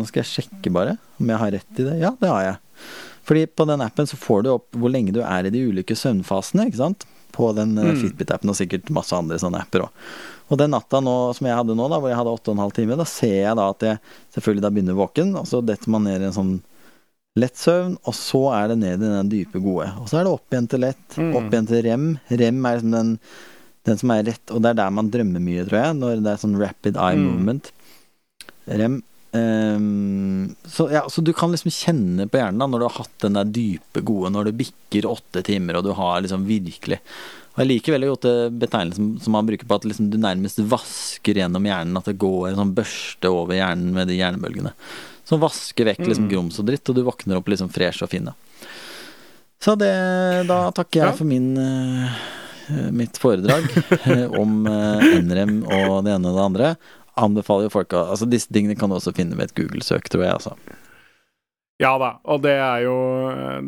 Nå 0.00 0.06
skal 0.08 0.24
jeg 0.24 0.30
sjekke 0.32 0.72
bare 0.72 0.96
om 1.20 1.30
jeg 1.30 1.42
har 1.44 1.54
rett 1.54 1.78
i 1.78 1.86
det. 1.86 1.96
Ja, 2.00 2.10
det 2.18 2.32
har 2.32 2.42
jeg. 2.48 2.58
Fordi 3.30 3.46
på 3.46 3.68
den 3.70 3.84
appen 3.84 4.08
så 4.10 4.18
får 4.18 4.42
du 4.42 4.50
opp 4.56 4.74
hvor 4.74 4.90
lenge 4.90 5.14
du 5.14 5.20
er 5.22 5.46
i 5.46 5.52
de 5.54 5.62
ulike 5.70 5.94
søvnfasene, 5.94 6.66
ikke 6.66 6.80
sant? 6.80 7.06
På 7.40 7.50
den 7.56 7.72
eh, 7.78 7.90
Mm. 7.90 8.00
Fitbit-appen 8.04 8.52
og 8.52 8.56
sikkert 8.58 8.90
masse 8.94 9.16
andre 9.16 9.38
sånne 9.40 9.60
apper 9.64 9.86
òg. 9.86 9.90
Og 10.50 10.58
den 10.58 10.70
natta 10.74 10.98
nå, 11.00 11.14
som 11.36 11.46
jeg 11.46 11.56
hadde 11.56 11.74
nå, 11.78 11.84
da, 11.88 11.98
hvor 12.02 12.10
jeg 12.10 12.18
hadde 12.18 12.32
åtte 12.36 12.50
og 12.50 12.56
en 12.58 12.62
halv 12.64 12.72
time, 12.76 12.96
da 12.98 13.04
ser 13.06 13.36
jeg 13.46 13.56
da 13.56 13.68
at 13.70 13.84
jeg 13.86 13.98
selvfølgelig 14.34 14.62
da 14.66 14.70
begynner 14.74 14.98
våken, 14.98 15.36
og 15.38 15.46
så 15.46 15.60
detter 15.64 15.88
man 15.94 16.04
ned 16.08 16.20
i 16.24 16.26
en 16.30 16.34
sånn 16.36 16.56
lett 17.38 17.54
søvn, 17.56 17.92
og 18.04 18.14
så 18.18 18.40
er 18.56 18.72
det 18.72 18.78
ned 18.80 19.04
i 19.06 19.10
den 19.14 19.28
dype 19.30 19.60
gode. 19.62 19.86
Og 20.02 20.08
så 20.10 20.18
er 20.18 20.24
det 20.26 20.32
opp 20.34 20.50
igjen 20.50 20.66
til 20.68 20.80
lett, 20.82 21.06
Mm. 21.16 21.30
opp 21.38 21.50
igjen 21.54 21.68
til 21.70 21.82
rem. 21.86 22.08
Rem 22.28 22.66
er 22.66 22.76
liksom 22.80 22.90
den, 22.96 23.12
den 23.86 23.96
som 24.02 24.10
er 24.10 24.24
rett, 24.26 24.50
og 24.50 24.60
det 24.62 24.70
er 24.72 24.80
der 24.82 24.90
man 24.90 25.10
drømmer 25.14 25.40
mye, 25.40 25.62
tror 25.68 25.78
jeg, 25.84 25.94
når 26.00 26.22
det 26.26 26.32
er 26.34 26.42
sånn 26.42 26.58
rapid 26.58 26.96
eye 26.98 27.14
Mm. 27.16 27.24
movement. 27.30 27.70
Rem. 28.66 29.02
Ehm, 29.38 30.54
så, 30.66 30.88
ja, 30.92 31.04
så 31.10 31.22
du 31.24 31.32
kan 31.36 31.52
liksom 31.52 31.70
kjenne 31.74 32.26
på 32.30 32.40
hjernen 32.40 32.58
da, 32.62 32.66
når 32.70 32.82
du 32.82 32.86
har 32.88 32.98
hatt 33.00 33.18
den 33.24 33.36
der 33.38 33.44
dype 33.50 34.02
gode, 34.06 34.32
når 34.34 34.50
det 34.50 34.56
bikker 34.62 35.08
åtte 35.10 35.42
timer, 35.46 35.78
og 35.80 35.84
du 35.86 35.92
har 35.98 36.20
liksom 36.24 36.46
virkelig 36.48 37.00
Og 37.50 37.64
jeg 37.64 37.66
liker 37.72 37.92
veldig 37.96 38.08
godt 38.12 38.26
det 38.28 38.58
betegnelsen 38.62 39.06
som 39.20 39.34
man 39.34 39.46
bruker 39.48 39.66
på 39.66 39.74
at 39.80 39.84
liksom 39.84 40.06
du 40.12 40.16
nærmest 40.22 40.60
vasker 40.70 41.34
gjennom 41.34 41.64
hjernen, 41.66 41.96
at 41.98 42.06
det 42.06 42.14
går 42.22 42.52
en 42.52 42.60
sånn 42.60 42.74
børste 42.76 43.26
over 43.28 43.58
hjernen 43.58 43.90
med 43.96 44.06
de 44.08 44.20
hjernebølgene. 44.20 44.70
Som 45.26 45.42
vasker 45.42 45.84
vekk 45.90 45.98
liksom 46.06 46.28
Mm. 46.28 46.30
grums 46.30 46.60
og 46.62 46.66
dritt, 46.70 46.88
og 46.88 46.94
du 46.94 47.02
våkner 47.02 47.36
opp 47.40 47.50
liksom 47.50 47.68
fresh 47.74 48.02
og 48.06 48.08
fin. 48.14 48.24
da. 48.30 48.34
Så 49.60 49.74
det, 49.76 50.46
da 50.48 50.70
takker 50.70 51.00
jeg 51.02 51.10
Ja. 51.10 51.12
for 51.18 51.24
min 51.26 51.58
uh, 51.58 52.90
mitt 52.94 53.18
foredrag 53.18 53.66
eh, 54.06 54.30
om 54.30 54.64
uh, 54.66 55.02
NREM 55.20 55.64
og 55.66 56.04
det 56.06 56.14
ene 56.14 56.30
og 56.30 56.36
det 56.38 56.46
andre. 56.46 56.76
Anbefaler 57.18 57.64
jo 57.66 57.70
folk 57.74 57.92
å 57.96 57.98
Altså 58.12 58.26
Disse 58.30 58.48
tingene 58.52 58.76
kan 58.78 58.88
du 58.90 58.94
også 58.98 59.12
finne 59.16 59.34
med 59.36 59.44
et 59.50 59.56
Google-søk, 59.58 60.04
tror 60.12 60.24
jeg. 60.26 60.34
altså 60.38 60.52
Ja 61.80 61.94
da, 61.98 62.10
og 62.28 62.42
det 62.44 62.52
er 62.60 62.78
jo 62.84 62.96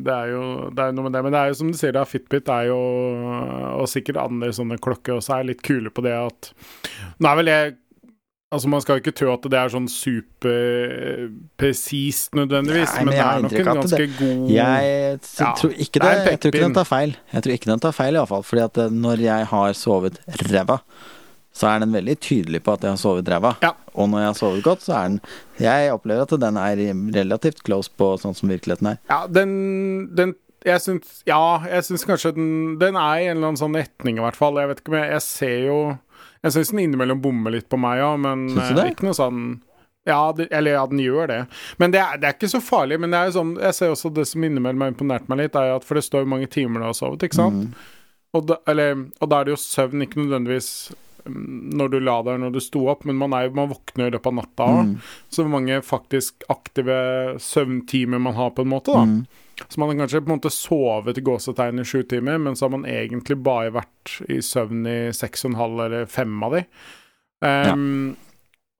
Det 0.04 0.12
er 0.12 0.26
jo 0.34 0.42
det 0.76 0.82
er 0.84 0.92
noe 0.92 1.04
med 1.08 1.12
det. 1.16 1.22
Men 1.24 1.32
det 1.32 1.40
er 1.40 1.46
jo 1.52 1.58
som 1.62 1.70
du 1.72 1.78
sier, 1.78 1.92
da, 1.96 2.04
Fitbit 2.04 2.48
er 2.52 2.64
jo 2.70 2.80
Og 3.80 3.86
sikkert 3.88 4.16
andre 4.20 4.52
sånne 4.52 4.76
klokker 4.84 5.12
også 5.18 5.32
er 5.40 5.44
litt 5.52 5.62
kule 5.64 5.90
på 5.90 6.00
det 6.04 6.12
at 6.18 6.52
Nå 7.18 7.26
er 7.32 7.36
vel 7.40 7.48
jeg 7.52 7.72
Altså 8.52 8.68
Man 8.68 8.82
skal 8.84 8.98
ikke 9.00 9.14
tro 9.16 9.30
at 9.32 9.46
det 9.48 9.56
er 9.56 9.70
sånn 9.72 9.86
superpresist 9.88 12.34
nødvendigvis, 12.36 12.90
Nei, 12.98 13.04
men 13.06 13.08
men, 13.08 13.16
det 13.16 13.22
er 13.24 13.40
nok 13.46 13.54
en 13.56 13.64
ganske 13.80 13.96
det. 14.02 14.08
god 14.18 14.50
Jeg 14.52 15.16
Ja, 15.40 15.52
tror 15.56 15.72
ikke 15.72 16.02
det 16.02 16.10
det. 16.12 16.26
Jeg 16.34 16.40
tror 16.42 16.50
ikke 16.52 16.60
den 16.66 16.76
tar 16.76 16.84
feil. 16.90 17.14
Jeg 17.32 17.40
tror 17.46 17.54
ikke 17.56 17.70
den 17.72 17.80
tar 17.86 17.94
feil, 17.96 18.12
iallfall. 18.20 18.44
Fordi 18.44 18.62
at 18.66 18.76
eh, 18.84 18.92
når 18.92 19.16
jeg 19.24 19.40
har 19.54 19.72
sovet 19.78 20.20
ræva, 20.52 20.76
så 21.52 21.68
er 21.68 21.82
den 21.82 21.92
veldig 21.92 22.14
tydelig 22.24 22.62
på 22.64 22.74
at 22.74 22.84
jeg 22.84 22.94
har 22.94 23.00
sovet 23.00 23.28
ræva. 23.28 23.54
Ja. 23.64 23.74
Og 23.92 24.08
når 24.08 24.22
jeg 24.22 24.30
har 24.30 24.38
sovet 24.38 24.62
godt, 24.64 24.84
så 24.86 24.94
er 24.96 25.10
den 25.10 25.18
Jeg 25.60 25.92
opplever 25.92 26.24
at 26.24 26.40
den 26.40 26.56
er 26.56 26.80
relativt 27.14 27.60
close 27.66 27.92
på 27.92 28.14
sånn 28.20 28.34
som 28.34 28.48
virkeligheten 28.48 28.94
er. 28.94 29.02
Ja, 29.10 29.26
den, 29.28 29.52
den 30.16 30.34
jeg 30.64 30.82
syns 30.82 31.20
Ja, 31.28 31.60
jeg 31.66 31.84
syns 31.88 32.06
kanskje 32.08 32.34
den 32.36 32.78
Den 32.80 32.96
er 32.96 33.18
i 33.18 33.26
en 33.26 33.36
eller 33.36 33.52
annen 33.52 33.60
sånn 33.60 33.76
retning, 33.76 34.18
i 34.18 34.24
hvert 34.24 34.38
fall. 34.38 34.60
Jeg 34.60 34.70
vet 34.70 34.80
ikke 34.82 34.94
om 34.94 34.98
jeg 35.02 35.26
ser 35.26 35.58
jo 35.66 35.78
Jeg 36.42 36.56
syns 36.56 36.72
den 36.72 36.82
innimellom 36.86 37.20
bommer 37.22 37.54
litt 37.54 37.68
på 37.70 37.80
meg 37.80 38.02
òg, 38.06 38.16
men 38.24 38.48
eh, 38.56 38.72
ikke 38.90 39.10
noe 39.10 39.18
sånn 39.18 39.44
ja, 40.02 40.32
det, 40.34 40.48
eller 40.50 40.72
ja, 40.74 40.80
den 40.90 40.98
gjør 40.98 41.28
det. 41.30 41.36
Men 41.78 41.92
det 41.94 42.00
er, 42.02 42.16
det 42.18 42.26
er 42.26 42.32
ikke 42.34 42.48
så 42.50 42.58
farlig. 42.58 42.96
Men 42.98 43.12
er 43.14 43.28
sånn 43.30 43.52
Jeg 43.62 43.76
ser 43.76 43.92
også 43.92 44.10
det 44.10 44.24
som 44.26 44.42
innimellom 44.42 44.82
har 44.82 44.90
imponert 44.90 45.28
meg 45.30 45.44
litt, 45.44 45.58
er 45.58 45.76
at 45.76 45.86
for 45.86 45.94
det 45.94 46.02
står 46.02 46.24
jo 46.24 46.32
mange 46.32 46.48
timer 46.50 46.82
du 46.82 46.88
har 46.88 46.96
sovet, 46.98 47.22
ikke 47.22 47.38
sant? 47.38 47.68
Mm. 47.68 48.00
Og, 48.32 48.48
da, 48.48 48.56
eller, 48.72 49.04
og 49.20 49.30
da 49.30 49.38
er 49.38 49.46
det 49.46 49.54
jo 49.54 49.60
søvn, 49.62 50.02
ikke 50.02 50.24
nødvendigvis 50.24 50.72
når 51.26 51.92
du 51.92 51.98
la 52.02 52.16
deg 52.26 52.40
når 52.42 52.54
du 52.54 52.60
sto 52.62 52.86
opp, 52.92 53.06
men 53.08 53.18
man, 53.20 53.34
er, 53.36 53.52
man 53.54 53.70
våkner 53.70 54.08
i 54.08 54.14
løpet 54.14 54.30
av 54.30 54.36
natta 54.38 54.68
òg. 54.68 54.80
Mm. 54.88 54.96
Så 55.32 55.46
mange 55.50 55.78
faktisk 55.86 56.46
aktive 56.52 56.96
søvntimer 57.42 58.22
man 58.22 58.36
har, 58.38 58.52
på 58.56 58.66
en 58.66 58.72
måte, 58.72 58.94
da. 58.94 59.06
Mm. 59.06 59.22
Så 59.68 59.78
man 59.78 59.92
har 59.92 60.02
kanskje 60.02 60.22
på 60.24 60.32
en 60.32 60.40
måte 60.40 60.52
sovet 60.54 61.20
i 61.20 61.24
gåsetegn 61.24 61.82
i 61.82 61.86
sju 61.86 62.02
timer, 62.10 62.40
men 62.42 62.58
så 62.58 62.66
har 62.66 62.74
man 62.74 62.88
egentlig 62.88 63.38
bare 63.44 63.74
vært 63.76 64.16
i 64.32 64.40
søvn 64.42 64.86
i 64.88 64.98
seks 65.14 65.46
og 65.46 65.52
en 65.52 65.60
halv 65.60 65.86
eller 65.86 66.10
fem 66.10 66.34
av 66.42 66.58
de. 66.58 66.66
Um, 67.42 68.14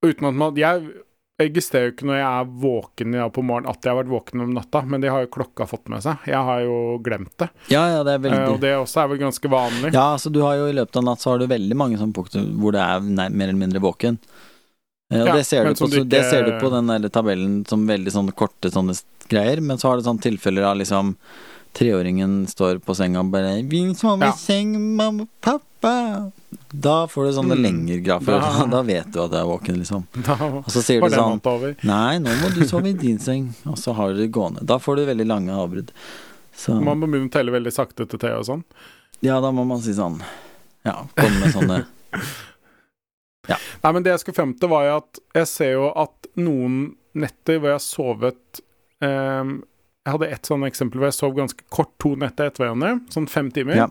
Uten 0.02 0.28
at 0.28 0.38
man 0.38 0.59
Jeg 0.59 1.02
registrerer 1.40 1.88
jo 1.88 1.92
ikke 1.95 2.07
når 2.07 2.18
jeg 2.18 2.29
er 2.29 2.51
våken 2.62 3.14
ja, 3.16 3.29
på 3.33 3.42
morgenen 3.42 3.71
at 3.73 3.83
jeg 3.87 3.90
har 3.95 3.99
vært 4.03 4.12
våken 4.12 4.42
om 4.45 4.51
natta, 4.55 4.83
men 4.87 5.01
det 5.01 5.11
har 5.11 5.25
jo 5.25 5.31
klokka 5.33 5.66
fått 5.66 5.88
med 5.88 6.03
seg. 6.05 6.16
Jeg 6.29 6.38
har 6.49 6.61
jo 6.62 6.99
glemt 7.03 7.33
det. 7.40 7.49
Ja, 7.73 7.87
ja, 7.90 8.03
det 8.07 8.12
er 8.12 8.21
Eh, 8.21 8.27
veldig 8.29 8.55
og 8.55 8.61
det 8.61 8.73
også 8.79 9.03
er 9.03 9.09
vel 9.09 9.18
ganske 9.25 9.51
vanlig. 9.51 9.92
Ja, 9.95 10.12
altså 10.14 10.31
du 10.33 10.40
har 10.45 10.57
jo 10.61 10.68
i 10.68 10.77
løpet 10.77 10.97
av 11.01 11.05
natt 11.09 11.21
så 11.25 11.31
har 11.33 11.38
du 11.42 11.47
veldig 11.51 11.77
mange 11.79 11.99
sånne 11.99 12.14
punkter 12.14 12.45
hvor 12.61 12.73
det 12.77 12.81
er 12.85 13.01
nei, 13.01 13.29
mer 13.31 13.49
eller 13.49 13.62
mindre 13.64 13.81
våken. 13.83 14.18
Eh, 15.12 15.21
Og 15.23 15.27
Ja, 15.29 15.35
det, 15.37 15.47
ser 15.47 15.64
du 15.64 15.75
på, 15.75 15.88
du 15.90 15.99
så 16.01 16.05
det 16.09 16.25
ser 16.31 16.45
du 16.47 16.53
på 16.61 16.71
den 16.71 16.87
der 16.92 17.09
tabellen 17.09 17.66
som 17.68 17.87
veldig 17.88 18.12
sånne 18.12 18.33
korte 18.37 18.71
sånne 18.71 18.95
greier, 19.29 19.61
men 19.61 19.79
så 19.79 19.88
har 19.90 19.97
du 19.97 20.03
sånne 20.07 20.23
tilfeller 20.23 20.62
av 20.68 20.77
liksom 20.81 21.16
Treåringen 21.73 22.47
står 22.47 22.83
på 22.85 22.92
senga 22.95 23.21
og 23.21 23.31
bare 23.33 23.62
'Vil 23.64 23.95
sove 23.97 24.21
i 24.21 24.27
Ja. 24.29 24.33
seng, 24.33 24.75
mamma, 24.97 25.27
pappa'. 25.40 25.61
Da 25.83 26.95
får 27.11 27.27
du 27.27 27.33
sånne 27.37 27.57
Mm. 27.59 27.62
lengre 27.66 27.99
grafer. 28.05 28.38
Da- 28.40 28.66
Da 28.77 28.83
vet 28.87 29.11
du 29.12 29.18
at 29.25 29.33
jeg 29.35 29.40
er 29.42 29.49
våken, 29.51 29.79
liksom. 29.83 30.05
Da 30.27 30.37
Og 30.62 30.68
så 30.71 30.83
sier 30.83 31.01
du 31.03 31.09
sånn. 31.11 31.40
Nei, 31.85 32.18
nå 32.23 32.35
må 32.40 32.51
du 32.55 32.62
sove 32.71 32.88
i 32.88 32.92
din 32.97 33.18
seng. 33.18 33.51
Og 33.66 33.77
så 33.81 33.95
har 33.99 34.12
du 34.12 34.21
det 34.23 34.31
gående. 34.33 34.64
Da 34.64 34.79
får 34.79 34.97
du 34.97 35.07
veldig 35.11 35.27
lange 35.27 35.51
avbrudd. 35.53 35.90
Så 36.55 36.75
Man 36.81 37.01
må 37.01 37.09
begynne 37.09 37.31
å 37.31 37.33
telle 37.33 37.51
veldig 37.55 37.73
sakte 37.73 38.07
til 38.09 38.18
te 38.21 38.31
og 38.37 38.45
sånn. 38.47 38.64
ja, 39.23 39.40
da 39.40 39.51
må 39.51 39.64
man 39.66 39.81
si 39.81 39.92
sånn 39.97 40.21
Ja, 40.85 41.07
komme 41.16 41.40
med 41.40 41.53
sånne 41.55 41.85
Nei, 43.49 43.90
men 43.92 44.03
det 44.05 44.12
jeg 44.12 44.21
skulle 44.23 44.37
frem 44.38 44.53
til, 44.59 44.68
var 44.71 44.85
jo 44.87 44.97
at 45.01 45.18
jeg 45.35 45.49
ser 45.51 45.73
jo 45.75 45.87
at 45.99 46.29
noen 46.38 46.92
netter 47.18 47.59
hvor 47.59 47.73
jeg 47.73 47.79
har 47.81 47.83
sovet 47.85 48.61
ehm, 49.03 49.57
Jeg 50.07 50.12
hadde 50.14 50.29
ett 50.37 50.47
sånt 50.47 50.68
eksempel 50.68 51.01
hvor 51.03 51.09
jeg 51.11 51.16
sov 51.18 51.35
ganske 51.37 51.64
kort 51.75 51.90
to 52.03 52.12
netter 52.21 52.51
etter 52.51 52.66
hverandre, 52.66 52.92
sånn 53.11 53.27
fem 53.31 53.51
timer. 53.55 53.77
Ja. 53.81 53.88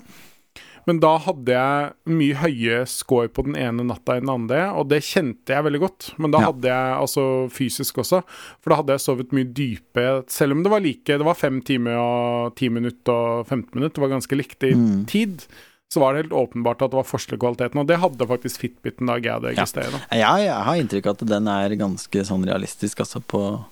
Men 0.89 1.00
da 1.00 1.12
hadde 1.22 1.54
jeg 1.54 1.91
mye 2.10 2.38
høye 2.41 2.78
score 2.89 3.28
på 3.30 3.44
den 3.46 3.56
ene 3.60 3.84
natta 3.86 4.15
enn 4.17 4.26
den 4.26 4.34
andre, 4.34 4.62
og 4.74 4.88
det 4.89 5.04
kjente 5.06 5.54
jeg 5.54 5.65
veldig 5.67 5.82
godt. 5.84 6.08
Men 6.17 6.32
da 6.34 6.39
Ja. 6.41 6.46
hadde 6.52 6.67
jeg 6.72 6.96
altså 6.98 7.26
fysisk 7.54 8.00
også, 8.02 8.24
for 8.62 8.70
da 8.74 8.76
hadde 8.82 8.96
jeg 8.98 9.04
sovet 9.06 9.32
mye 9.32 9.46
dype 9.54 10.08
Selv 10.28 10.52
om 10.54 10.63
det 10.63 10.72
var 10.72 10.80
like 10.82 11.06
Det 11.06 11.24
var 11.26 11.36
fem 11.36 11.62
timer 11.62 11.98
og 12.02 12.56
ti 12.56 12.70
minutter 12.70 13.12
og 13.13 13.46
15 13.48 13.76
minutter, 13.76 14.02
det 14.02 14.10
var 14.10 14.15
ganske 14.17 14.38
likt 14.38 14.63
i 14.63 14.74
Mm. 14.74 15.06
tid. 15.06 15.46
Så 15.91 16.00
var 16.00 16.13
det 16.13 16.24
helt 16.24 16.34
åpenbart 16.34 16.82
at 16.82 16.91
det 16.91 16.98
var 16.98 17.04
forskjell 17.04 17.36
i 17.36 17.41
og 17.82 17.88
det 17.88 18.00
hadde 18.00 18.26
faktisk 18.28 18.60
Fitbiten 18.63 19.06
da 19.08 19.17
jeg 19.20 19.34
hadde 19.34 19.52
Ja. 19.58 20.00
Jeg, 20.10 20.46
jeg 20.48 20.63
har 20.63 20.76
inntrykk 20.80 21.06
av 21.06 21.17
at 21.20 21.28
den 21.28 21.48
er 21.48 21.76
ganske 21.76 22.24
sånn 22.26 22.46
realistisk, 22.48 22.98
altså, 23.04 23.20
på, 23.22 23.65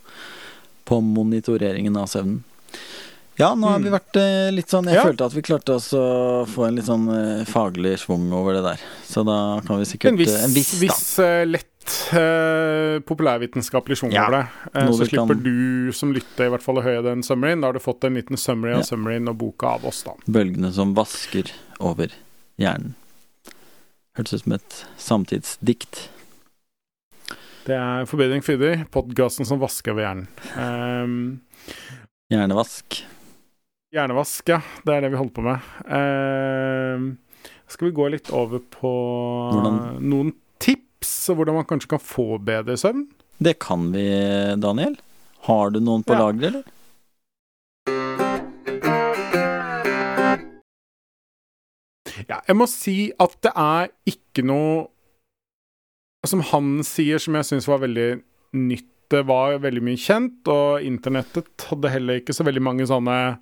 på 0.86 1.00
monitoreringen 1.02 1.96
av 1.96 2.08
søvnen. 2.12 2.44
Ja, 3.40 3.54
nå 3.56 3.70
har 3.72 3.80
vi 3.80 3.92
vært 3.94 4.18
eh, 4.20 4.50
litt 4.52 4.68
sånn 4.72 4.90
Jeg 4.92 4.98
Ja. 5.00 5.06
følte 5.08 5.26
at 5.30 5.34
vi 5.38 5.42
klarte 5.48 5.76
oss 5.78 5.94
å 5.96 6.46
få 6.50 6.66
en 6.68 6.76
litt 6.76 6.86
sånn 6.90 7.06
eh, 7.14 7.46
faglig 7.48 7.94
schwung 8.02 8.26
over 8.36 8.58
det 8.58 8.64
der. 8.66 8.82
Så 9.08 9.24
da 9.28 9.62
kan 9.66 9.80
vi 9.80 9.86
sikkert 9.88 10.12
En 10.12 10.18
viss, 10.20 10.34
eh, 10.36 10.44
en 10.44 10.56
viss, 10.58 11.16
da. 11.16 11.24
eh, 11.24 11.46
lett 11.48 11.94
eh, 12.20 13.00
populærvitenskapelig 13.08 13.96
schwung 14.02 14.12
Ja, 14.12 14.26
over 14.28 14.36
det. 14.42 14.74
Eh, 14.74 14.84
noe 14.90 14.98
så 14.98 15.08
kan- 15.08 15.28
slipper 15.30 15.40
du 15.46 15.92
som 15.96 16.12
lytter 16.14 16.48
i 16.48 16.50
hvert 16.52 16.62
fall 16.66 16.82
å 16.82 16.84
høre 16.84 17.04
den 17.08 17.24
summaryen. 17.24 17.62
Da 17.62 17.68
har 17.72 17.74
du 17.74 17.80
fått 17.80 18.04
en 18.04 18.16
liten 18.20 18.36
summary 18.38 18.74
av 18.74 18.80
Ja. 18.84 18.90
summaryen 18.92 19.30
og 19.30 19.38
boka 19.38 19.68
av 19.78 19.86
oss, 19.86 20.04
da. 20.04 20.12
Bølgene 20.28 20.74
som 20.74 20.94
vasker 20.94 21.50
over 21.80 22.10
hjernen. 22.60 22.96
Hørtes 24.18 24.34
ut 24.34 24.44
som 24.44 24.52
et 24.54 24.84
samtidsdikt. 24.98 26.10
Det 27.66 27.76
er 27.78 28.04
Forbedring 28.06 28.44
Fridder, 28.44 28.84
podkasten 28.92 29.46
som 29.46 29.60
vasker 29.60 29.92
over 29.94 30.04
hjernen. 30.04 30.28
Um, 30.58 31.42
Hjernevask. 32.30 33.04
Hjernevask, 33.94 34.50
ja. 34.52 34.60
Det 34.86 34.96
er 34.96 35.02
det 35.06 35.12
vi 35.14 35.20
holder 35.20 35.36
på 35.36 35.46
med. 35.46 35.70
Uh, 35.90 37.54
skal 37.70 37.90
vi 37.90 37.96
gå 37.98 38.10
litt 38.14 38.32
over 38.36 38.62
på 38.74 38.92
Hvordan- 39.54 40.02
noen 40.02 40.34
tips, 40.60 41.30
og 41.30 41.38
hvordan 41.40 41.56
man 41.60 41.66
kanskje 41.70 41.90
kan 41.96 42.00
få 42.04 42.38
bedre 42.44 42.78
søvn? 42.78 43.08
Det 43.42 43.58
kan 43.60 43.92
vi, 43.94 44.06
Daniel. 44.60 44.98
Har 45.48 45.70
du 45.72 45.80
noen 45.80 46.04
på 46.04 46.14
Ja. 46.14 46.20
lager, 46.28 46.48
eller? 46.48 46.64
Ja, 52.30 52.40
jeg 52.48 52.58
må 52.60 52.66
si 52.70 53.12
at 53.22 53.36
det 53.46 53.52
er 53.56 53.90
ikke 54.10 54.44
noe 54.46 54.88
Som 56.28 56.42
han 56.52 56.82
sier, 56.84 57.18
som 57.18 57.38
jeg 57.38 57.48
syns 57.48 57.68
var 57.70 57.80
veldig 57.80 58.22
nytt. 58.60 58.88
Det 59.10 59.22
var 59.26 59.56
veldig 59.64 59.82
mye 59.82 59.98
kjent, 59.98 60.46
og 60.52 60.84
internettet 60.86 61.64
hadde 61.70 61.90
heller 61.90 62.20
ikke 62.20 62.34
så 62.36 62.44
veldig 62.46 62.62
mange 62.62 62.86
sånne 62.86 63.40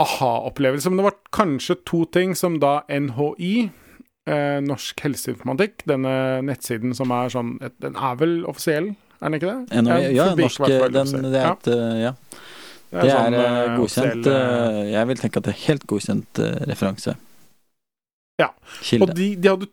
aha-opplevelser. 0.00 0.92
Men 0.92 1.02
det 1.02 1.06
var 1.10 1.18
kanskje 1.36 1.76
to 1.88 2.04
ting 2.14 2.34
som 2.38 2.58
da 2.62 2.80
NHI, 2.88 3.70
eh, 4.30 4.58
Norsk 4.64 5.00
helseinformatikk, 5.04 5.84
denne 5.90 6.14
nettsiden 6.46 6.94
som 6.96 7.12
er 7.14 7.32
sånn 7.32 7.56
Den 7.80 7.96
er 7.96 8.20
vel 8.20 8.40
offisiell, 8.48 8.94
er 9.20 9.28
den 9.28 9.40
ikke 9.40 9.50
det? 9.52 9.82
NHI, 9.84 10.14
ja, 10.16 10.30
forbikker 10.30 10.46
norsk 10.46 10.64
fall 10.66 10.94
den, 10.98 11.32
det 11.32 11.42
er 11.42 11.50
et 11.52 11.70
ja. 12.00 12.12
Ja. 12.90 13.00
det 13.00 13.02
Det 13.02 13.10
er 13.10 13.16
sånn, 13.16 13.34
eh, 13.34 13.48
eh, 13.48 13.74
godkjent 13.78 14.14
offisiell, 14.14 14.32
eh, 14.34 14.78
eh, 14.80 14.92
Jeg 14.92 15.10
vil 15.10 15.20
tenke 15.24 15.36
at 15.42 15.44
det 15.44 15.54
er 15.54 15.60
helt 15.66 15.86
godkjent 15.86 16.38
eh, 16.42 16.62
referanse. 16.70 17.16
Ja. 18.40 18.48
Kilde. 18.82 19.04
Og 19.04 19.16
de, 19.16 19.34
de 19.36 19.48
hadde 19.52 19.68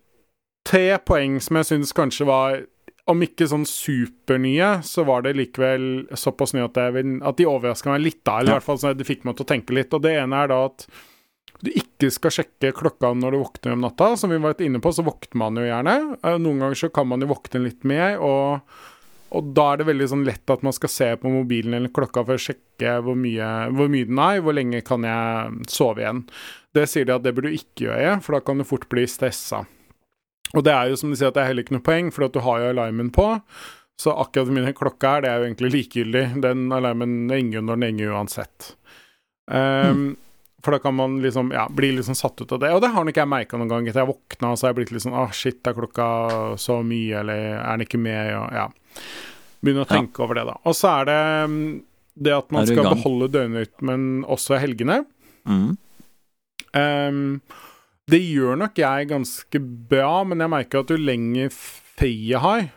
tre 0.67 0.97
poeng 1.07 1.39
som 1.41 1.55
jeg 1.61 1.69
syns 1.71 1.93
kanskje 1.95 2.27
var 2.27 2.59
Om 3.07 3.21
ikke 3.23 3.47
sånn 3.47 3.63
supernye, 3.67 4.71
så 4.83 5.05
var 5.07 5.23
det 5.23 5.37
likevel 5.37 6.07
såpass 6.11 6.51
nye 6.55 6.65
at, 6.67 6.79
vil, 6.95 7.13
at 7.23 7.37
de 7.39 7.47
overraska 7.47 7.93
meg 7.93 8.03
litt, 8.03 8.19
da. 8.27 8.41
Eller 8.41 8.51
i 8.51 8.57
hvert 8.57 8.67
fall 8.67 8.81
så 8.81 8.91
de 8.97 9.07
fikk 9.07 9.23
meg 9.27 9.37
til 9.37 9.47
å 9.47 9.51
tenke 9.53 9.77
litt. 9.77 9.95
Og 9.95 10.03
det 10.03 10.17
ene 10.19 10.41
er 10.43 10.51
da 10.51 10.57
at 10.67 10.83
du 11.63 11.71
ikke 11.71 12.11
skal 12.13 12.35
sjekke 12.35 12.73
klokka 12.77 13.13
når 13.17 13.33
du 13.33 13.39
våkner 13.41 13.77
om 13.77 13.87
natta. 13.87 14.11
Som 14.19 14.33
vi 14.33 14.41
var 14.43 14.53
litt 14.53 14.65
inne 14.67 14.83
på, 14.83 14.91
så 14.93 15.05
våkner 15.07 15.39
man 15.39 15.57
jo 15.57 15.65
gjerne. 15.65 15.95
Eh, 16.19 16.37
Noen 16.43 16.61
ganger 16.65 16.83
så 16.83 16.91
kan 16.93 17.07
man 17.09 17.23
jo 17.23 17.31
våkne 17.31 17.63
litt 17.63 17.87
mer, 17.87 18.19
og 18.19 18.77
og 19.35 19.49
da 19.57 19.73
er 19.73 19.81
det 19.81 19.89
veldig 19.89 20.05
sånn 20.07 20.23
lett 20.27 20.51
at 20.53 20.61
man 20.63 20.75
skal 20.75 20.91
se 20.91 21.07
på 21.19 21.31
mobilen 21.31 21.75
eller 21.75 21.91
klokka 21.91 22.23
for 22.23 22.39
å 22.39 22.41
sjekke 22.41 22.93
hvor 23.03 23.17
mye, 23.19 23.47
hvor 23.75 23.89
mye 23.91 24.07
den 24.07 24.21
er, 24.23 24.39
hvor 24.43 24.55
lenge 24.55 24.79
kan 24.87 25.03
jeg 25.03 25.65
sove 25.71 26.03
igjen. 26.03 26.21
Det 26.71 26.85
sier 26.87 27.07
de 27.07 27.15
at 27.17 27.25
det 27.25 27.33
burde 27.35 27.51
du 27.51 27.57
ikke 27.57 27.89
gjøre, 27.89 28.13
for 28.23 28.37
da 28.37 28.43
kan 28.47 28.61
du 28.61 28.67
fort 28.67 28.87
bli 28.91 29.03
stressa. 29.09 29.65
Og 30.55 30.63
det 30.63 30.73
er 30.73 30.91
jo 30.91 30.99
som 30.99 31.11
de 31.11 31.17
sier 31.19 31.31
at 31.31 31.35
det 31.35 31.43
er 31.43 31.49
heller 31.51 31.65
ikke 31.65 31.75
noe 31.75 31.85
poeng, 31.85 32.13
for 32.15 32.27
at 32.27 32.35
du 32.35 32.39
har 32.45 32.61
jo 32.61 32.69
alarmen 32.71 33.09
på. 33.13 33.25
Så 33.97 34.13
akkurat 34.13 34.47
hvor 34.47 34.55
mye 34.55 34.75
klokka 34.77 35.17
er, 35.17 35.25
det 35.25 35.31
er 35.31 35.41
jo 35.41 35.47
egentlig 35.49 35.73
likegyldig. 35.73 36.23
Den 36.43 36.67
alarmen 36.73 37.25
ringer 37.33 37.65
når 37.65 37.79
den 37.79 37.87
ringer 37.89 38.13
uansett. 38.13 38.71
Um, 39.49 39.57
mm. 39.57 40.07
For 40.65 40.75
da 40.75 40.79
kan 40.83 40.95
man 40.97 41.17
liksom 41.23 41.49
ja, 41.55 41.65
bli 41.71 41.91
liksom 41.95 42.15
satt 42.17 42.41
ut 42.41 42.51
av 42.51 42.61
det. 42.61 42.71
Og 42.75 42.81
det 42.83 42.91
har 42.93 43.07
nok 43.07 43.17
jeg 43.17 43.31
merka 43.31 43.59
noen 43.59 43.71
ganger. 43.71 43.91
Etter 43.91 44.03
jeg 44.03 44.11
våkna, 44.11 44.53
så 44.53 44.67
har 44.67 44.73
jeg 44.73 44.79
blitt 44.81 44.93
litt 44.93 45.05
sånn 45.05 45.17
ah, 45.17 45.33
shit, 45.33 45.59
er 45.65 45.77
klokka 45.77 46.07
så 46.61 46.79
mye, 46.85 47.21
eller 47.21 47.43
er 47.57 47.69
den 47.73 47.87
ikke 47.87 48.01
med? 48.01 48.33
Og, 48.37 48.57
ja. 48.57 48.67
Begynner 49.63 49.87
å 49.87 49.89
tenke 49.89 50.21
ja. 50.21 50.25
over 50.27 50.39
det, 50.39 50.47
da. 50.51 50.57
Og 50.67 50.77
så 50.77 50.93
er 50.93 51.09
det 51.09 51.21
mm, 51.53 51.61
det 52.27 52.33
at 52.37 52.53
man 52.53 52.69
skal 52.69 52.89
beholde 52.89 53.31
døgnrytmen 53.33 54.07
også 54.29 54.57
i 54.57 54.61
helgene. 54.61 54.99
Mm. 55.47 55.69
Um, 56.77 57.23
det 58.07 58.21
gjør 58.23 58.59
nok 58.63 58.79
jeg 58.79 59.09
ganske 59.11 59.61
bra, 59.91 60.23
men 60.27 60.43
jeg 60.43 60.53
merker 60.53 60.83
at 60.83 60.93
jo 60.93 60.99
lenger 60.99 61.51
fri 61.53 62.13
jeg 62.29 62.43
har, 62.43 62.67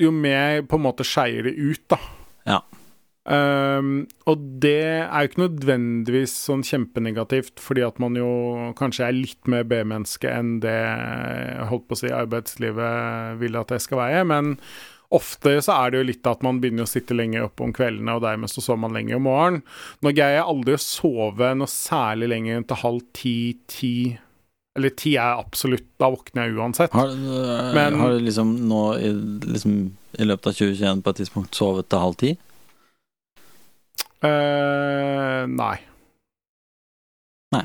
jo 0.00 0.10
mer 0.10 0.64
på 0.66 0.78
en 0.78 0.86
måte 0.88 1.06
skeier 1.06 1.46
det 1.46 1.54
ut, 1.54 1.84
da. 1.92 2.00
Ja. 2.48 2.62
Um, 3.24 4.02
og 4.28 4.40
det 4.60 4.74
er 4.84 5.22
jo 5.22 5.30
ikke 5.30 5.44
nødvendigvis 5.46 6.34
sånn 6.44 6.64
kjempenegativt, 6.66 7.62
fordi 7.62 7.84
at 7.86 8.00
man 8.02 8.18
jo 8.18 8.72
kanskje 8.76 9.06
er 9.06 9.16
litt 9.16 9.48
mer 9.48 9.64
B-menneske 9.68 10.28
enn 10.28 10.58
det 10.64 10.74
holdt 11.70 11.86
på 11.88 11.96
å 11.96 12.02
si 12.02 12.12
arbeidslivet 12.12 13.38
vil 13.40 13.56
at 13.62 13.72
jeg 13.72 13.86
skal 13.86 14.02
være, 14.02 14.26
men 14.28 14.56
ofte 15.16 15.56
så 15.64 15.76
er 15.76 15.92
det 15.92 16.00
jo 16.00 16.08
litt 16.10 16.28
at 16.28 16.42
man 16.44 16.60
begynner 16.62 16.86
å 16.86 16.90
sitte 16.90 17.16
lenger 17.16 17.46
oppe 17.48 17.64
om 17.66 17.72
kveldene, 17.74 18.16
og 18.16 18.24
dermed 18.24 18.50
så 18.52 18.62
sover 18.64 18.82
man 18.84 18.96
lenger 18.96 19.18
om 19.18 19.26
morgenen. 19.28 19.62
Nå 20.04 20.12
greier 20.14 20.40
jeg 20.40 20.48
aldri 20.52 20.76
å 20.76 20.82
sove 20.82 21.50
noe 21.58 21.70
særlig 21.70 22.30
lenger 22.34 22.60
enn 22.60 22.68
til 22.70 22.80
halv 22.82 23.04
ti-ti. 23.16 23.94
Eller 24.74 24.90
ti 24.98 25.12
er 25.14 25.38
absolutt 25.38 25.86
Da 26.02 26.08
våkner 26.10 26.48
jeg 26.48 26.56
uansett. 26.58 26.94
Har, 26.98 27.12
Men, 27.76 27.94
har 28.00 28.16
du 28.16 28.24
liksom 28.26 28.56
nå 28.66 28.80
i, 28.98 29.12
liksom, 29.46 29.76
i 30.18 30.26
løpet 30.26 30.50
av 30.50 30.56
2021 30.58 31.04
på 31.04 31.14
et 31.14 31.20
tidspunkt 31.22 31.54
sovet 31.54 31.88
til 31.88 32.02
halv 32.02 32.18
ti? 32.18 32.32
Øh, 34.24 35.44
nei. 35.52 35.76
Nei. 37.54 37.64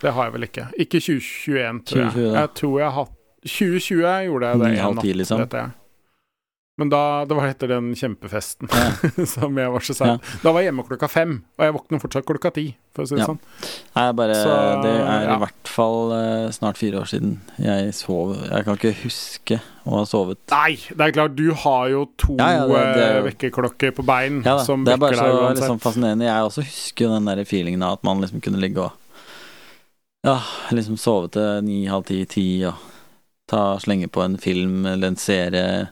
Det 0.00 0.14
har 0.14 0.28
jeg 0.28 0.36
vel 0.38 0.48
ikke. 0.48 0.66
Ikke 0.78 1.02
2021, 1.04 1.84
tror 1.84 2.08
2020, 2.08 2.24
jeg. 2.24 2.34
Jeg 2.38 2.54
tror 2.62 2.74
jeg 2.78 2.88
har 2.88 2.96
hatt 3.02 3.14
2020 3.48 4.24
gjorde 4.28 4.50
jeg 4.52 4.60
det. 4.60 4.70
Ni 4.72 4.82
halv 4.82 5.02
ti, 5.02 5.12
liksom? 5.12 5.44
Dette. 5.44 5.64
Men 6.78 6.92
da, 6.92 7.24
det 7.26 7.34
var 7.34 7.48
etter 7.50 7.72
den 7.72 7.88
kjempefesten 7.98 8.70
ja. 8.70 9.10
som 9.34 9.56
jeg 9.58 9.70
var 9.74 9.82
så 9.82 9.96
sein. 9.98 10.20
Ja. 10.22 10.34
Da 10.44 10.52
var 10.54 10.62
jeg 10.62 10.70
hjemme 10.70 10.84
klokka 10.86 11.08
fem, 11.10 11.32
og 11.58 11.64
jeg 11.66 11.74
våkner 11.74 12.02
fortsatt 12.04 12.28
klokka 12.28 12.52
ti, 12.54 12.66
for 12.94 13.02
å 13.02 13.10
si 13.10 13.16
det 13.16 13.24
ja. 13.24 13.26
sånn. 13.32 13.40
Nei, 13.96 14.04
bare, 14.20 14.36
så, 14.38 14.52
det 14.84 14.92
er 14.94 15.26
i 15.32 15.38
hvert 15.42 15.72
fall 15.72 16.14
uh, 16.14 16.44
snart 16.54 16.78
fire 16.78 17.00
år 17.00 17.10
siden 17.10 17.34
jeg 17.64 17.96
sov. 17.98 18.36
Jeg 18.46 18.68
kan 18.68 18.78
ikke 18.78 18.94
huske 19.00 19.58
å 19.88 19.96
ha 19.96 20.04
sovet. 20.06 20.38
Nei, 20.54 20.78
det 20.92 21.08
er 21.08 21.16
klart, 21.18 21.34
du 21.34 21.50
har 21.64 21.90
jo 21.90 22.04
to 22.20 22.38
uh, 22.38 23.18
vekkerklokker 23.26 23.98
på 23.98 24.06
bein 24.06 24.44
ja, 24.46 24.60
som 24.62 24.86
vekker 24.86 25.18
deg 25.18 25.18
uansett. 25.18 25.18
Det 25.18 25.26
er 25.26 25.34
bare 25.34 25.58
så 25.58 25.58
liksom, 25.58 25.82
fascinerende. 25.82 26.30
Jeg 26.30 26.52
også 26.52 26.66
husker 26.68 27.08
jo 27.08 27.12
den 27.16 27.32
der 27.32 27.42
feelingen 27.48 27.82
av 27.82 27.98
at 27.98 28.06
man 28.06 28.22
liksom 28.22 28.44
kunne 28.44 28.62
ligge 28.62 28.86
og 28.86 28.94
ja, 30.22 30.38
liksom 30.74 30.98
sove 30.98 31.34
til 31.34 31.62
ni-halv 31.66 32.06
ti-ti 32.06 32.48
og 32.70 32.78
ta, 33.50 33.78
slenge 33.82 34.10
på 34.12 34.22
en 34.22 34.38
film 34.38 34.84
eller 34.86 35.10
en 35.10 35.18
serie 35.18 35.86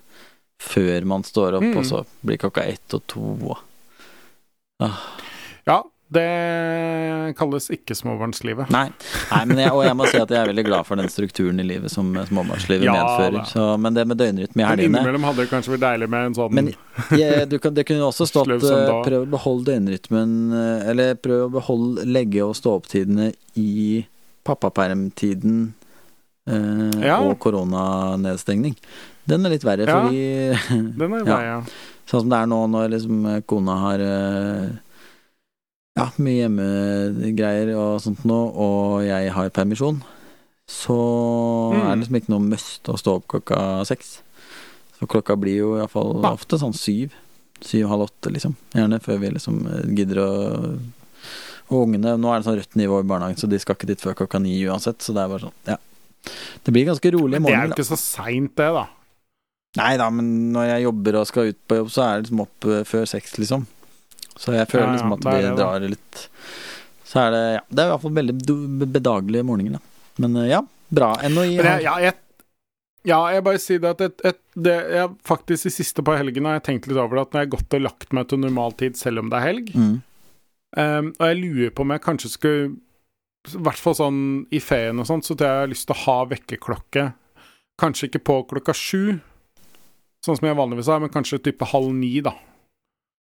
før 0.63 1.05
man 1.09 1.25
står 1.27 1.59
opp, 1.59 1.67
mm. 1.67 1.77
og 1.81 1.87
så 1.87 2.05
blir 2.27 2.41
klokka 2.41 2.65
ett 2.65 2.97
og 2.97 3.05
to 3.11 3.57
ah. 4.83 5.03
Ja, 5.67 5.83
det 6.09 7.35
kalles 7.35 7.67
ikke 7.75 7.95
småbarnslivet. 7.99 8.69
Nei, 8.71 8.85
Nei 9.33 9.65
jeg, 9.65 9.73
og 9.75 9.81
jeg 9.83 9.97
må 9.99 10.07
si 10.07 10.19
at 10.23 10.31
jeg 10.31 10.39
er 10.39 10.51
veldig 10.53 10.65
glad 10.69 10.87
for 10.87 11.01
den 11.01 11.11
strukturen 11.11 11.59
i 11.59 11.65
livet 11.67 11.91
som 11.91 12.13
småbarnslivet 12.29 12.87
ja, 12.87 12.95
medfører. 12.95 13.49
Så, 13.51 13.65
men 13.83 13.97
det 13.97 14.05
med 14.07 14.21
døgnrytme 14.21 14.63
i 14.63 14.67
helgene 14.69 15.01
Innimellom 15.01 15.27
hadde 15.27 15.43
det 15.43 15.51
kanskje 15.51 15.75
vært 15.75 15.83
deilig 15.83 16.09
med 16.15 16.29
en 16.29 16.37
sånn 16.39 16.55
Men 16.55 16.71
jeg, 17.19 17.49
du 17.51 17.59
kan, 17.63 17.75
Det 17.75 17.87
kunne 17.89 18.07
også 18.07 18.29
stått 18.31 18.53
uh, 18.55 18.93
prøv 19.03 19.25
å 19.25 19.31
beholde 19.35 19.73
døgnrytmen 19.73 20.37
uh, 20.55 20.87
Eller 20.93 21.19
prøv 21.19 21.49
å 21.49 21.51
beholde 21.59 22.07
legge- 22.07 22.47
og 22.47 22.55
stå-opp-tidene 22.59 23.33
i 23.59 24.07
pappapermtiden 24.47 25.59
eh, 26.47 27.01
ja. 27.03 27.17
og 27.19 27.33
koronanedstengning. 27.43 28.77
Den 29.27 29.47
er 29.47 29.55
litt 29.57 29.67
verre, 29.67 29.87
ja, 29.87 30.01
fordi 30.07 30.73
Den 31.01 31.07
er 31.07 31.25
verre, 31.27 31.39
ja. 31.45 31.61
Sånn 32.07 32.23
som 32.25 32.31
det 32.31 32.39
er 32.39 32.51
nå 32.51 32.61
når 32.71 32.93
liksom 32.93 33.25
kona 33.51 33.79
har 33.83 34.03
eh, 34.05 34.67
ja, 35.97 36.11
mye 36.23 36.43
hjemmegreier 36.45 37.73
og 37.75 37.97
sånt 38.05 38.23
nå, 38.29 38.37
og 38.53 39.01
jeg 39.07 39.33
har 39.35 39.51
permisjon, 39.57 40.03
så 40.71 40.97
mm. 41.73 41.81
er 41.81 41.89
det 41.89 41.99
liksom 42.03 42.19
ikke 42.21 42.35
noe 42.35 42.47
must 42.53 42.91
å 42.93 42.99
stå 43.01 43.19
opp 43.21 43.27
klokka 43.35 43.61
seks. 43.89 44.19
Så 44.97 45.09
klokka 45.11 45.37
blir 45.39 45.61
jo 45.61 45.73
iallfall 45.77 46.25
ofte 46.27 46.59
sånn 46.61 46.77
syv. 46.77 47.15
Syv-halv 47.65 48.07
åtte, 48.07 48.31
liksom. 48.33 48.55
Gjerne 48.77 49.01
før 49.01 49.21
vi 49.23 49.33
liksom 49.33 49.63
eh, 49.71 49.89
gidder 49.97 50.21
å 50.21 50.31
Og 51.73 51.87
ungene 51.87 52.13
Nå 52.21 52.29
er 52.31 52.43
det 52.43 52.47
sånn 52.47 52.59
rødt 52.61 52.77
nivå 52.79 53.01
i 53.01 53.07
barnehagen, 53.09 53.39
så 53.41 53.49
de 53.49 53.59
skal 53.59 53.79
ikke 53.79 53.89
dit 53.89 54.03
før 54.03 54.19
klokka 54.19 54.41
ni 54.43 54.59
uansett. 54.69 55.01
Så 55.03 55.17
det 55.17 55.25
er 55.25 55.33
bare 55.33 55.47
sånn, 55.49 55.57
ja. 55.67 55.79
Det 56.67 56.75
blir 56.75 56.87
ganske 56.91 57.13
rolig 57.15 57.39
i 57.39 57.43
morgen. 57.43 57.57
Men 57.57 57.73
det 57.73 57.73
er 57.73 57.73
jo 57.73 57.79
ikke 57.79 57.89
så 57.89 57.99
seint, 58.01 58.53
det, 58.59 58.69
da. 58.77 58.85
Nei 59.77 59.95
da, 60.01 60.11
men 60.13 60.29
når 60.55 60.71
jeg 60.71 60.87
jobber 60.87 61.19
og 61.21 61.27
skal 61.29 61.51
ut 61.53 61.59
på 61.69 61.81
jobb, 61.81 61.91
så 61.93 62.05
er 62.05 62.13
det 62.15 62.27
liksom 62.27 62.45
opp 62.47 62.69
uh, 62.69 62.83
før 62.89 63.09
seks, 63.11 63.37
liksom. 63.41 63.67
Så 64.37 64.53
jeg 64.57 64.69
føler 64.71 64.85
ja, 64.85 64.89
ja, 64.89 64.95
liksom 64.97 65.17
at 65.17 65.27
vi 65.27 65.51
drar 65.57 65.85
litt 65.89 66.19
Så 67.09 67.21
er 67.23 67.31
det 67.33 67.43
Ja, 67.55 67.63
det 67.71 67.81
er 67.81 67.87
i 67.87 67.93
hvert 67.95 68.03
fall 68.03 68.17
veldig 68.19 68.87
bedagelige 68.93 69.47
morgener, 69.49 69.79
da. 69.79 70.13
Men 70.25 70.39
uh, 70.41 70.47
ja, 70.49 70.63
bra. 70.89 71.15
NHI 71.25 71.59
har 71.61 71.85
ja, 71.85 71.99
jeg, 72.05 72.17
ja, 73.07 73.21
jeg 73.31 73.45
bare 73.47 73.61
sier 73.63 73.83
det 73.83 73.93
at 73.95 74.03
et, 74.07 74.25
et, 74.33 74.41
det, 74.67 74.77
jeg, 74.97 75.13
faktisk 75.29 75.69
de 75.69 75.75
siste 75.75 76.05
par 76.07 76.19
helgene 76.21 76.51
har 76.51 76.59
jeg 76.59 76.67
tenkt 76.71 76.89
litt 76.91 76.99
over 76.99 77.21
det, 77.21 77.27
at 77.27 77.35
når 77.35 77.43
jeg 77.43 77.49
har 77.49 77.55
gått 77.55 77.77
og 77.79 77.85
lagt 77.85 78.17
meg 78.17 78.27
til 78.31 78.43
normal 78.43 78.75
tid 78.81 78.99
selv 78.99 79.23
om 79.23 79.31
det 79.31 79.39
er 79.39 79.47
helg, 79.47 79.71
mm. 79.77 79.95
um, 80.81 81.13
og 81.13 81.31
jeg 81.31 81.39
lurer 81.43 81.77
på 81.77 81.87
om 81.87 81.95
jeg 81.95 82.05
kanskje 82.07 82.33
skulle 82.33 82.65
I 83.53 83.63
hvert 83.69 83.83
fall 83.83 83.95
sånn 83.95 84.21
i 84.51 84.63
ferien 84.65 84.99
og 84.99 85.07
sånt, 85.07 85.29
så 85.29 85.37
tror 85.37 85.47
jeg 85.47 85.55
jeg 85.55 85.67
har 85.67 85.73
lyst 85.75 85.87
til 85.87 85.95
å 85.95 86.03
ha 86.03 86.17
vekkerklokke. 86.33 87.05
Kanskje 87.79 88.09
ikke 88.09 88.25
på 88.27 88.41
klokka 88.51 88.75
sju, 88.75 89.21
Sånn 90.27 90.39
som 90.41 90.49
jeg 90.49 90.59
vanligvis 90.59 90.91
har, 90.91 91.03
men 91.03 91.13
kanskje 91.15 91.39
type 91.45 91.69
halv 91.71 91.93
ni, 91.95 92.17
da. 92.25 92.35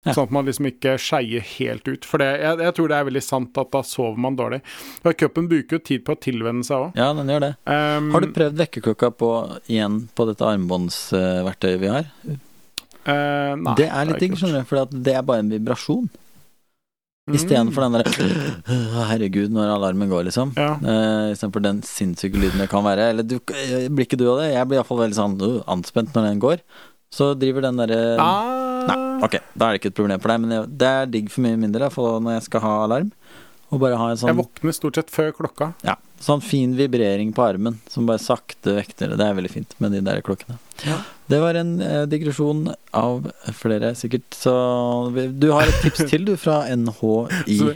Ja. 0.02 0.16
Sånn 0.16 0.32
at 0.32 0.34
man 0.34 0.48
liksom 0.48 0.66
ikke 0.66 0.96
skeier 1.02 1.44
helt 1.46 1.86
ut. 1.86 2.06
For 2.10 2.22
det, 2.22 2.32
jeg, 2.42 2.58
jeg, 2.66 2.74
tror 2.78 2.90
det 2.90 2.98
er 2.98 3.06
veldig 3.06 3.22
sant 3.22 3.58
at 3.62 3.70
da 3.74 3.84
sover 3.86 4.22
man 4.22 4.38
dårlig. 4.38 4.62
Og 5.06 5.18
Cupen 5.18 5.50
bruker 5.50 5.78
jo 5.78 5.84
tid 5.92 6.06
på 6.08 6.16
å 6.16 6.22
tilvenne 6.22 6.66
seg 6.66 6.88
òg. 6.88 6.98
Ja, 6.98 7.12
den 7.18 7.30
gjør 7.30 7.46
det. 7.46 7.52
Um, 7.70 8.10
har 8.16 8.26
du 8.26 8.32
prøvd 8.34 8.64
vekkerklokka 8.64 9.12
på, 9.20 9.30
igjen 9.70 10.00
på 10.18 10.26
dette 10.30 10.48
armbåndsverktøyet 10.48 11.84
vi 11.84 11.94
har? 11.94 12.10
Uh, 12.26 13.54
nei, 13.62 13.78
det 13.78 13.92
er 13.92 14.10
litt 14.10 14.26
digg, 14.26 14.34
skjønner 14.42 14.66
du, 14.66 14.70
for 14.70 14.90
det 14.90 15.14
er 15.14 15.26
bare 15.26 15.46
en 15.46 15.54
vibrasjon. 15.54 16.10
Mm. 17.30 17.38
Istedenfor 17.38 17.86
den 17.86 18.00
derre 18.00 19.06
Herregud, 19.12 19.54
når 19.54 19.76
alarmen 19.76 20.10
går, 20.10 20.26
liksom. 20.32 20.56
Ja. 20.58 20.74
Uh, 20.82 21.30
Istedenfor 21.30 21.62
den 21.62 21.86
sinnssyke 21.86 22.42
lyden 22.42 22.62
det 22.66 22.72
kan 22.74 22.82
være. 22.86 23.12
Eller 23.14 23.28
du, 23.28 23.38
blir 23.46 24.10
ikke 24.10 24.18
du 24.18 24.26
av 24.34 24.42
det? 24.42 24.56
Jeg 24.56 24.66
blir 24.66 24.82
iallfall 24.82 25.04
veldig 25.04 25.20
sånn 25.20 25.38
uh, 25.46 25.60
anspent 25.70 26.18
når 26.18 26.32
den 26.32 26.42
går. 26.42 26.66
Så 27.12 27.34
driver 27.36 27.66
den 27.68 27.80
derre 27.82 28.02
ah. 28.24 28.58
Nei, 28.88 28.98
ok, 29.26 29.36
da 29.54 29.68
er 29.68 29.76
det 29.76 29.82
ikke 29.82 29.92
et 29.92 29.98
problem 30.00 30.22
for 30.24 30.32
deg, 30.32 30.44
men 30.44 30.78
det 30.80 30.88
er 30.90 31.10
digg 31.12 31.28
for 31.30 31.46
mye 31.46 31.60
mindre 31.60 31.92
for 31.94 32.22
når 32.24 32.40
jeg 32.40 32.46
skal 32.48 32.64
ha 32.64 32.72
alarm. 32.88 33.12
Og 33.72 33.80
bare 33.80 34.00
ha 34.00 34.10
en 34.12 34.20
sånn 34.20 34.34
Jeg 34.34 34.40
våkner 34.42 34.76
stort 34.76 34.98
sett 35.00 35.12
før 35.14 35.30
klokka. 35.36 35.70
Ja. 35.88 35.96
Sånn 36.22 36.42
fin 36.44 36.74
vibrering 36.76 37.32
på 37.36 37.44
armen 37.46 37.78
som 37.90 38.10
bare 38.10 38.20
sakte 38.22 38.76
vekter 38.76 39.14
det. 39.14 39.20
Det 39.22 39.28
er 39.28 39.38
veldig 39.38 39.52
fint 39.54 39.76
med 39.84 39.96
de 39.96 40.02
der 40.04 40.20
klokkene. 40.26 40.58
Ja. 40.84 40.98
Det 41.32 41.40
var 41.40 41.56
en 41.56 41.78
eh, 41.86 42.02
digresjon 42.12 42.66
av 42.98 43.30
flere, 43.56 43.94
sikkert. 43.96 44.28
Så 44.36 44.52
du 45.16 45.48
har 45.54 45.72
et 45.72 45.80
tips 45.86 46.04
til, 46.12 46.28
du, 46.28 46.36
fra 46.42 46.66
NHI. 46.68 47.56
Så, 47.62 47.72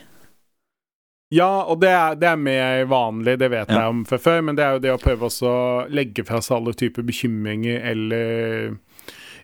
ja, 1.33 1.49
og 1.63 1.79
det 1.81 1.93
er, 1.95 2.19
det 2.19 2.27
er 2.29 2.43
mer 2.43 2.83
vanlig, 2.91 3.37
det 3.41 3.49
vet 3.53 3.71
ja. 3.71 3.79
jeg 3.79 3.93
om 3.93 4.03
fra 4.09 4.19
før, 4.21 4.43
men 4.45 4.59
det 4.59 4.65
er 4.65 4.75
jo 4.75 4.83
det 4.83 4.93
å 4.93 4.99
prøve 5.01 5.31
å 5.31 5.55
legge 5.89 6.27
fra 6.27 6.43
seg 6.43 6.59
alle 6.59 6.75
typer 6.77 7.07
bekymringer 7.07 7.87
eller 7.93 8.75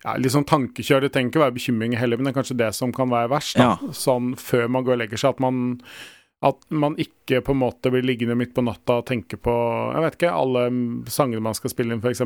ja, 0.04 0.16
litt 0.18 0.34
sånn 0.34 0.48
tankekjør. 0.50 1.06
Det 1.06 1.12
trenger 1.14 1.34
ikke 1.34 1.44
være 1.46 1.58
bekymringer 1.60 2.02
heller, 2.02 2.18
men 2.18 2.30
det 2.30 2.34
er 2.34 2.40
kanskje 2.40 2.58
det 2.62 2.72
som 2.78 2.94
kan 2.96 3.12
være 3.12 3.30
verst. 3.36 3.60
Ja. 3.62 3.76
Sånn 3.94 4.34
før 4.40 4.68
man 4.72 4.88
går 4.88 4.98
og 4.98 5.04
legger 5.04 5.22
seg. 5.22 5.36
At 5.36 5.44
man, 5.44 5.62
at 6.42 6.58
man 6.74 6.96
ikke 6.98 7.44
på 7.46 7.54
en 7.54 7.62
måte 7.62 7.92
blir 7.94 8.02
liggende 8.06 8.34
midt 8.40 8.56
på 8.58 8.64
natta 8.66 8.98
og 9.02 9.06
tenke 9.06 9.38
på 9.38 9.54
jeg 9.94 10.02
vet 10.08 10.18
ikke, 10.18 10.32
alle 10.34 10.64
sangene 11.14 11.44
man 11.46 11.54
skal 11.58 11.70
spille 11.74 11.94
inn, 11.94 12.02
f.eks. 12.02 12.24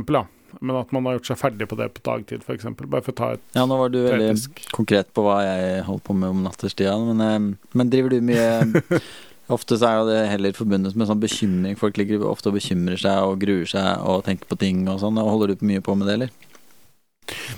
Men 0.64 0.78
at 0.80 0.94
man 0.96 1.10
har 1.10 1.18
gjort 1.18 1.34
seg 1.34 1.42
ferdig 1.42 1.68
på 1.68 1.76
det 1.76 1.90
på 1.98 2.04
dagtid, 2.08 2.46
f.eks. 2.48 2.70
Bare 2.86 3.04
for 3.04 3.12
å 3.12 3.20
ta 3.20 3.32
et 3.36 3.44
Ja, 3.58 3.66
nå 3.68 3.76
var 3.82 3.92
du 3.92 4.00
veldig 4.06 4.30
teoretisk. 4.32 4.66
konkret 4.72 5.12
på 5.12 5.26
hva 5.28 5.42
jeg 5.44 5.84
holdt 5.90 6.06
på 6.08 6.16
med 6.16 6.32
om 6.32 6.46
natterstida, 6.48 6.96
men, 7.10 7.24
eh, 7.26 7.72
men 7.76 7.92
driver 7.92 8.16
du 8.16 8.22
mye 8.24 9.02
Ofte 9.52 9.76
så 9.78 9.92
er 9.92 10.08
det 10.08 10.22
heller 10.32 10.56
forbundet 10.58 10.96
med 10.98 11.06
sånn 11.06 11.20
bekymring. 11.22 11.76
Folk 11.78 12.00
ligger 12.02 12.24
ofte 12.26 12.50
og 12.50 12.56
bekymrer 12.56 12.98
seg 12.98 13.28
og 13.28 13.36
gruer 13.44 13.68
seg 13.70 14.02
og 14.02 14.24
tenker 14.26 14.50
på 14.50 14.58
ting 14.58 14.80
og 14.90 14.98
sånn. 15.04 15.20
Holder 15.22 15.54
du 15.54 15.62
mye 15.70 15.84
på 15.86 15.94
med 15.94 16.10
det, 16.10 16.16
eller? 16.16 16.32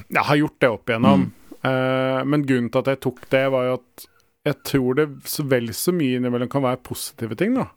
Jeg 0.08 0.24
har 0.30 0.40
gjort 0.40 0.60
det 0.64 0.72
opp 0.74 0.92
igjennom. 0.92 1.28
Eh, 1.68 2.22
men 2.26 2.46
grunnen 2.48 2.72
til 2.72 2.84
at 2.84 2.92
jeg 2.94 3.04
tok 3.04 3.24
det, 3.34 3.44
var 3.54 3.68
jo 3.68 3.78
at 3.80 4.08
jeg 4.48 4.60
tror 4.70 4.98
det 5.00 5.08
så 5.28 5.44
vel 5.50 5.72
så 5.76 5.94
mye 5.96 6.20
innimellom 6.20 6.50
kan 6.52 6.64
være 6.64 6.84
positive 6.86 7.36
ting, 7.40 7.58
da. 7.58 7.68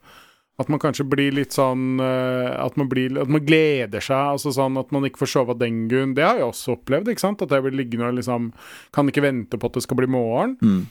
At 0.60 0.68
man 0.68 0.80
kanskje 0.82 1.06
blir 1.08 1.32
litt 1.32 1.54
sånn 1.56 2.02
eh, 2.04 2.50
at, 2.52 2.76
man 2.76 2.90
blir, 2.90 3.14
at 3.22 3.30
man 3.32 3.44
gleder 3.46 4.04
seg. 4.04 4.34
altså 4.34 4.52
sånn 4.52 4.76
At 4.76 4.90
man 4.92 5.06
ikke 5.08 5.22
får 5.22 5.30
sove 5.32 5.54
av 5.54 5.60
den 5.62 5.86
grunn. 5.88 6.12
Det 6.16 6.26
har 6.26 6.36
jeg 6.36 6.50
også 6.50 6.74
opplevd. 6.74 7.08
ikke 7.08 7.24
sant? 7.24 7.40
At 7.40 7.54
jeg 7.54 7.64
blir 7.64 7.78
liggende 7.78 8.10
og 8.10 8.18
liksom 8.18 8.50
Kan 8.92 9.08
ikke 9.08 9.24
vente 9.24 9.56
på 9.56 9.70
at 9.70 9.78
det 9.78 9.84
skal 9.86 10.02
bli 10.02 10.10
morgen. 10.12 10.58
Mm. 10.60 10.82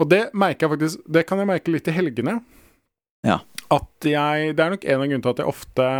Og 0.00 0.08
det 0.08 0.22
merker 0.32 0.64
jeg 0.64 0.72
faktisk 0.72 1.12
Det 1.18 1.26
kan 1.28 1.42
jeg 1.42 1.50
merke 1.50 1.74
litt 1.74 1.90
i 1.92 1.96
helgene. 1.98 2.38
Ja. 3.26 3.42
At 3.68 4.08
jeg 4.08 4.54
Det 4.56 4.64
er 4.64 4.72
nok 4.72 4.88
en 4.88 4.96
av 4.96 5.04
grunnene 5.04 5.26
til 5.26 5.34
at 5.34 5.44
jeg 5.44 5.52
ofte 5.52 5.90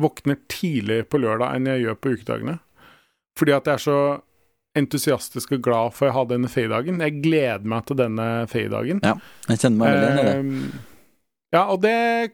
våkner 0.00 0.36
tidligere 0.52 1.08
på 1.08 1.20
lørdag 1.20 1.56
enn 1.56 1.72
jeg 1.72 1.86
gjør 1.86 1.96
på 1.96 2.12
ukedagene. 2.12 2.60
Fordi 3.38 3.54
at 3.56 3.70
jeg 3.70 3.78
er 3.78 3.84
så 3.84 4.00
entusiastisk 4.78 5.56
og 5.56 5.64
glad 5.64 5.94
for 5.96 6.10
å 6.10 6.16
ha 6.20 6.26
denne 6.30 6.50
feiedagen. 6.50 7.00
Jeg 7.02 7.22
gleder 7.24 7.66
meg 7.68 7.86
til 7.88 7.98
denne 7.98 8.26
feiedagen. 8.50 9.00
Ja, 9.06 9.16
jeg 9.50 9.64
kjenner 9.64 9.80
meg 9.80 9.96
veldig 9.96 10.10
igjen 10.10 10.20
i 10.20 10.28
det. 10.28 10.36
Ehm, 10.36 11.00
ja, 11.50 11.64
og 11.64 11.80
det 11.82 11.94
er 11.96 12.30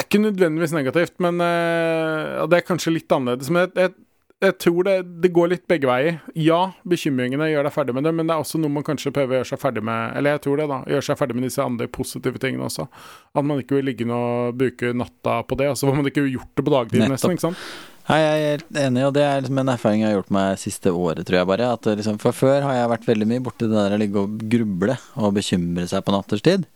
ikke 0.00 0.22
nødvendigvis 0.22 0.72
negativt, 0.72 1.18
men 1.20 1.42
uh, 1.42 2.46
det 2.48 2.62
er 2.62 2.64
kanskje 2.64 2.94
litt 2.94 3.12
annerledes. 3.12 3.50
Men 3.52 3.66
jeg, 3.66 3.74
jeg, 3.82 4.06
jeg 4.46 4.56
tror 4.64 4.88
det, 4.88 4.96
det 5.22 5.32
går 5.36 5.52
litt 5.52 5.66
begge 5.70 5.90
veier. 5.90 6.22
Ja, 6.38 6.62
bekymringene 6.88 7.50
gjør 7.50 7.68
deg 7.68 7.76
ferdig 7.76 7.96
med 7.98 8.08
det, 8.08 8.14
men 8.16 8.30
det 8.30 8.34
er 8.34 8.46
også 8.46 8.62
noe 8.62 8.72
man 8.72 8.86
kanskje 8.86 9.12
prøver 9.14 9.36
å 9.36 9.40
gjøre 9.42 9.50
seg 9.52 9.60
ferdig 9.62 9.84
med 9.86 10.16
Eller 10.18 10.38
jeg 10.38 10.44
tror 10.46 10.62
det, 10.62 10.68
da. 10.72 10.80
Gjøre 10.94 11.08
seg 11.10 11.20
ferdig 11.20 11.36
med 11.38 11.48
disse 11.50 11.66
andre 11.66 11.90
positive 11.92 12.40
tingene 12.42 12.66
også. 12.70 12.88
At 13.36 13.46
man 13.46 13.60
ikke 13.60 13.78
vil 13.78 13.90
ligge 13.90 14.08
og 14.08 14.56
bruke 14.58 14.96
natta 14.96 15.42
på 15.44 15.60
det. 15.60 15.72
Altså 15.74 15.90
får 15.90 16.00
man 16.00 16.08
ikke 16.10 16.30
gjort 16.30 16.54
det 16.56 16.64
på 16.64 16.78
dagtid, 16.78 17.08
nesten. 17.12 17.36
ikke 17.36 17.50
sant? 17.50 17.66
Nei, 18.08 18.18
jeg 18.18 18.42
er 18.42 18.52
helt 18.56 18.78
enig, 18.82 19.02
og 19.06 19.12
det 19.14 19.22
er 19.22 19.42
liksom 19.44 19.58
en 19.62 19.70
erfaring 19.72 20.00
jeg 20.02 20.10
har 20.10 20.16
gjort 20.16 20.32
meg 20.34 20.58
siste 20.60 20.90
året, 20.90 21.22
tror 21.28 21.38
jeg 21.38 21.48
bare. 21.52 21.68
At 21.76 21.86
liksom, 21.86 22.18
for 22.22 22.34
før 22.34 22.64
har 22.66 22.74
jeg 22.80 22.90
vært 22.96 23.08
veldig 23.08 23.28
mye 23.30 23.44
borti 23.46 23.68
det 23.70 23.78
der 23.78 23.94
å 23.94 24.00
ligge 24.00 24.24
og 24.24 24.42
gruble 24.52 24.96
og 25.22 25.34
bekymre 25.38 25.86
seg 25.90 26.02
på 26.04 26.14
natterstid. 26.14 26.66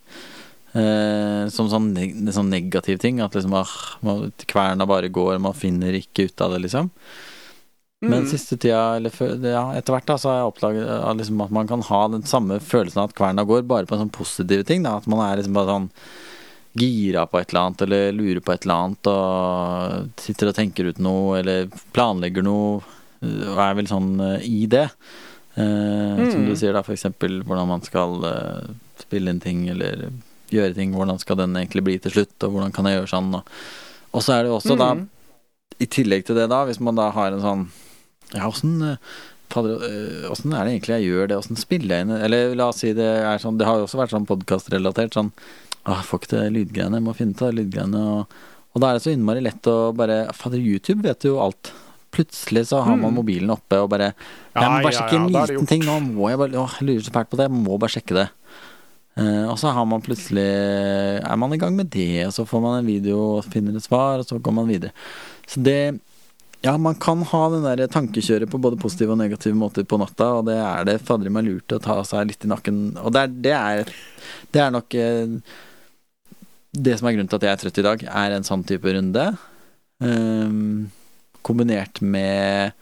Eh, 0.77 1.47
som 1.53 1.71
sånn, 1.73 1.93
neg 1.97 2.15
sånn 2.37 2.53
negativ 2.53 3.01
ting. 3.03 3.19
At 3.25 3.35
liksom 3.35 3.57
ah, 3.59 3.73
man, 4.07 4.31
kverna 4.47 4.87
bare 4.89 5.11
går, 5.11 5.41
man 5.43 5.57
finner 5.57 5.99
ikke 5.99 6.29
ut 6.29 6.47
av 6.47 6.55
det, 6.55 6.63
liksom. 6.69 6.93
Men 8.05 8.23
Mm. 8.23 8.29
siste 8.29 8.59
tida, 8.61 8.97
eller 8.99 9.11
før, 9.11 9.39
ja, 9.41 9.63
etter 9.75 9.95
hvert, 9.95 10.07
da, 10.07 10.19
så 10.21 10.29
har 10.29 10.37
jeg 10.43 10.51
oppdaget 10.51 10.85
eh, 10.85 11.15
liksom, 11.17 11.41
at 11.41 11.51
man 11.51 11.67
kan 11.67 11.83
ha 11.89 12.01
den 12.13 12.23
samme 12.29 12.61
følelsen 12.61 13.01
av 13.01 13.09
at 13.09 13.17
kverna 13.17 13.43
går, 13.49 13.65
bare 13.67 13.89
på 13.89 13.97
en 13.97 14.05
sånn 14.05 14.13
positive 14.15 14.67
ting. 14.69 14.85
Da. 14.85 14.99
At 15.01 15.09
man 15.09 15.25
er 15.25 15.41
liksom 15.41 15.57
bare 15.57 15.73
sånn 15.73 15.89
gira 16.77 17.27
på 17.27 17.41
et 17.41 17.51
eller 17.53 17.61
annet, 17.67 17.83
eller 17.87 18.13
lurer 18.17 18.41
på 18.45 18.53
et 18.55 18.65
eller 18.67 18.75
annet, 18.85 19.09
og 19.13 20.21
sitter 20.21 20.51
og 20.51 20.55
tenker 20.59 20.91
ut 20.93 20.99
noe, 21.03 21.39
eller 21.41 21.67
planlegger 21.97 22.45
noe, 22.47 22.83
og 23.23 23.59
er 23.65 23.75
vel 23.79 23.89
sånn 23.91 24.11
eh, 24.21 24.45
i 24.47 24.67
det. 24.71 24.89
Eh, 25.57 26.17
Som 26.31 26.43
Mm. 26.45 26.49
du 26.51 26.55
sier, 26.57 26.73
da, 26.77 26.83
eksempel 26.83 27.43
hvordan 27.43 27.69
man 27.69 27.83
skal 27.87 28.19
eh, 28.29 28.67
spille 29.01 29.31
inn 29.33 29.41
ting, 29.41 29.69
eller 29.73 30.11
gjøre 30.53 30.75
ting. 30.77 30.93
Hvordan 30.95 31.19
skal 31.19 31.37
den 31.41 31.57
egentlig 31.57 31.83
bli 31.85 31.99
til 31.99 32.13
slutt, 32.13 32.37
og 32.45 32.53
hvordan 32.53 32.73
kan 32.77 32.85
jeg 32.87 33.01
gjøre 33.01 33.13
sånn, 33.15 33.33
og, 33.41 33.49
og 34.13 34.23
så 34.23 34.37
er 34.37 34.43
det 34.45 34.53
jo 34.53 34.59
også 34.61 34.77
da 34.79 34.91
Mm. 34.95 35.09
i 35.81 35.87
tillegg 35.87 36.25
til 36.25 36.37
det, 36.37 36.49
da, 36.49 36.65
hvis 36.69 36.81
man 36.81 36.95
da 36.97 37.11
har 37.11 37.33
en 37.33 37.41
sånn 37.43 37.67
Ja, 38.35 38.49
åssen 38.49 38.99
Åssen 39.57 40.53
er 40.53 40.65
det 40.67 40.73
egentlig 40.75 40.97
jeg 40.97 41.07
gjør 41.11 41.29
det? 41.31 41.37
Åssen 41.39 41.57
spiller 41.57 41.97
jeg 42.01 42.07
inn 42.07 42.11
Eller 42.17 42.55
la 42.59 42.69
oss 42.73 42.81
si 42.83 42.93
det 42.93 43.07
er 43.23 43.39
sånn 43.39 43.57
Det 43.61 43.67
har 43.69 43.79
jo 43.79 43.85
også 43.87 44.01
vært 44.01 44.11
sånn 44.11 44.27
podkastrelatert. 44.27 45.15
Sånn 45.15 45.31
Jeg 45.87 46.05
får 46.09 46.21
ikke 46.21 46.31
til 46.35 46.55
lydgreiene. 46.57 46.99
Jeg 47.01 47.07
må 47.07 47.15
finne 47.17 47.35
ut 47.37 47.43
av 47.47 47.53
lydgreiene. 47.55 48.05
Og, 48.13 48.39
og 48.75 48.83
da 48.83 48.89
er 48.91 48.99
det 48.99 49.05
så 49.07 49.13
innmari 49.15 49.43
lett 49.45 49.69
å 49.71 49.77
bare 49.97 50.17
Fader, 50.35 50.59
YouTube 50.63 51.05
vet 51.07 51.27
jo 51.29 51.37
alt. 51.43 51.71
Plutselig 52.17 52.67
så 52.71 52.81
har 52.83 52.97
man 52.97 53.13
Mm. 53.13 53.19
mobilen 53.21 53.51
oppe 53.53 53.77
og 53.83 53.91
bare 53.93 54.15
Jeg 54.55 54.71
må 54.71 54.83
bare 54.83 54.93
sjekke 54.97 55.17
en 55.21 55.29
liten 55.33 55.67
ting. 55.69 55.83
Nå 55.85 55.99
må 56.15 56.31
jeg 56.31 56.39
bare 56.41 56.53
jeg 56.57 56.87
lurer 56.89 57.05
så 57.05 57.13
fælt 57.13 57.31
på 57.31 57.37
det. 57.37 57.47
Jeg 57.51 57.57
må 57.67 57.79
bare 57.79 57.93
sjekke 57.93 58.15
det. 58.17 58.29
Uh, 59.17 59.49
og 59.49 59.57
så 59.57 59.71
har 59.73 59.87
man 59.89 60.03
plutselig 60.05 60.45
Er 61.25 61.37
man 61.41 61.53
i 61.53 61.57
gang 61.57 61.73
med 61.77 61.89
det, 61.89 62.27
og 62.27 62.33
så 62.37 62.45
får 62.45 62.61
man 62.61 62.79
en 62.81 62.87
video 62.89 63.39
og 63.39 63.47
finner 63.49 63.77
et 63.77 63.83
svar, 63.87 64.21
og 64.21 64.27
så 64.29 64.37
går 64.39 64.53
man 64.53 64.69
videre. 64.69 64.93
Så 65.49 65.63
det 65.63 65.99
Ja, 66.65 66.77
man 66.77 66.97
kan 66.97 67.21
ha 67.23 67.49
den 67.53 67.63
der 67.63 67.87
tankekjøret 67.87 68.49
på 68.51 68.59
både 68.59 68.77
positive 68.81 69.13
og 69.13 69.19
negative 69.21 69.55
måter 69.55 69.85
på 69.85 69.99
natta, 70.01 70.33
og 70.41 70.47
det 70.49 70.57
er 70.57 70.85
det 70.89 71.01
fadder 71.05 71.31
meg 71.31 71.45
lurt 71.47 71.69
å 71.77 71.79
ta 71.81 72.03
seg 72.03 72.27
litt 72.27 72.45
i 72.45 72.49
nakken. 72.49 72.97
Og 73.05 73.13
det 73.13 73.21
er, 73.23 73.29
det 73.45 73.53
er, 73.53 73.93
det 74.53 74.63
er 74.65 74.73
nok 74.75 74.95
eh, 74.99 75.37
Det 76.77 76.99
som 76.99 77.09
er 77.09 77.17
grunnen 77.17 77.31
til 77.33 77.41
at 77.41 77.47
jeg 77.47 77.55
er 77.57 77.63
trøtt 77.63 77.81
i 77.81 77.87
dag, 77.87 78.05
er 78.25 78.37
en 78.37 78.47
sånn 78.47 78.65
type 78.69 78.93
runde. 78.93 79.25
Um, 80.05 80.91
kombinert 81.47 82.03
med 82.05 82.75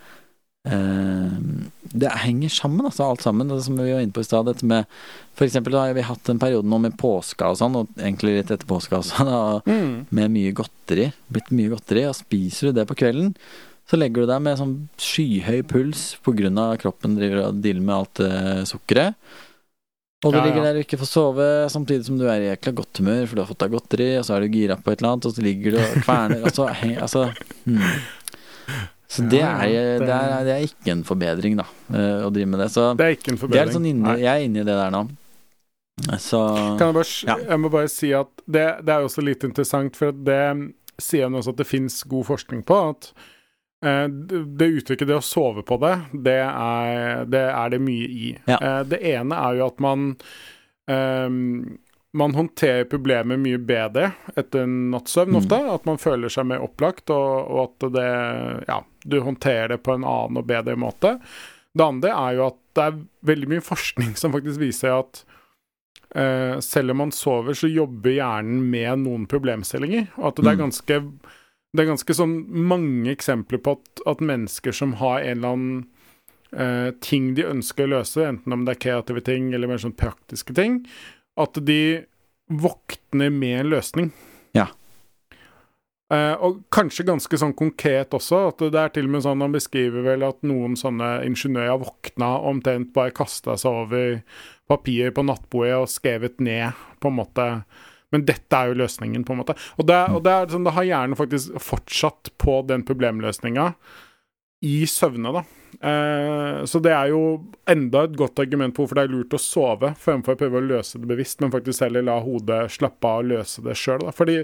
um, 0.67 1.69
Det 1.95 2.11
henger 2.25 2.51
sammen, 2.51 2.87
altså, 2.89 3.07
alt 3.07 3.23
sammen. 3.23 3.53
Det 3.53 3.61
som 3.67 3.77
vi 3.79 3.93
var 3.93 4.03
inne 4.03 4.15
på 4.15 4.25
i 4.25 4.27
stad. 4.27 4.49
Dette 4.49 4.67
med 4.67 4.89
For 5.37 5.47
eksempel 5.47 5.77
da 5.77 5.85
har 5.87 5.95
vi 5.95 6.07
hatt 6.07 6.31
en 6.31 6.41
periode 6.43 6.67
nå 6.67 6.81
med 6.83 6.97
påska 6.99 7.53
og 7.53 7.61
sånn, 7.61 7.79
og 7.79 7.95
egentlig 8.01 8.39
litt 8.41 8.51
etter 8.55 8.67
påska 8.71 8.99
også, 9.01 9.29
da, 9.29 9.39
Mm. 9.71 10.07
med 10.11 10.35
mye 10.35 10.53
godteri. 10.55 11.13
Blitt 11.31 11.51
mye 11.55 11.71
godteri, 11.75 12.05
og 12.09 12.19
spiser 12.19 12.71
du 12.71 12.81
det 12.81 12.89
på 12.89 12.99
kvelden, 12.99 13.35
så 13.91 13.99
legger 13.99 14.25
du 14.25 14.31
deg 14.31 14.43
med 14.43 14.59
sånn 14.59 14.77
skyhøy 14.97 15.63
puls 15.69 16.17
pga. 16.25 16.79
kroppen 16.81 17.17
driver 17.19 17.49
og 17.49 17.63
dealer 17.63 17.83
med 17.83 17.95
alt 17.95 18.21
uh, 18.25 18.65
sukkeret. 18.65 19.15
Og 20.25 20.33
du 20.33 20.39
Ja, 20.39 20.41
ja. 20.41 20.47
ligger 20.49 20.63
der 20.65 20.79
og 20.79 20.85
ikke 20.87 20.99
får 21.03 21.11
sove, 21.11 21.47
samtidig 21.71 22.07
som 22.07 22.17
du 22.19 22.25
er 22.27 22.41
i 22.41 22.49
jækla 22.57 22.73
godt 22.81 22.99
humør, 23.03 23.27
for 23.29 23.37
du 23.37 23.43
har 23.45 23.49
fått 23.51 23.59
deg 23.65 23.75
godteri, 23.77 24.11
og 24.19 24.25
så 24.25 24.37
er 24.37 24.41
du 24.47 24.49
gira 24.55 24.77
på 24.81 24.91
et 24.95 25.01
eller 25.03 25.11
annet, 25.13 25.27
og 25.29 25.35
så 25.37 25.43
ligger 25.45 25.75
du 25.77 25.79
og 25.83 25.97
kverner, 26.07 26.45
og 26.49 26.55
så 26.57 26.69
Altså 27.05 27.27
hmm. 27.67 27.83
Så 29.15 29.23
det 29.31 29.43
er, 29.45 29.99
det, 30.01 30.09
er, 30.11 30.41
det 30.43 30.53
er 30.55 30.63
ikke 30.67 30.91
en 30.91 31.05
forbedring, 31.07 31.59
da, 31.61 31.67
eh, 31.93 32.25
å 32.27 32.31
drive 32.35 32.49
med 32.51 32.59
det. 32.65 32.71
Så 32.75 32.97
Det 32.99 33.05
er 33.05 33.13
ikke 33.15 33.31
en 33.35 33.39
forbedring. 33.39 33.75
sånn 33.77 33.87
inni, 33.87 34.15
jeg 34.25 34.33
er 34.33 34.47
inne 34.49 34.65
i 34.65 34.67
det 34.67 34.75
der 34.75 34.91
nå. 34.91 35.03
Så 36.19 36.41
Kan 36.81 36.89
jeg, 36.89 36.95
bare, 36.97 37.11
Ja. 37.29 37.37
jeg 37.53 37.61
må 37.63 37.71
bare 37.71 37.89
si 37.93 38.11
at 38.13 38.27
det, 38.51 38.65
det 38.83 38.91
er 38.97 39.05
også 39.07 39.23
litt 39.23 39.45
interessant, 39.47 39.95
for 40.01 40.11
det 40.11 40.73
sier 40.99 41.29
han 41.29 41.35
også 41.39 41.51
at 41.55 41.61
det 41.63 41.67
fins 41.69 42.01
god 42.11 42.25
forskning 42.27 42.65
på. 42.67 42.81
At 42.91 43.13
det 43.85 44.39
det 44.59 44.69
uttrykket 44.81 45.09
det 45.11 45.17
å 45.19 45.23
sove 45.25 45.63
på 45.67 45.77
det, 45.83 45.95
det 46.27 46.39
er 46.43 47.25
det, 47.31 47.45
er 47.53 47.71
det 47.75 47.81
mye 47.85 48.09
i. 48.09 48.31
Ja. 48.49 48.59
Eh, 48.59 48.83
det 48.89 49.01
ene 49.15 49.35
er 49.37 49.59
jo 49.61 49.67
at 49.69 49.83
man 49.85 50.15
um, 50.89 51.79
man 52.15 52.35
håndterer 52.35 52.85
problemer 52.87 53.37
mye 53.43 53.59
bedre 53.59 54.13
etter 54.39 54.63
en 54.63 54.91
natts 54.93 55.17
søvn 55.17 55.33
Mm. 55.35 55.39
ofte. 55.41 55.59
At 55.75 55.85
man 55.89 55.99
føler 55.99 56.31
seg 56.31 56.47
mer 56.47 56.63
opplagt, 56.63 57.11
og, 57.11 57.51
og 57.51 57.63
at 57.65 57.93
det 57.97 58.65
Ja, 58.69 58.81
du 59.05 59.21
håndterer 59.21 59.69
det 59.75 59.81
på 59.83 59.95
en 59.97 60.05
annen 60.07 60.39
og 60.39 60.47
bedre 60.47 60.77
måte. 60.79 61.17
Det 61.75 61.83
andre 61.85 62.11
er 62.15 62.37
jo 62.39 62.47
at 62.53 62.61
det 62.75 62.85
er 62.85 63.01
veldig 63.27 63.49
mye 63.51 63.65
forskning 63.67 64.13
som 64.17 64.31
faktisk 64.35 64.61
viser 64.63 64.95
at 64.95 65.25
uh, 66.15 66.61
selv 66.63 66.95
om 66.95 67.03
man 67.03 67.11
sover, 67.15 67.55
så 67.59 67.67
jobber 67.67 68.15
hjernen 68.15 68.63
med 68.71 69.03
noen 69.03 69.27
problemstillinger. 69.27 70.07
Og 70.19 70.29
at 70.31 70.37
det 70.39 70.47
er 70.53 70.55
Mm. 70.55 70.63
ganske 70.71 71.01
Det 71.75 71.83
er 71.83 71.91
ganske 71.91 72.15
sånn 72.15 72.37
mange 72.71 73.11
eksempler 73.11 73.59
på 73.59 73.75
at, 73.75 74.05
at 74.15 74.23
mennesker 74.23 74.75
som 74.77 74.95
har 75.01 75.25
en 75.25 75.41
eller 75.41 75.57
annen 75.57 75.81
eh, 76.55 76.91
ting 77.03 77.33
de 77.35 77.49
ønsker 77.51 77.89
å 77.89 77.97
løse, 77.97 78.23
enten 78.23 78.55
om 78.55 78.63
det 78.67 78.77
er 78.77 78.85
kreative 78.87 79.25
ting 79.27 79.51
eller 79.53 79.71
mer 79.71 79.83
sånn 79.83 79.97
praktiske 79.99 80.55
ting, 80.55 80.85
at 81.35 81.59
de 81.67 82.07
våkner 82.47 83.33
med 83.35 83.65
en 83.65 83.73
løsning. 83.73 84.13
Ja. 84.55 84.69
Eh, 86.13 86.35
og 86.45 86.63
kanskje 86.75 87.07
ganske 87.09 87.39
sånn 87.41 87.57
konkret 87.57 88.15
også, 88.15 88.45
at 88.53 88.63
det 88.71 88.81
er 88.81 88.93
til 88.95 89.09
og 89.09 89.15
med 89.17 89.25
sånn 89.25 89.43
han 89.43 89.55
beskriver 89.55 90.05
vel 90.05 90.27
at 90.27 90.45
noen 90.47 90.77
sånne 90.79 91.17
ingeniører 91.27 91.81
våkna 91.81 92.29
og 92.39 92.51
omtrent 92.53 92.93
bare 92.95 93.15
kasta 93.17 93.57
seg 93.61 93.81
over 93.85 94.21
papir 94.71 95.15
på 95.17 95.25
nattbordet 95.27 95.81
og 95.81 95.91
skrevet 95.93 96.39
ned, 96.45 96.77
på 97.01 97.11
en 97.11 97.19
måte. 97.19 97.49
Men 98.15 98.27
dette 98.29 98.61
er 98.61 98.71
jo 98.71 98.81
løsningen, 98.85 99.27
på 99.27 99.35
en 99.35 99.43
måte. 99.43 99.59
Og 99.79 99.89
det, 99.91 100.01
og 100.15 100.23
det 100.27 100.39
sånn, 100.55 100.67
det 100.67 100.77
har 100.79 100.89
hjernen 100.89 101.19
faktisk 101.19 101.59
fortsatt 101.63 102.33
på 102.41 102.61
den 102.69 102.87
problemløsninga 102.87 103.73
i 104.65 104.79
søvne, 104.89 105.35
da. 105.35 105.45
Eh, 105.81 106.65
så 106.71 106.81
det 106.81 106.93
er 106.95 107.11
jo 107.11 107.25
enda 107.71 108.05
et 108.07 108.17
godt 108.17 108.41
argument 108.41 108.75
på 108.77 108.85
hvorfor 108.85 109.01
det 109.01 109.07
er 109.09 109.13
lurt 109.13 109.37
å 109.37 109.41
sove, 109.43 109.91
fremfor 110.01 110.37
å 110.37 110.41
prøve 110.41 110.61
å 110.61 110.69
løse 110.69 111.01
det 111.01 111.11
bevisst, 111.11 111.41
men 111.43 111.53
faktisk 111.53 111.85
heller 111.85 112.07
la 112.07 112.21
hodet 112.23 112.63
slappe 112.73 113.11
av 113.11 113.25
og 113.25 113.31
løse 113.33 113.65
det 113.65 113.77
sjøl. 113.79 114.07
Fordi 114.17 114.41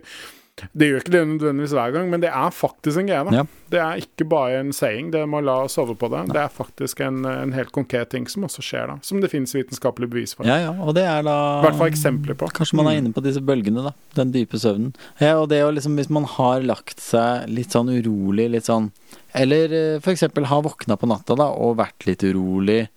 det 0.77 0.89
gjør 0.91 1.01
ikke 1.01 1.13
det 1.15 1.21
nødvendigvis 1.29 1.73
hver 1.73 1.93
gang, 1.95 2.11
men 2.13 2.21
det 2.21 2.29
er 2.29 2.51
faktisk 2.53 2.99
en 3.01 3.07
greie. 3.09 3.25
da. 3.25 3.33
Ja. 3.39 3.45
Det 3.73 3.79
er 3.81 4.01
ikke 4.03 4.27
bare 4.29 4.59
en 4.61 4.73
saying, 4.77 5.09
det 5.15 5.23
må 5.31 5.41
la 5.41 5.55
sove 5.73 5.95
på 5.97 6.11
det. 6.13 6.25
Det 6.35 6.41
er 6.43 6.51
faktisk 6.53 7.01
en, 7.07 7.23
en 7.25 7.53
helt 7.57 7.71
konkret 7.73 8.11
ting 8.13 8.27
som 8.29 8.45
også 8.45 8.61
skjer, 8.67 8.91
da. 8.91 8.97
Som 9.07 9.23
det 9.23 9.31
finnes 9.33 9.55
vitenskapelig 9.57 10.11
bevis 10.13 10.35
for. 10.37 10.45
Ja, 10.45 10.59
ja, 10.67 10.75
og 10.85 10.93
det 10.99 11.07
er 11.09 11.23
da 11.25 11.37
I 11.61 11.65
hvert 11.65 11.79
fall 11.81 11.89
eksempler 11.95 12.37
på. 12.37 12.51
Kanskje 12.53 12.77
man 12.77 12.91
er 12.91 12.99
Mm. 12.99 13.05
inne 13.07 13.15
på 13.17 13.23
disse 13.25 13.41
bølgene, 13.41 13.87
da. 13.89 13.95
Den 14.19 14.33
dype 14.37 14.61
søvnen. 14.61 14.93
Ja, 15.23 15.39
og 15.41 15.49
det 15.49 15.63
å 15.65 15.73
liksom, 15.73 15.97
hvis 15.97 16.11
man 16.13 16.25
har 16.37 16.61
lagt 16.67 17.01
seg 17.01 17.49
litt 17.49 17.71
sånn 17.73 17.89
urolig, 17.89 18.51
litt 18.51 18.69
sånn 18.69 18.91
Eller 19.33 19.71
f.eks. 19.97 20.05
for 20.05 20.13
eksempel 20.13 20.45
har 20.51 20.63
våkna 20.67 20.99
på 21.01 21.09
natta, 21.09 21.37
da, 21.39 21.49
og 21.57 21.77
vært 21.79 22.05
litt 22.11 22.21
urolig. 22.27 22.89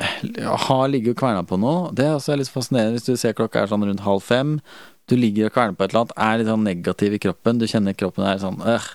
eh, 0.00 0.42
Har 0.66 0.88
ligget 0.88 1.14
og 1.14 1.20
kverna 1.22 1.46
på 1.46 1.58
noe. 1.60 1.92
Det 1.94 2.04
er 2.06 2.16
også 2.18 2.36
litt 2.36 2.50
fascinerende 2.52 2.96
hvis 2.98 3.06
du 3.06 3.16
ser 3.16 3.32
klokka 3.36 3.62
er 3.62 3.70
sånn 3.70 3.84
rundt 3.86 4.00
halv 4.06 4.22
fem. 4.24 4.60
Du 5.06 5.14
ligger 5.14 5.46
og 5.48 5.54
kverner 5.54 5.76
på 5.78 5.86
et 5.86 5.92
eller 5.92 6.04
annet, 6.04 6.16
er 6.26 6.38
litt 6.40 6.50
sånn 6.50 6.66
negativ 6.66 7.14
i 7.14 7.20
kroppen. 7.22 7.60
Du 7.62 7.66
kjenner 7.70 7.94
kroppen 7.98 8.26
er 8.26 8.40
sånn 8.42 8.58
øh. 8.66 8.88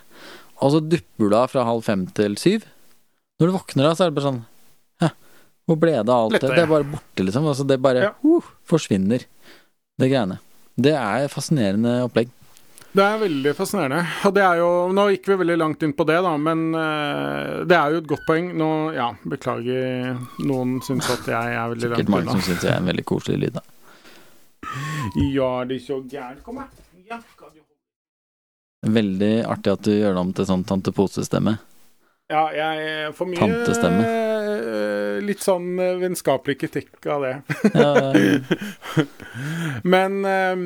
Og 0.61 0.73
så 0.75 0.81
dupper 0.83 1.31
du 1.31 1.35
av 1.37 1.51
fra 1.53 1.63
halv 1.65 1.85
fem 1.87 2.03
til 2.17 2.35
syv. 2.37 2.65
Når 3.41 3.49
du 3.49 3.55
våkner 3.55 3.87
da, 3.87 3.93
så 3.95 4.05
er 4.05 4.11
det 4.11 4.17
bare 4.19 4.27
sånn 4.27 4.41
Hæ, 5.01 5.07
hvor 5.65 5.79
ble 5.81 5.95
det 5.95 6.03
av 6.03 6.27
alt 6.27 6.35
Lette, 6.35 6.51
det? 6.51 6.59
Det 6.59 6.65
er 6.65 6.69
bare 6.69 6.89
borte, 6.91 7.25
liksom. 7.25 7.47
Altså, 7.49 7.65
det 7.65 7.79
bare 7.81 8.03
Ja. 8.03 8.11
uh, 8.27 8.51
forsvinner, 8.69 9.25
det 9.97 10.11
greiene. 10.11 10.37
Det 10.77 10.93
er 10.93 11.31
fascinerende 11.31 11.95
opplegg. 12.05 12.29
Det 12.91 13.03
er 13.07 13.19
veldig 13.21 13.55
fascinerende. 13.55 14.03
Og 14.27 14.33
det 14.35 14.43
er 14.43 14.59
jo 14.59 14.69
Nå 14.91 15.05
gikk 15.13 15.29
vi 15.31 15.37
veldig 15.39 15.57
langt 15.61 15.83
inn 15.87 15.93
på 15.95 16.05
det, 16.09 16.19
da, 16.27 16.35
men 16.37 16.75
uh, 16.75 17.63
det 17.63 17.77
er 17.77 17.95
jo 17.95 18.03
et 18.03 18.09
godt 18.11 18.27
poeng. 18.27 18.51
Nå, 18.59 18.69
ja, 18.99 19.13
beklager 19.23 20.19
noen 20.43 20.81
syns 20.85 21.07
at 21.09 21.23
jeg 21.31 21.55
er 21.55 21.71
veldig 21.71 21.87
Sikkert 21.95 22.11
mange 22.11 22.35
som 22.35 22.43
syns 22.43 22.67
jeg 22.67 22.75
er 22.75 22.83
en 22.83 22.91
veldig 22.91 23.07
koselig 23.07 23.45
lyd, 23.45 23.61
da. 23.61 23.63
Ja, 25.33 25.51
det 25.65 25.79
er 25.81 25.83
så 25.85 25.99
gærent. 26.03 26.43
Kom 26.45 26.61
her. 26.61 26.69
Ja, 27.09 27.19
skal 27.35 27.51
du 27.55 27.59
Veldig 28.81 29.33
artig 29.45 29.75
at 29.75 29.83
du 29.85 29.91
gjør 29.93 30.15
det 30.15 30.21
om 30.23 30.31
til 30.33 30.47
sånn 30.49 30.63
tante 30.65 30.93
Pose-stemme. 30.95 31.59
Ja, 32.31 32.47
jeg 32.55 33.11
får 33.17 33.27
mye 33.29 33.41
Tantestemme. 33.41 34.05
eh, 34.07 35.19
Litt 35.21 35.43
sånn 35.43 35.75
eh, 35.77 35.99
vennskapelig 36.01 36.55
kritikk 36.63 37.05
av 37.11 37.25
det. 37.27 37.35
Ja, 37.75 37.91
Men 39.93 40.25
eh, 40.25 40.63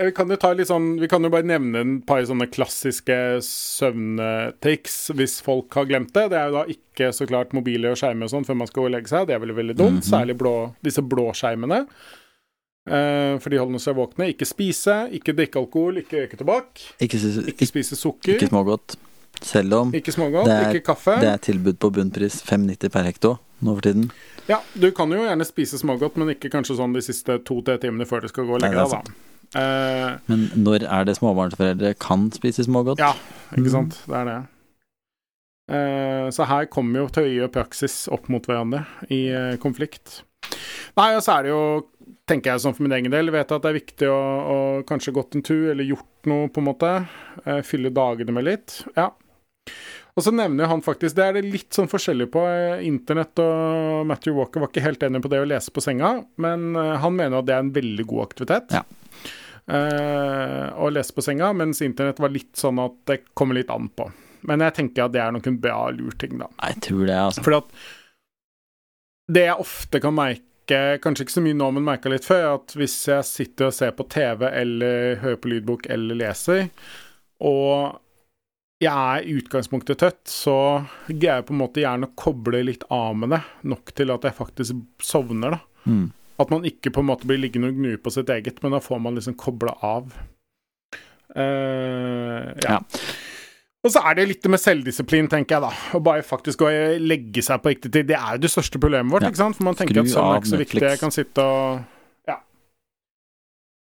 vi 0.00 0.12
kan 0.16 0.30
sånn 0.64 0.86
Vi 1.02 1.08
kan 1.10 1.24
jo 1.26 1.30
bare 1.32 1.44
nevne 1.44 1.82
et 1.82 2.06
par 2.08 2.22
sånne 2.24 2.46
klassiske 2.48 3.16
søvntriks 3.44 5.10
hvis 5.18 5.40
folk 5.44 5.74
har 5.76 5.90
glemt 5.90 6.14
det. 6.16 6.30
Det 6.32 6.38
er 6.40 6.48
jo 6.48 6.56
da 6.60 6.64
ikke 6.72 7.10
så 7.16 7.26
klart 7.28 7.52
mobiler 7.56 7.92
og 7.92 8.00
skjermer 8.00 8.24
og 8.28 8.32
sånn 8.32 8.46
før 8.48 8.60
man 8.62 8.70
skal 8.70 8.88
legge 8.94 9.12
seg. 9.12 9.28
Det 9.28 9.36
er 9.36 9.42
veldig 9.44 9.58
veldig 9.60 9.76
dumt. 9.76 10.00
Mhm. 10.00 10.08
Særlig 10.08 10.38
blå, 10.40 10.54
disse 10.86 11.04
blå 11.04 11.28
skjermene. 11.36 11.82
Eh, 12.90 13.36
for 13.38 13.52
de 13.52 13.58
holder 13.60 13.78
seg 13.78 13.94
våkne. 13.94 14.26
Ikke 14.32 14.46
spise, 14.48 14.96
ikke 15.14 15.34
drikke 15.38 15.60
alkohol, 15.62 16.00
ikke 16.02 16.24
røyke 16.24 16.38
tobakk. 16.40 16.80
ikke, 17.00 17.20
Ikke 17.52 17.68
spise 17.68 17.94
sukker. 17.96 18.34
ikke 18.36 18.48
smågodt. 18.50 18.96
Selv 19.40 19.72
om 19.74 19.92
Ikke 19.94 20.12
smågodt, 20.12 20.44
Det 20.44 20.52
er- 20.52 20.74
ikke 20.74 20.84
kaffe. 20.90 21.20
det 21.20 21.28
er 21.30 21.38
tilbud 21.38 21.78
på 21.78 21.90
bunnpris 21.92 22.42
5,90 22.42 22.90
per 22.90 23.04
hekto 23.04 23.38
nå 23.62 23.74
for 23.76 23.80
tiden. 23.80 24.10
Ja, 24.48 24.58
du 24.78 24.90
kan 24.90 25.08
jo 25.10 25.18
gjerne 25.22 25.46
spise 25.46 25.78
smågodt, 25.78 26.16
men 26.16 26.34
ikke 26.34 26.50
kanskje 26.50 26.76
sånn 26.76 26.92
de 26.92 27.00
siste 27.00 27.38
to-tre 27.44 27.78
timene 27.78 28.04
før 28.06 28.22
du 28.22 28.28
skal 28.28 28.44
gå 28.44 28.54
og 28.54 28.60
legge 28.60 28.74
deg, 28.74 28.90
da. 28.90 29.02
Eh, 29.60 30.18
Men 30.28 30.50
når 30.56 30.82
er 30.90 31.04
det 31.04 31.16
småbarnsforeldre 31.16 31.94
kan 31.98 32.30
spise 32.30 32.66
smågodt? 32.66 32.98
Ja, 32.98 33.14
ikke 33.56 33.70
sant. 33.70 33.94
sant. 33.94 34.06
Det 34.08 34.16
er 34.16 34.24
det. 34.24 34.48
Uh, 35.70 36.26
så 36.34 36.44
her 36.50 36.66
kommer 36.66 37.04
jo 37.04 37.08
teori 37.08 37.36
og 37.44 37.52
praksis 37.54 38.08
opp 38.10 38.28
mot 38.28 38.42
hverandre 38.42 38.84
i 39.08 39.28
uh, 39.30 39.56
konflikt. 39.62 40.22
Nei, 40.98 41.12
og 41.14 41.22
så 41.22 41.36
er 41.38 41.42
det 41.46 41.52
jo, 41.52 41.86
tenker 42.28 42.52
jeg 42.52 42.62
sånn 42.64 42.74
for 42.76 42.86
min 42.86 42.94
egen 42.96 43.12
del, 43.12 43.30
vet 43.34 43.52
at 43.52 43.62
det 43.64 43.70
er 43.70 43.76
viktig 43.78 44.08
å, 44.10 44.18
å 44.20 44.58
kanskje 44.88 45.14
gått 45.16 45.36
en 45.36 45.44
tur, 45.46 45.70
eller 45.72 45.86
gjort 45.88 46.28
noe, 46.30 46.48
på 46.52 46.62
en 46.62 46.68
måte. 46.68 46.90
Eh, 47.44 47.60
fylle 47.66 47.92
dagene 47.94 48.34
med 48.36 48.46
litt. 48.48 48.80
Ja. 48.96 49.10
Og 50.18 50.24
så 50.26 50.32
nevner 50.34 50.68
han 50.70 50.82
faktisk, 50.82 51.14
det 51.16 51.26
er 51.26 51.36
det 51.38 51.44
litt 51.46 51.76
sånn 51.76 51.90
forskjellig 51.90 52.28
på. 52.34 52.42
eh, 52.48 52.82
Internett 52.88 53.38
og 53.42 54.06
Matthew 54.10 54.34
Walker 54.38 54.64
var 54.64 54.72
ikke 54.72 54.84
helt 54.84 55.04
enig 55.06 55.22
på 55.24 55.30
det 55.32 55.42
å 55.42 55.48
lese 55.48 55.72
på 55.74 55.84
senga, 55.84 56.16
men 56.42 56.72
eh, 56.74 56.96
han 57.02 57.14
mener 57.16 57.40
at 57.40 57.48
det 57.48 57.54
er 57.56 57.62
en 57.64 57.74
veldig 57.76 58.06
god 58.10 58.26
aktivitet. 58.28 58.74
Ja. 58.80 58.84
Å 59.70 60.88
lese 60.90 61.14
på 61.14 61.22
senga, 61.22 61.52
mens 61.54 61.78
internett 61.84 62.18
var 62.18 62.32
litt 62.34 62.58
sånn 62.58 62.80
at 62.82 62.96
det 63.06 63.20
kommer 63.38 63.54
litt 63.54 63.70
an 63.70 63.86
på. 63.94 64.08
Men 64.48 64.64
jeg 64.64 64.74
tenker 64.80 65.04
at 65.04 65.14
det 65.14 65.20
er 65.22 65.34
nok 65.36 65.46
en 65.46 65.58
bra, 65.62 65.76
lur 65.94 66.16
ting, 66.18 66.40
da. 66.40 66.48
Jeg 66.64 66.80
tror 66.88 67.04
det, 67.06 67.18
altså. 67.28 67.44
Fordi 67.46 67.60
at 67.60 67.68
det 69.30 69.44
jeg 69.46 69.62
ofte 69.62 70.00
kan 70.02 70.16
merke, 70.16 70.49
kanskje 71.02 71.26
ikke 71.26 71.36
så 71.36 71.42
mye 71.44 71.56
nå, 71.58 71.70
men 71.76 71.86
merka 71.86 72.12
litt 72.12 72.26
før, 72.26 72.56
at 72.58 72.74
hvis 72.78 72.96
jeg 73.10 73.26
sitter 73.26 73.70
og 73.70 73.76
ser 73.76 73.94
på 73.96 74.06
TV 74.12 74.46
eller 74.48 75.18
hører 75.22 75.40
på 75.40 75.50
lydbok 75.52 75.88
eller 75.90 76.18
leser, 76.20 76.70
og 77.40 77.98
jeg 78.80 78.92
er 78.92 79.26
i 79.26 79.34
utgangspunktet 79.36 80.00
tøtt, 80.00 80.22
så 80.30 80.56
greier 81.08 81.40
jeg 81.40 81.48
på 81.50 81.54
en 81.56 81.60
måte 81.60 81.82
gjerne 81.82 82.08
å 82.08 82.16
koble 82.16 82.62
litt 82.64 82.86
av 82.92 83.16
med 83.18 83.34
det, 83.34 83.42
nok 83.68 83.92
til 83.96 84.12
at 84.14 84.24
jeg 84.24 84.38
faktisk 84.38 85.04
sovner, 85.04 85.58
da. 85.58 85.90
Mm. 85.90 86.06
At 86.40 86.52
man 86.52 86.64
ikke 86.64 86.92
på 86.94 87.02
en 87.02 87.10
måte 87.10 87.28
blir 87.28 87.40
liggende 87.42 87.68
og 87.68 87.76
gnu 87.76 87.98
på 88.00 88.12
sitt 88.14 88.30
eget, 88.32 88.62
men 88.64 88.72
da 88.72 88.80
får 88.80 89.02
man 89.04 89.18
liksom 89.18 89.36
kobla 89.40 89.74
av. 89.84 90.14
Uh, 91.36 92.56
ja. 92.64 92.78
Ja. 92.78 92.80
Og 93.80 93.92
så 93.94 94.02
er 94.04 94.18
det 94.18 94.26
litt 94.28 94.44
med 94.52 94.60
selvdisiplin, 94.60 95.28
tenker 95.32 95.56
jeg, 95.56 95.62
da. 95.64 95.70
Å 95.96 96.02
bare 96.04 96.24
faktisk 96.26 96.60
gå 96.60 96.68
og 96.68 97.00
legge 97.00 97.40
seg 97.46 97.62
på 97.64 97.70
riktig 97.72 97.88
tid. 97.94 98.10
Det 98.10 98.16
er 98.18 98.34
jo 98.36 98.42
det 98.44 98.50
største 98.52 98.76
problemet 98.82 99.08
vårt, 99.14 99.24
Ja. 99.24 99.30
ikke 99.32 99.40
sant? 99.40 99.56
For 99.56 99.64
man 99.64 99.74
tenker 99.78 99.94
Skru 99.96 100.02
at 100.04 100.12
sånn 100.12 100.28
er 100.34 100.40
ikke 100.42 100.50
så 100.52 100.60
viktig. 100.60 100.82
Jeg 100.84 100.98
kan 101.00 101.10
sitte 101.16 101.38
og 101.40 101.80
Ja. 102.28 102.36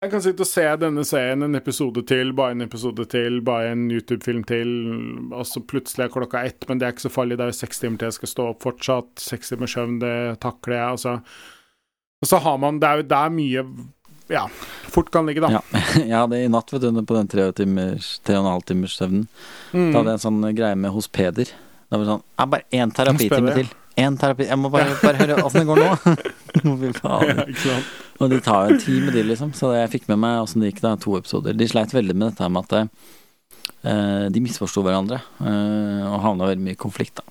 Jeg 0.02 0.10
kan 0.12 0.22
sitte 0.22 0.40
og 0.40 0.46
se 0.46 0.62
denne 0.80 1.04
serien 1.04 1.42
en 1.42 1.54
episode 1.58 2.06
til, 2.06 2.32
bare 2.32 2.52
en 2.52 2.62
episode 2.62 3.04
til, 3.10 3.40
bare 3.42 3.72
en 3.72 3.90
YouTube-film 3.90 4.44
til, 4.46 4.70
og 5.34 5.44
så 5.44 5.60
plutselig 5.66 6.06
er 6.06 6.14
klokka 6.14 6.44
ett, 6.46 6.68
men 6.68 6.78
det 6.78 6.86
er 6.86 6.92
ikke 6.94 7.08
så 7.10 7.12
farlig, 7.12 7.36
det 7.36 7.40
er 7.48 7.50
jo 7.50 7.58
seks 7.60 7.80
timer 7.82 7.98
til 7.98 8.06
jeg 8.06 8.12
skal 8.20 8.28
stå 8.28 8.48
opp 8.54 8.62
fortsatt. 8.62 9.10
Seks 9.18 9.50
timer 9.50 9.66
søvn, 9.66 9.98
det 10.00 10.38
takler 10.40 10.76
jeg, 10.78 10.88
altså. 10.94 11.20
Og 12.22 12.28
så 12.28 12.38
har 12.38 12.56
man 12.58 12.78
Det 12.78 12.88
er 12.88 12.96
jo 12.96 13.08
der 13.10 13.28
mye 13.30 13.66
ja, 14.30 14.44
fort 14.90 15.10
kan 15.12 15.26
ligge, 15.28 15.42
da. 15.44 15.58
Ja. 15.58 15.62
Jeg 16.00 16.14
hadde 16.16 16.38
i 16.44 16.48
natt, 16.52 16.70
vet 16.72 16.86
du, 16.86 17.02
på 17.06 17.16
den 17.18 17.28
tre, 17.30 17.48
timers, 17.56 18.14
tre 18.26 18.38
og 18.38 18.44
en 18.46 18.52
halv 18.54 18.66
timers 18.68 18.96
søvnen, 18.98 19.26
Mm. 19.70 19.92
da 19.92 20.00
hadde 20.00 20.10
jeg 20.10 20.18
en 20.18 20.24
sånn 20.24 20.54
greie 20.58 20.74
med 20.78 20.90
hos 20.90 21.06
Peder. 21.06 21.50
Da 21.90 21.98
var 21.98 22.04
det 22.04 22.10
sånn 22.10 22.22
Jeg 22.40 22.50
bare 22.50 22.64
én 22.80 22.92
terapitime 22.94 23.52
til. 23.54 23.68
Én 24.00 24.16
terapi 24.18 24.46
Jeg 24.48 24.58
må 24.58 24.70
bare, 24.72 24.96
bare 25.02 25.18
høre 25.20 25.36
åssen 25.44 25.62
det 25.62 25.68
går 25.68 25.80
nå. 25.82 25.90
Fy 26.80 26.90
ja, 26.90 26.94
faen. 26.98 27.84
Og 28.20 28.30
det 28.32 28.40
tar 28.46 28.66
jo 28.66 28.74
en 28.74 28.82
time, 28.82 29.12
de, 29.14 29.22
liksom. 29.26 29.52
Så 29.54 29.72
jeg 29.76 29.90
fikk 29.94 30.08
med 30.10 30.18
meg 30.22 30.40
åssen 30.42 30.62
det 30.62 30.72
gikk 30.72 30.82
da, 30.84 30.94
to 31.00 31.14
episoder. 31.18 31.54
De 31.58 31.68
sleit 31.70 31.94
veldig 31.94 32.16
med 32.16 32.32
dette 32.32 32.48
med 32.50 32.66
at 32.66 32.88
uh, 33.86 34.26
de 34.30 34.42
misforsto 34.42 34.82
hverandre, 34.86 35.20
uh, 35.40 36.06
og 36.10 36.18
havna 36.26 36.50
veldig 36.50 36.66
mye 36.66 36.78
i 36.78 36.80
konflikt, 36.80 37.22
da. 37.22 37.26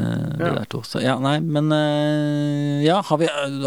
Eh, 0.00 0.38
Ja. 0.40 0.52
der 0.56 0.64
to. 0.72 0.80
Så 0.86 1.02
ja, 1.04 1.18
nei, 1.20 1.36
men 1.40 1.70
eh, 1.76 2.82
Ja, 2.86 3.02
har 3.04 3.18
vi, 3.20 3.26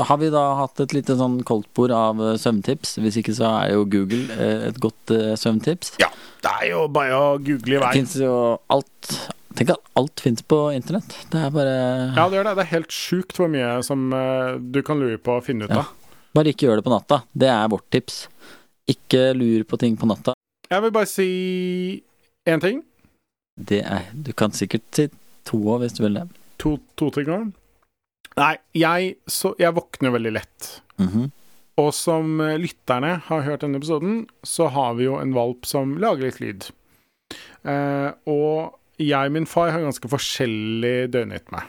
har 0.10 0.18
vi 0.18 0.30
da 0.34 0.44
hatt 0.58 0.80
et 0.84 0.94
lite 0.98 1.16
sånn 1.20 1.40
koldtbord 1.46 1.92
av 1.94 2.22
eh, 2.22 2.38
søvntips? 2.42 2.98
Hvis 3.04 3.20
ikke 3.22 3.36
så 3.38 3.46
er 3.62 3.74
jo 3.76 3.86
Google 3.86 4.26
eh, 4.34 4.68
et 4.72 4.80
godt 4.82 5.14
eh, 5.14 5.36
søvntips. 5.40 5.94
Ja, 6.02 6.10
det 6.44 6.52
er 6.60 6.68
jo 6.74 6.88
bare 6.94 7.14
å 7.20 7.30
google 7.38 7.76
i 7.76 7.80
Det 7.80 7.86
vei. 7.86 7.94
fins 8.02 8.18
jo 8.22 8.36
alt 8.74 9.14
Tenk 9.54 9.70
at 9.70 9.84
alt 10.02 10.18
fins 10.24 10.42
på 10.50 10.58
internett. 10.74 11.12
Det 11.30 11.38
er 11.46 11.52
bare 11.54 11.74
Ja, 12.18 12.24
det 12.28 12.40
gjør 12.40 12.48
det. 12.50 12.54
Det 12.58 12.64
er 12.66 12.72
helt 12.72 12.90
sjukt 12.96 13.38
hvor 13.38 13.52
mye 13.54 13.76
som 13.86 14.08
eh, 14.18 14.56
du 14.58 14.80
kan 14.82 14.98
lure 14.98 15.20
på 15.22 15.36
å 15.38 15.44
finne 15.46 15.68
ut 15.70 15.76
Ja. 15.78 15.84
Bare 16.34 16.50
ikke 16.50 16.66
gjør 16.66 16.80
det 16.82 16.86
på 16.88 16.90
natta. 16.96 17.20
Det 17.38 17.52
er 17.54 17.68
vårt 17.70 17.86
tips. 17.94 18.24
Ikke 18.90 19.28
lur 19.38 19.62
på 19.70 19.78
ting 19.78 19.94
på 20.02 20.10
natta. 20.10 20.34
Jeg 20.74 20.82
vil 20.82 20.92
bare 20.96 21.06
si 21.12 21.28
én 22.50 22.60
ting. 22.64 22.82
Det 23.54 23.84
er 23.86 24.08
Du 24.18 24.32
kan 24.34 24.50
sikkert 24.58 24.82
si 24.98 25.06
to 25.46 25.58
òg, 25.60 25.82
hvis 25.84 25.96
du 25.98 26.04
vil 26.06 26.14
det. 26.20 26.28
To, 26.64 26.78
to 27.00 27.10
ting 27.16 27.28
nå. 27.28 27.40
Nei, 28.40 28.56
jeg, 28.74 29.16
så, 29.30 29.54
jeg 29.62 29.76
våkner 29.78 30.14
veldig 30.16 30.32
lett. 30.40 30.70
Mhm. 31.02 31.32
Og 31.82 31.90
som 31.98 32.40
eh, 32.42 32.58
lytterne 32.62 33.16
har 33.26 33.42
hørt 33.48 33.64
denne 33.66 33.80
episoden, 33.82 34.28
så 34.46 34.68
har 34.70 34.94
vi 35.00 35.08
jo 35.08 35.16
en 35.18 35.34
valp 35.34 35.66
som 35.66 35.96
lager 36.02 36.28
litt 36.30 36.40
lyd. 36.44 36.68
Eh, 37.66 38.10
og 38.30 38.76
jeg 39.02 39.30
og 39.32 39.34
min 39.34 39.48
far 39.50 39.72
har 39.74 39.82
ganske 39.82 40.10
forskjellig 40.12 41.10
døgnrytme. 41.16 41.64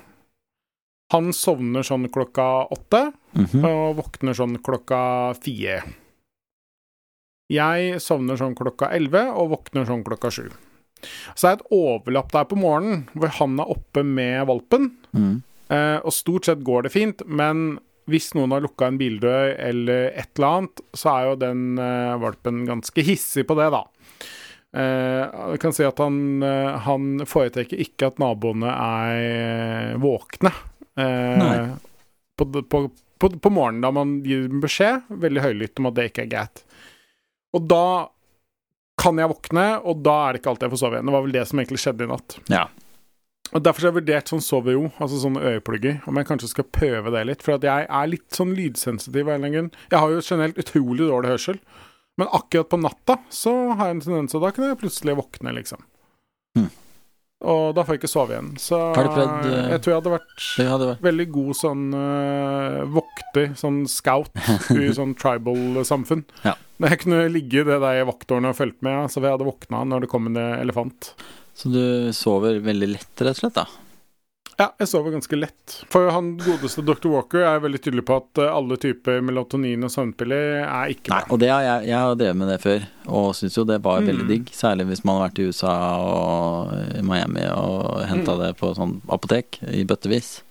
Han 1.15 1.33
sovner 1.37 1.85
sånn 1.87 2.09
klokka 2.13 2.69
åtte, 2.75 3.13
Mhm. 3.35 3.65
og 3.65 3.97
våkner 4.03 4.35
sånn 4.37 4.59
klokka 4.63 5.35
fire. 5.41 5.83
Jeg 7.53 8.01
sovner 8.01 8.37
sånn 8.41 8.55
klokka 8.57 8.89
elleve 8.97 9.27
og 9.37 9.51
våkner 9.53 9.85
sånn 9.89 10.05
klokka 10.05 10.31
sju. 10.33 10.47
Så 11.35 11.49
er 11.51 11.57
det 11.57 11.65
et 11.65 11.73
overlapp 11.77 12.31
der 12.33 12.47
på 12.49 12.57
morgenen 12.57 13.03
hvor 13.15 13.33
han 13.41 13.59
er 13.61 13.73
oppe 13.75 14.05
med 14.07 14.47
valpen, 14.49 14.93
Mm. 15.15 15.43
eh, 15.71 15.99
og 16.03 16.13
stort 16.13 16.45
sett 16.49 16.63
går 16.67 16.83
det 16.87 16.93
fint, 16.93 17.23
men 17.27 17.79
hvis 18.11 18.33
noen 18.35 18.51
har 18.53 18.61
lukka 18.65 18.87
en 18.91 18.99
bildør 19.01 19.55
eller 19.59 20.11
et 20.13 20.29
eller 20.37 20.49
annet, 20.59 20.81
så 20.93 21.13
er 21.13 21.29
jo 21.31 21.37
den 21.41 21.79
eh, 21.79 22.17
valpen 22.21 22.65
ganske 22.69 23.05
hissig 23.07 23.47
på 23.49 23.55
det, 23.57 23.71
da. 23.73 23.85
Eh, 24.75 25.23
jeg 25.55 25.61
kan 25.63 25.73
si 25.73 25.85
at 25.87 25.99
han, 26.03 26.43
eh, 26.43 26.79
han 26.85 27.23
foretrekker 27.31 27.79
ikke 27.81 28.09
at 28.11 28.19
naboene 28.19 28.73
er 28.75 29.97
våkne. 30.03 30.51
Eh, 30.99 31.71
på, 32.37 32.49
på, 32.63 32.83
på, 33.23 33.31
på 33.39 33.51
morgenen, 33.55 33.81
da 33.87 33.91
man 33.95 34.17
gir 34.27 34.49
dem 34.51 34.61
beskjed, 34.65 35.07
veldig 35.09 35.45
høylytt 35.47 35.79
om 35.81 35.87
at 35.93 35.95
det 36.01 36.09
ikke 36.11 36.27
er 36.27 36.33
greit. 36.35 36.65
Og 37.55 37.69
da 37.71 37.85
kan 39.01 39.19
jeg 39.19 39.31
våkne, 39.31 39.67
og 39.83 40.03
da 40.07 40.15
er 40.25 40.35
det 40.35 40.43
ikke 40.43 40.53
alltid 40.53 40.69
jeg 40.69 40.75
får 40.75 40.83
sove 40.85 40.97
igjen. 40.99 41.11
Det 41.11 41.15
var 41.17 41.25
vel 41.27 41.37
det 41.37 41.45
som 41.51 41.61
egentlig 41.61 41.81
skjedde 41.83 42.07
i 42.07 42.11
natt. 42.11 42.37
Ja. 42.53 42.65
Og 43.55 43.63
Derfor 43.63 43.85
har 43.85 43.93
jeg 43.93 43.99
vurdert 44.01 44.31
sånn 44.31 44.43
sovero, 44.43 44.85
altså 44.99 45.19
sånne 45.23 45.43
øyeplugger, 45.55 45.99
om 46.11 46.19
jeg 46.19 46.29
kanskje 46.31 46.51
skal 46.51 46.69
prøve 46.75 47.13
det 47.15 47.25
litt. 47.29 47.43
For 47.45 47.59
at 47.59 47.67
jeg 47.67 47.87
er 47.87 48.11
litt 48.11 48.29
sånn 48.35 48.55
lydsensitiv 48.57 49.29
av 49.29 49.35
en 49.35 49.37
eller 49.37 49.51
annen 49.51 49.57
grunn. 49.59 49.89
Jeg 49.93 50.03
har 50.03 50.15
jo 50.15 50.23
generelt 50.25 50.63
utrolig 50.63 51.11
dårlig 51.11 51.35
hørsel. 51.35 51.61
Men 52.19 52.31
akkurat 52.35 52.71
på 52.71 52.79
natta 52.83 53.19
så 53.35 53.53
har 53.75 53.91
jeg 53.91 53.97
en 53.97 54.05
tendens, 54.07 54.35
og 54.39 54.47
da 54.47 54.53
kan 54.55 54.69
jeg 54.69 54.81
plutselig 54.81 55.17
våkne, 55.19 55.55
liksom. 55.59 55.83
Og 57.45 57.75
da 57.77 57.85
får 57.85 57.97
jeg 57.97 58.03
ikke 58.03 58.13
sove 58.13 58.35
igjen. 58.35 58.51
Så 58.61 58.81
prøvd, 58.97 59.21
uh, 59.21 59.71
jeg 59.75 59.83
tror 59.85 59.93
jeg 59.93 60.01
hadde 60.01 60.15
vært 60.15 60.47
hadde 60.71 60.91
vært 60.91 61.07
veldig 61.09 61.29
god 61.37 61.59
sånn 61.61 61.85
uh, 61.93 62.81
vokter, 62.97 63.53
sånn 63.61 63.83
scout 63.91 64.33
i 64.75 64.91
sånn 64.99 65.15
tribal-samfunn. 65.21 66.25
Ja. 66.47 66.57
Men 66.81 66.95
jeg 66.95 67.05
kunne 67.05 67.23
ligge 67.31 67.63
i 67.63 67.69
det 67.69 67.79
der 67.85 68.03
vakttårnet 68.09 68.55
og 68.55 68.59
fulgt 68.59 68.81
med, 68.87 69.07
så 69.13 69.23
jeg 69.23 69.37
hadde 69.37 69.47
våkna 69.47 69.85
når 69.87 70.05
det 70.05 70.13
kom 70.13 70.31
en 70.33 70.41
elefant. 70.41 71.13
Så 71.55 71.71
du 71.71 72.11
sover 72.17 72.59
veldig 72.65 72.91
lett, 72.97 73.13
rett 73.21 73.37
og 73.37 73.45
slett, 73.45 73.61
da? 73.61 73.84
Ja, 74.59 74.69
jeg 74.79 74.87
sover 74.87 75.11
ganske 75.17 75.35
lett. 75.39 75.73
For 75.91 76.07
han 76.15 76.33
godeste 76.39 76.83
Dr. 76.87 77.09
Walker 77.11 77.43
er 77.43 77.59
veldig 77.65 77.81
tydelig 77.83 78.05
på 78.07 78.17
at 78.21 78.39
eh, 78.45 78.51
alle 78.55 78.77
typer 78.79 79.19
melatonin 79.27 79.83
og 79.83 79.91
søvnpiller 79.91 80.61
er 80.63 80.93
ikke 80.95 81.11
Nei, 81.11 81.23
og 81.35 81.41
det 81.43 81.49
har 81.51 81.65
jeg, 81.67 81.89
jeg 81.91 81.99
har 82.05 82.15
drevet 82.21 82.39
med 82.39 82.53
det 82.53 82.59
før, 82.63 82.85
og 83.09 83.33
syns 83.35 83.57
jo 83.59 83.65
det 83.67 83.81
var 83.83 84.01
Mm. 84.05 84.07
veldig 84.13 84.27
digg. 84.31 84.53
Særlig 84.55 84.87
hvis 84.93 85.05
man 85.05 85.19
har 85.19 85.29
vært 85.29 85.41
i 85.43 85.49
USA 85.51 85.75
og 86.05 86.75
i 86.99 87.03
Miami 87.03 87.47
og 87.51 88.05
henta 88.11 88.37
Mm. 88.37 88.45
det 88.45 88.53
på 88.61 88.71
sånn 88.79 89.01
apotek 89.09 89.59
i 89.75 89.83
bøttevis. 89.85 90.43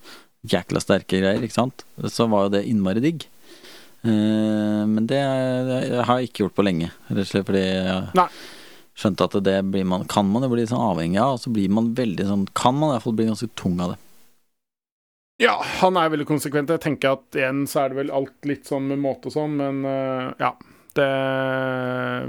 Jækla 0.51 0.81
sterke 0.83 1.21
greier, 1.21 1.39
ikke 1.41 1.55
sant. 1.55 1.85
Så 2.03 2.27
var 2.29 2.49
jo 2.49 2.49
det 2.57 2.65
innmari 2.67 2.99
digg. 2.99 3.23
Eh, 4.03 4.83
men 4.89 5.07
det, 5.07 5.21
det 5.69 6.03
har 6.03 6.19
jeg 6.19 6.27
ikke 6.27 6.43
gjort 6.43 6.55
på 6.59 6.65
lenge, 6.67 6.89
rett 7.07 7.23
og 7.23 7.29
slett 7.29 7.45
fordi 7.47 7.61
jeg 7.63 8.09
Nei. 8.19 8.27
Skjønte 8.97 9.25
at 9.25 9.37
det 9.45 9.57
blir 9.73 9.85
man, 9.89 10.05
kan 10.09 10.27
man 10.29 10.45
jo 10.45 10.51
bli 10.53 10.65
sånn 10.69 10.83
avhengig 10.83 11.21
av, 11.21 11.37
og 11.37 11.43
så 11.43 11.53
blir 11.53 11.71
man 11.73 11.93
veldig 11.97 12.27
sånn 12.29 12.43
Kan 12.57 12.77
man 12.77 12.91
i 12.91 12.95
hvert 12.95 13.07
fall 13.07 13.17
bli 13.17 13.29
ganske 13.31 13.49
tung 13.59 13.79
av 13.81 13.95
det. 13.95 14.01
Ja, 15.41 15.57
han 15.81 15.97
er 15.97 16.11
veldig 16.13 16.27
konsekvent. 16.29 16.71
Jeg 16.71 16.83
tenker 16.83 17.17
at 17.17 17.37
igjen 17.37 17.65
så 17.69 17.83
er 17.83 17.91
det 17.91 17.99
vel 18.03 18.13
alt 18.13 18.47
litt 18.47 18.69
sånn 18.69 18.85
med 18.91 19.01
måte 19.01 19.31
og 19.31 19.35
sånn, 19.35 19.57
men 19.59 19.83
uh, 19.87 20.29
ja. 20.41 20.53
Det, 20.93 21.05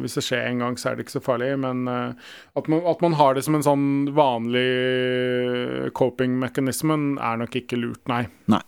hvis 0.00 0.14
det 0.16 0.22
skjer 0.24 0.46
en 0.48 0.62
gang, 0.62 0.76
så 0.80 0.86
er 0.88 0.94
det 0.96 1.04
ikke 1.04 1.18
så 1.18 1.20
farlig, 1.20 1.50
men 1.60 1.82
uh, 1.84 2.30
at, 2.56 2.70
man, 2.72 2.80
at 2.88 3.02
man 3.04 3.12
har 3.18 3.36
det 3.36 3.42
som 3.44 3.58
en 3.58 3.66
sånn 3.66 3.84
vanlig 4.16 5.90
coping-mekanismen, 5.92 7.18
er 7.20 7.42
nok 7.42 7.58
ikke 7.60 7.76
lurt, 7.76 8.00
nei. 8.08 8.22
Nei. 8.48 8.62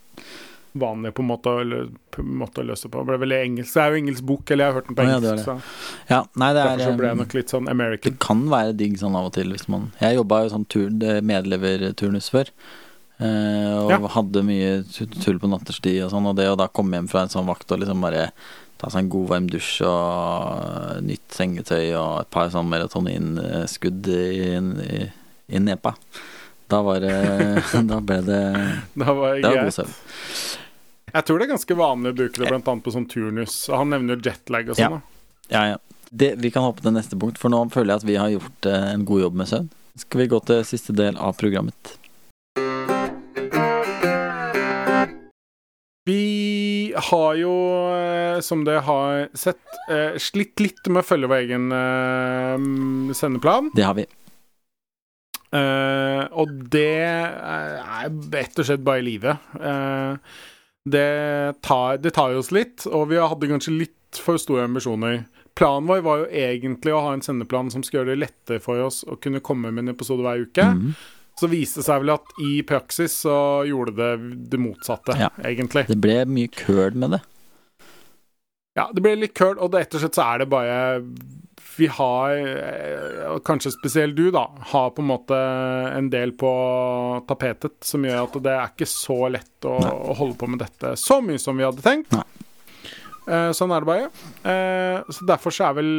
Vanlig 0.79 1.13
på 1.17 1.23
en 1.25 1.29
måte 1.31 1.53
å, 1.53 1.83
på 2.13 2.23
en 2.23 2.33
måte 2.43 2.61
å 2.63 2.67
løse 2.69 2.89
på. 2.93 3.01
Det 3.03 3.07
ble 3.09 3.19
veldig 3.25 3.39
engelsk. 3.45 3.73
Det 3.75 3.83
er 3.83 3.91
jo 3.95 4.01
engelsk 4.03 4.25
bok, 4.29 4.51
eller 4.51 4.65
jeg 4.65 4.73
har 4.73 4.77
hørt 4.81 4.89
den 4.91 4.97
på 4.99 5.05
engelsk. 5.07 5.25
ja, 5.25 5.31
det 5.31 5.37
det. 5.37 5.45
så 5.45 6.11
Ja, 6.13 6.19
nei, 6.43 6.51
det 6.53 6.65
Derfor 6.67 6.83
så 6.85 6.91
er 6.93 6.99
ble 7.01 7.07
jeg 7.11 7.17
eh, 7.17 7.21
nok 7.23 7.37
litt 7.39 7.55
sånn 7.55 7.71
Det 8.07 8.15
kan 8.27 8.43
være 8.53 8.77
digg 8.77 8.99
sånn 9.01 9.17
av 9.17 9.29
og 9.31 9.33
til 9.39 9.53
hvis 9.55 9.69
man 9.73 9.89
Jeg 10.01 10.17
jobba 10.19 10.43
jo 10.45 10.53
sånn 10.57 10.67
tur, 10.69 10.91
medleverturnus 11.23 12.31
før. 12.31 12.51
eh, 13.19 13.73
og 13.81 13.91
Ja. 13.91 13.99
hadde 14.19 14.43
mye 14.45 14.85
tull 15.25 15.39
på 15.41 15.49
nattestid 15.49 16.03
og 16.05 16.11
sånn, 16.13 16.27
og 16.29 16.37
det 16.37 16.49
å 16.51 16.57
da 16.61 16.67
komme 16.69 16.97
hjem 16.99 17.09
fra 17.09 17.23
en 17.23 17.29
sånn 17.33 17.47
vakt 17.49 17.71
og 17.73 17.81
liksom 17.81 18.01
bare 18.05 18.31
ta 18.79 18.91
seg 18.91 19.05
en 19.07 19.09
god 19.09 19.29
varm 19.31 19.47
dusj 19.49 19.81
og 19.89 21.03
nytt 21.03 21.33
sengetøy 21.33 21.95
og 21.97 22.21
et 22.21 22.31
par 22.31 22.51
sånn 22.53 22.69
melatonin-skudd 22.69 24.07
i, 24.13 24.59
i, 25.01 25.11
i 25.49 25.59
nepa. 25.59 25.95
Da 26.69 26.83
var 26.83 27.01
det 27.01 27.15
Da 27.89 28.01
ble 28.03 28.21
det 28.27 28.43
Det 28.93 29.07
var 29.07 29.37
Det 29.41 29.49
var 29.49 29.65
god 29.65 29.73
søvn. 29.79 29.95
Jeg 31.15 31.23
tror 31.23 31.39
det 31.39 31.47
er 31.47 31.53
ganske 31.53 31.75
vanlig 31.79 32.11
å 32.11 32.17
bruke 32.19 32.41
det 32.43 32.49
blant 32.51 32.69
annet 32.71 32.83
på 32.83 32.93
sånn 32.95 33.07
turnus. 33.07 33.53
Han 33.71 33.93
nevner 33.95 34.17
jo 34.17 34.27
jetlag 34.27 34.73
og 34.73 34.79
sånn. 34.79 34.97
Ja. 34.99 35.53
Ja, 35.53 35.61
ja. 35.71 35.77
Det, 36.11 36.33
vi 36.43 36.51
kan 36.55 36.65
hoppe 36.67 36.83
til 36.83 36.95
neste 36.97 37.19
punkt, 37.19 37.39
for 37.39 37.53
nå 37.53 37.61
føler 37.71 37.93
jeg 37.95 38.03
at 38.03 38.07
vi 38.09 38.17
har 38.19 38.33
gjort 38.33 38.67
eh, 38.67 38.89
en 38.95 39.05
god 39.07 39.23
jobb 39.23 39.39
med 39.39 39.51
søvn. 39.51 39.69
Skal 40.03 40.23
vi 40.23 40.27
gå 40.33 40.41
til 40.49 40.65
siste 40.67 40.95
del 40.99 41.19
av 41.23 41.37
programmet? 41.39 41.93
Vi 46.07 46.95
har 47.11 47.39
jo, 47.39 47.55
eh, 47.95 48.41
som 48.47 48.67
dere 48.67 48.83
har 48.87 49.29
sett, 49.39 49.63
eh, 49.91 50.19
slitt 50.23 50.59
litt 50.63 50.91
med 50.91 51.05
å 51.05 51.07
følge 51.07 51.31
vår 51.31 51.45
egen 51.47 53.15
sendeplan. 53.15 53.71
Det 53.79 53.87
har 53.87 53.95
vi. 53.99 54.07
Og 56.37 56.53
det 56.75 56.91
er 57.07 58.11
rett 58.35 58.59
og 58.59 58.67
slett 58.69 58.85
bare 58.85 59.07
livet. 59.07 59.49
Eh, 59.57 60.19
det, 60.87 61.61
tar, 61.67 61.99
det 61.99 62.13
tar 62.17 62.37
oss 62.39 62.53
litt, 62.55 62.87
og 62.87 63.09
vi 63.11 63.19
hadde 63.19 63.49
kanskje 63.51 63.75
litt 63.75 64.21
for 64.23 64.39
store 64.41 64.65
ambisjoner. 64.69 65.25
Planen 65.57 65.89
vår 65.89 66.03
var 66.05 66.23
jo 66.23 66.27
egentlig 66.37 66.93
å 66.95 67.03
ha 67.07 67.13
en 67.17 67.25
sendeplan 67.25 67.71
som 67.73 67.83
skulle 67.85 68.05
gjøre 68.05 68.15
det 68.15 68.23
lettere 68.27 68.63
for 68.63 68.81
oss 68.85 69.03
å 69.09 69.17
kunne 69.21 69.41
komme 69.45 69.73
med 69.73 69.87
en 69.87 69.95
episode 69.95 70.23
hver 70.25 70.45
uke. 70.47 70.67
Mm. 70.77 70.91
Så 71.37 71.49
viste 71.53 71.81
det 71.83 71.87
seg 71.89 72.01
vel 72.05 72.15
at 72.15 72.31
i 72.41 72.53
praksis 72.65 73.13
så 73.27 73.37
gjorde 73.69 73.97
det 73.99 74.11
det 74.53 74.61
motsatte, 74.61 75.17
Ja. 75.21 75.29
egentlig. 75.45 75.87
Det 75.89 75.99
ble 76.01 76.23
mye 76.29 76.49
køl 76.53 76.95
med 76.97 77.17
det. 77.17 77.23
Ja, 78.77 78.91
det 78.93 79.03
ble 79.05 79.15
litt 79.17 79.35
køl, 79.37 79.57
og 79.59 79.73
rett 79.75 79.95
og 79.97 80.01
slett 80.05 80.17
så 80.17 80.25
er 80.35 80.39
det 80.45 80.49
bare 80.53 80.79
Vi 81.77 81.87
har, 81.93 82.31
eh, 82.37 83.39
kanskje 83.45 83.73
spesielt 83.75 84.17
du, 84.17 84.31
da, 84.33 84.47
har 84.73 84.91
på 84.97 85.03
en 85.05 85.09
måte 85.11 85.37
en 85.97 86.09
del 86.13 86.33
på 86.33 86.51
tapetet 87.29 87.77
som 87.85 88.05
gjør 88.07 88.23
at 88.29 88.39
det 88.47 88.55
er 88.55 88.71
ikke 88.73 88.89
så 88.89 89.19
lett 89.33 89.69
å, 89.69 89.75
å 89.77 90.15
holde 90.17 90.39
på 90.41 90.49
med 90.49 90.63
dette 90.65 90.95
så 91.01 91.19
mye 91.25 91.39
som 91.43 91.57
vi 91.61 91.67
hadde 91.67 91.85
tenkt. 91.85 92.15
Eh, 93.27 93.51
sånn 93.57 93.75
er 93.75 93.85
det 93.85 93.91
bare. 93.91 94.09
Eh, 94.47 95.03
så 95.13 95.27
derfor 95.29 95.53
så 95.53 95.69
er 95.69 95.77
vel 95.83 95.91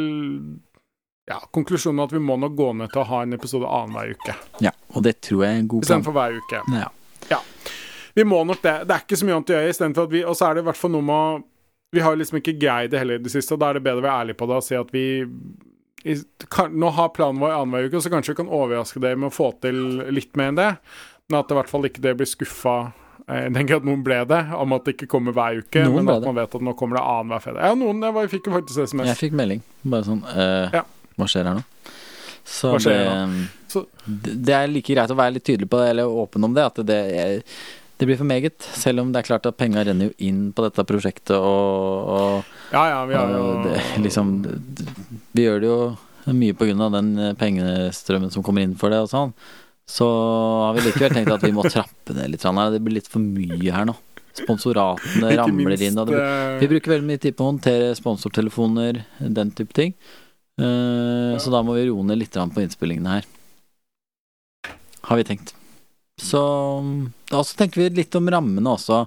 ja, 1.28 1.38
konklusjonen 1.51 2.05
at 2.05 2.13
vi 2.15 2.21
må 2.23 2.38
nok 2.39 2.55
gå 2.57 2.69
ned 2.80 2.89
til 2.93 3.03
å 3.03 3.09
ha 3.09 3.21
en 3.25 3.36
episode 3.36 3.67
annenhver 3.67 4.13
uke 4.15 4.36
Ja, 4.63 4.71
og 4.95 5.03
det 5.03 5.17
tror 5.28 5.43
jeg 5.43 5.57
er 5.57 5.59
en 5.59 5.67
god 5.67 5.84
plan. 5.84 5.99
istedenfor 6.01 6.15
hver 6.15 6.38
uke. 6.39 6.61
Ja. 7.30 7.41
Vi 8.17 8.23
må 8.25 8.39
nok 8.49 8.63
det. 8.63 8.71
Det 8.89 8.95
er 8.95 9.03
ikke 9.03 9.17
så 9.19 9.25
mye 9.28 9.36
annet 9.38 9.51
å 9.51 9.53
gjøre. 9.59 9.69
Istedenfor 9.75 10.07
at 10.07 10.13
vi, 10.15 10.21
og 10.25 10.34
så 10.39 10.47
er 10.47 10.55
det 10.57 10.61
i 10.63 10.65
hvert 10.71 10.80
fall 10.80 10.89
noe 10.95 11.05
med 11.05 11.13
å 11.21 11.43
Vi 11.97 12.03
har 12.05 12.17
liksom 12.19 12.37
ikke 12.41 12.53
greid 12.61 12.91
det 12.93 13.01
heller 13.01 13.17
i 13.17 13.23
det 13.25 13.33
siste, 13.33 13.55
og 13.57 13.61
da 13.63 13.71
er 13.73 13.79
det 13.79 13.85
bedre 13.87 14.03
å 14.03 14.07
være 14.07 14.21
ærlig 14.25 14.37
på 14.37 14.47
det 14.49 14.59
og 14.61 14.65
si 14.65 14.77
at 14.77 14.93
vi 14.93 15.05
i, 16.07 16.13
kan, 16.53 16.71
Nå 16.77 16.91
har 16.93 17.09
planen 17.15 17.41
vår 17.41 17.55
annenhver 17.55 17.89
uke, 17.89 18.01
så 18.05 18.11
kanskje 18.13 18.35
vi 18.35 18.39
kan 18.43 18.51
overraske 18.53 19.01
dere 19.03 19.17
med 19.19 19.31
å 19.31 19.33
få 19.35 19.49
til 19.65 19.79
litt 20.13 20.37
mer 20.39 20.51
enn 20.53 20.59
det. 20.59 20.69
Men 21.27 21.39
at 21.41 21.49
i 21.51 21.57
hvert 21.57 21.71
fall 21.71 21.87
ikke 21.89 22.03
det 22.05 22.13
blir 22.19 22.29
skuffa 22.29 22.75
eh, 23.27 23.47
i 23.47 23.53
den 23.57 23.67
grad 23.67 23.87
noen 23.87 24.03
ble 24.05 24.21
det, 24.29 24.43
om 24.55 24.75
at 24.77 24.85
det 24.87 24.93
ikke 24.95 25.09
kommer 25.17 25.35
hver 25.35 25.57
uke. 25.63 25.83
Noen 25.83 26.05
men 26.05 26.13
at 26.13 26.27
man 26.29 26.37
vet 26.37 26.53
at 26.55 26.63
nå 26.69 26.75
kommer 26.79 26.99
det 26.99 27.03
annenhver 27.03 27.43
fredag. 27.43 27.65
Ja, 27.65 27.79
noen 27.81 28.05
jeg 28.07 28.15
var, 28.19 28.29
fikk 28.31 28.47
jo 28.47 28.55
faktisk 28.55 28.85
SMS. 28.93 29.09
Jeg 29.11 29.19
fikk 29.25 29.35
melding. 29.41 29.65
Bare 29.83 30.07
sånn 30.07 30.23
eh, 30.31 30.77
Ja. 30.79 30.85
Hva 31.17 31.27
skjer 31.33 31.49
her 31.49 31.57
nå? 31.57 31.65
Så, 32.47 32.71
skjer 32.79 33.01
det, 33.03 33.47
Så- 33.73 33.87
det 34.05 34.37
det 34.47 34.53
er 34.55 34.69
like 34.71 34.93
greit 34.95 35.11
å 35.11 35.17
være 35.19 35.33
litt 35.35 35.43
tydelig 35.49 35.67
på 35.67 35.81
det, 35.81 35.89
eller 35.91 36.07
åpen 36.21 36.45
om 36.47 36.53
det, 36.55 36.63
at 36.69 36.79
det, 36.87 36.99
er, 37.25 37.41
det 37.97 38.05
blir 38.05 38.17
for 38.19 38.29
meget. 38.29 38.61
Selv 38.77 39.01
om 39.01 39.11
det 39.11 39.21
er 39.23 39.27
klart 39.27 39.47
at 39.49 39.57
penga 39.57 39.83
renner 39.85 40.11
jo 40.11 40.15
inn 40.29 40.51
på 40.53 40.65
dette 40.67 40.85
prosjektet, 40.85 41.35
og, 41.37 42.09
og, 42.13 42.51
Ja, 42.71 42.83
ja, 42.93 42.99
vi 43.09 43.15
har 43.17 43.31
jo 43.33 43.45
det, 43.65 43.79
liksom 44.03 44.33
Vi 45.33 45.45
gjør 45.47 45.63
det 45.63 45.71
jo 45.71 45.79
mye 46.37 46.57
på 46.59 46.67
grunn 46.67 46.83
av 46.83 46.91
den 46.91 47.13
eh, 47.17 47.33
pengestrømmen 47.39 48.33
som 48.33 48.43
kommer 48.43 48.65
inn 48.65 48.75
for 48.79 48.91
det 48.93 48.99
og 49.05 49.09
sånn. 49.09 49.31
Så 49.87 50.05
har 50.05 50.75
vi 50.75 50.83
likevel 50.83 51.15
tenkt 51.15 51.31
at 51.31 51.45
vi 51.45 51.53
må 51.55 51.63
trappe 51.63 52.13
ned 52.13 52.33
litt. 52.33 52.43
Det 52.43 52.81
blir 52.83 52.97
litt 52.99 53.07
for 53.07 53.23
mye 53.23 53.71
her 53.71 53.87
nå. 53.87 53.95
Sponsoratene 54.37 55.31
ramler 55.39 55.81
inn. 55.87 55.97
Det, 55.97 56.19
eh, 56.21 56.57
vi 56.61 56.69
bruker 56.75 56.97
veldig 56.97 57.07
mye 57.07 57.21
tid 57.23 57.37
på 57.37 57.45
å 57.45 57.51
håndtere 57.53 57.95
sponsortelefoner, 57.97 59.05
den 59.23 59.53
type 59.55 59.73
ting. 59.73 59.95
Eh, 60.59 61.37
Så 61.39 61.53
da 61.53 61.63
må 61.63 61.73
vi 61.79 61.87
roe 61.87 62.03
ned 62.03 62.19
litt 62.19 62.35
på 62.35 62.61
innspillingene 62.61 63.17
her. 63.17 63.25
Har 65.07 65.17
vi 65.17 65.23
tenkt. 65.23 65.57
Så 66.18 66.39
Og 67.32 67.43
så 67.45 67.57
tenker 67.59 67.84
vi 67.84 67.89
litt 68.01 68.15
om 68.18 68.30
rammene 68.32 68.72
også. 68.72 69.03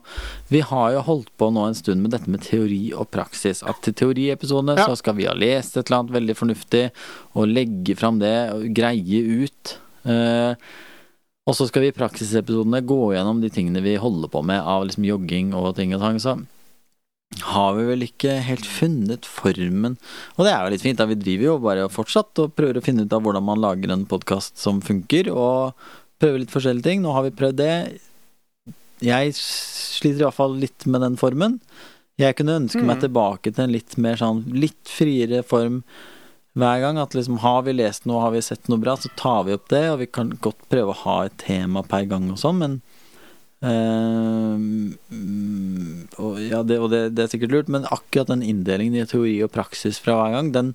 Vi 0.52 0.60
har 0.62 0.92
jo 0.94 1.00
holdt 1.06 1.30
på 1.40 1.48
nå 1.52 1.64
en 1.66 1.74
stund 1.78 2.04
med 2.04 2.12
dette 2.14 2.30
med 2.30 2.44
teori 2.44 2.92
og 2.94 3.08
praksis. 3.10 3.62
At 3.66 3.80
til 3.82 3.94
teoriepisodene 3.96 4.76
Ja. 4.78 4.86
så 4.86 4.96
skal 5.00 5.16
vi 5.16 5.26
ha 5.26 5.34
lest 5.34 5.76
et 5.76 5.88
eller 5.90 6.02
annet 6.04 6.14
veldig 6.18 6.36
fornuftig 6.36 6.84
og 7.34 7.48
legge 7.48 7.96
fram 7.96 8.20
det 8.20 8.52
og 8.52 8.68
greie 8.76 9.24
ut. 9.46 9.78
Eh, 10.04 10.54
og 11.48 11.56
så 11.56 11.66
skal 11.66 11.82
vi 11.82 11.88
i 11.88 11.96
praksisepisodene 11.96 12.84
gå 12.86 13.00
gjennom 13.16 13.40
de 13.40 13.48
tingene 13.50 13.82
vi 13.82 13.96
holder 13.96 14.28
på 14.28 14.44
med 14.44 14.60
av 14.60 14.84
liksom 14.86 15.04
jogging 15.08 15.54
og 15.54 15.74
ting 15.76 15.94
og 15.96 16.00
tang. 16.04 16.20
Så 16.20 16.36
har 17.42 17.74
vi 17.74 17.84
vel 17.88 18.02
ikke 18.04 18.36
helt 18.42 18.66
funnet 18.66 19.24
formen. 19.24 19.96
Og 20.36 20.44
det 20.44 20.52
er 20.52 20.62
jo 20.64 20.70
litt 20.74 20.82
fint, 20.82 20.98
da. 20.98 21.06
Vi 21.06 21.14
driver 21.14 21.44
jo 21.44 21.58
bare 21.58 21.88
fortsatt 21.88 22.38
og 22.38 22.54
prøver 22.54 22.78
å 22.78 22.84
finne 22.84 23.02
ut 23.06 23.12
av 23.12 23.22
hvordan 23.22 23.42
man 23.46 23.60
lager 23.62 23.90
en 23.94 24.04
podkast 24.04 24.58
som 24.58 24.80
funker, 24.82 25.30
og 25.32 25.72
prøver 26.20 26.42
litt 26.44 26.52
forskjellige 26.54 26.86
ting. 26.86 27.02
Nå 27.02 27.12
har 27.16 27.24
vi 27.26 27.32
prøvd 27.40 27.56
det. 27.60 27.74
Jeg 29.00 29.32
sliter 29.38 30.26
iallfall 30.26 30.58
litt 30.60 30.84
med 30.86 31.00
den 31.06 31.16
formen. 31.20 31.58
Jeg 32.20 32.36
kunne 32.36 32.58
ønske 32.60 32.82
meg 32.84 32.98
Mm. 33.00 33.04
tilbake 33.08 33.48
til 33.54 33.64
en 33.64 33.72
litt 33.72 33.96
mer 33.96 34.16
sånn 34.20 34.42
litt 34.52 34.84
friere 34.84 35.40
form 35.42 35.82
hver 36.54 36.80
gang. 36.82 36.98
At 37.00 37.14
liksom 37.16 37.38
har 37.40 37.62
vi 37.64 37.72
lest 37.72 38.04
noe, 38.04 38.20
har 38.20 38.30
vi 38.34 38.42
sett 38.44 38.68
noe 38.68 38.76
bra, 38.82 38.96
så 39.00 39.08
tar 39.16 39.44
vi 39.48 39.54
opp 39.56 39.68
det. 39.72 39.84
Og 39.88 39.98
vi 40.02 40.06
kan 40.06 40.30
godt 40.44 40.60
prøve 40.68 40.92
å 40.92 41.00
ha 41.06 41.16
et 41.24 41.38
tema 41.38 41.82
per 41.82 42.04
gang 42.04 42.28
og 42.30 42.36
sånn, 42.42 42.58
men 42.60 42.80
mm, 45.10 46.08
og 46.20 46.38
ja, 46.44 46.62
det, 46.66 46.78
og 46.80 46.90
det, 46.92 47.00
det 47.16 47.24
er 47.24 47.32
sikkert 47.32 47.52
lurt, 47.54 47.68
men 47.72 47.84
akkurat 47.92 48.30
den 48.32 48.44
inndelingen 48.46 48.96
i 49.02 49.06
teori 49.08 49.34
og 49.44 49.52
praksis 49.54 49.98
fra 50.02 50.16
hver 50.18 50.32
gang, 50.36 50.52
den, 50.54 50.74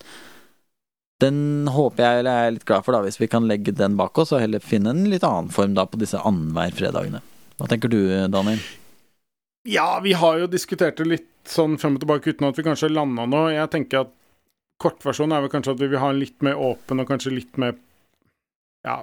den 1.24 1.68
håper 1.72 2.04
jeg, 2.04 2.20
eller 2.20 2.42
er 2.48 2.52
litt 2.58 2.66
glad 2.68 2.84
for, 2.86 2.92
da, 2.96 3.00
hvis 3.06 3.20
vi 3.22 3.28
kan 3.32 3.46
legge 3.48 3.72
den 3.76 3.96
bak 4.00 4.18
oss, 4.20 4.34
og 4.36 4.42
heller 4.44 4.60
finne 4.64 4.92
en 4.92 5.06
litt 5.12 5.24
annen 5.24 5.48
form 5.54 5.74
da 5.78 5.86
på 5.88 6.00
disse 6.02 6.20
annenhver 6.20 6.76
fredagene. 6.76 7.22
Hva 7.56 7.70
tenker 7.72 7.88
du, 7.92 8.02
Daniel? 8.34 8.60
Ja, 9.66 10.00
vi 10.04 10.12
har 10.14 10.42
jo 10.42 10.50
diskutert 10.52 10.98
det 11.00 11.08
litt 11.08 11.30
sånn 11.50 11.78
frem 11.82 11.96
og 11.98 12.04
tilbake 12.04 12.34
uten 12.36 12.50
at 12.50 12.58
vi 12.60 12.66
kanskje 12.68 12.92
landa 12.92 13.24
nå. 13.30 13.46
Jeg 13.54 13.72
tenker 13.74 14.04
at 14.04 14.12
kortversjonen 14.82 15.38
er 15.38 15.46
vel 15.46 15.54
kanskje 15.54 15.72
at 15.78 15.82
vi 15.82 15.88
vil 15.94 16.02
ha 16.04 16.10
en 16.12 16.20
litt 16.20 16.44
mer 16.46 16.60
åpen 16.60 17.00
og 17.02 17.08
kanskje 17.10 17.32
litt 17.34 17.58
mer 17.62 17.78
Ja, 18.86 19.00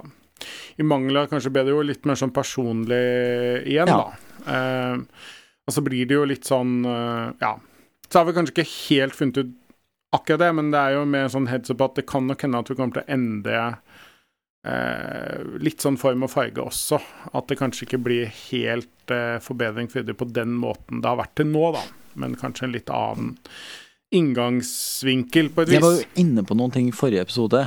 i 0.79 0.83
mangel 0.83 1.17
av 1.19 1.27
kanskje 1.31 1.51
bedre 1.55 1.73
ord, 1.75 1.87
litt 1.89 2.05
mer 2.07 2.15
sånn 2.19 2.31
personlig 2.35 2.99
igjen, 3.67 3.89
Ja. 3.89 3.97
da. 3.97 4.53
Eh, 4.53 4.97
og 5.67 5.73
så 5.75 5.81
blir 5.83 6.05
det 6.07 6.15
jo 6.15 6.23
litt 6.29 6.45
sånn 6.47 6.85
eh, 6.85 7.33
Ja. 7.41 7.55
Så 8.09 8.19
har 8.21 8.25
vi 8.29 8.33
kanskje 8.37 8.53
ikke 8.53 8.69
helt 8.93 9.15
funnet 9.17 9.37
ut 9.41 9.51
akkurat 10.13 10.39
det, 10.45 10.51
men 10.55 10.71
det 10.73 10.79
er 10.79 10.95
jo 10.97 11.03
mer 11.09 11.27
sånn 11.33 11.49
heads 11.51 11.73
up 11.73 11.81
at 11.85 11.95
det 11.99 12.05
kan 12.09 12.27
nok 12.29 12.41
hende 12.45 12.59
at 12.61 12.69
vi 12.71 12.75
kommer 12.79 12.93
til 12.99 13.03
å 13.03 13.13
endre 13.17 13.59
eh, 14.65 15.43
litt 15.63 15.83
sånn 15.83 15.97
form 15.99 16.23
og 16.27 16.31
farge 16.33 16.63
også. 16.63 16.99
At 17.33 17.49
det 17.51 17.57
kanskje 17.59 17.87
ikke 17.87 18.01
blir 18.05 18.31
helt 18.51 19.13
eh, 19.13 19.37
forbedring 19.43 19.89
videre 19.93 20.15
på 20.19 20.29
den 20.31 20.53
måten 20.61 21.01
det 21.03 21.09
har 21.11 21.19
vært 21.23 21.35
til 21.41 21.49
nå, 21.51 21.71
da. 21.75 21.83
Men 22.21 22.35
kanskje 22.39 22.67
en 22.69 22.75
litt 22.75 22.91
annen 22.93 23.33
inngangsvinkel, 24.13 25.49
på 25.55 25.63
et 25.63 25.71
vis. 25.71 25.77
Jeg 25.79 25.83
var 25.83 25.95
jo 25.97 26.03
inne 26.21 26.43
på 26.45 26.57
noen 26.57 26.73
ting 26.73 26.89
i 26.91 26.95
forrige 26.95 27.23
episode. 27.25 27.63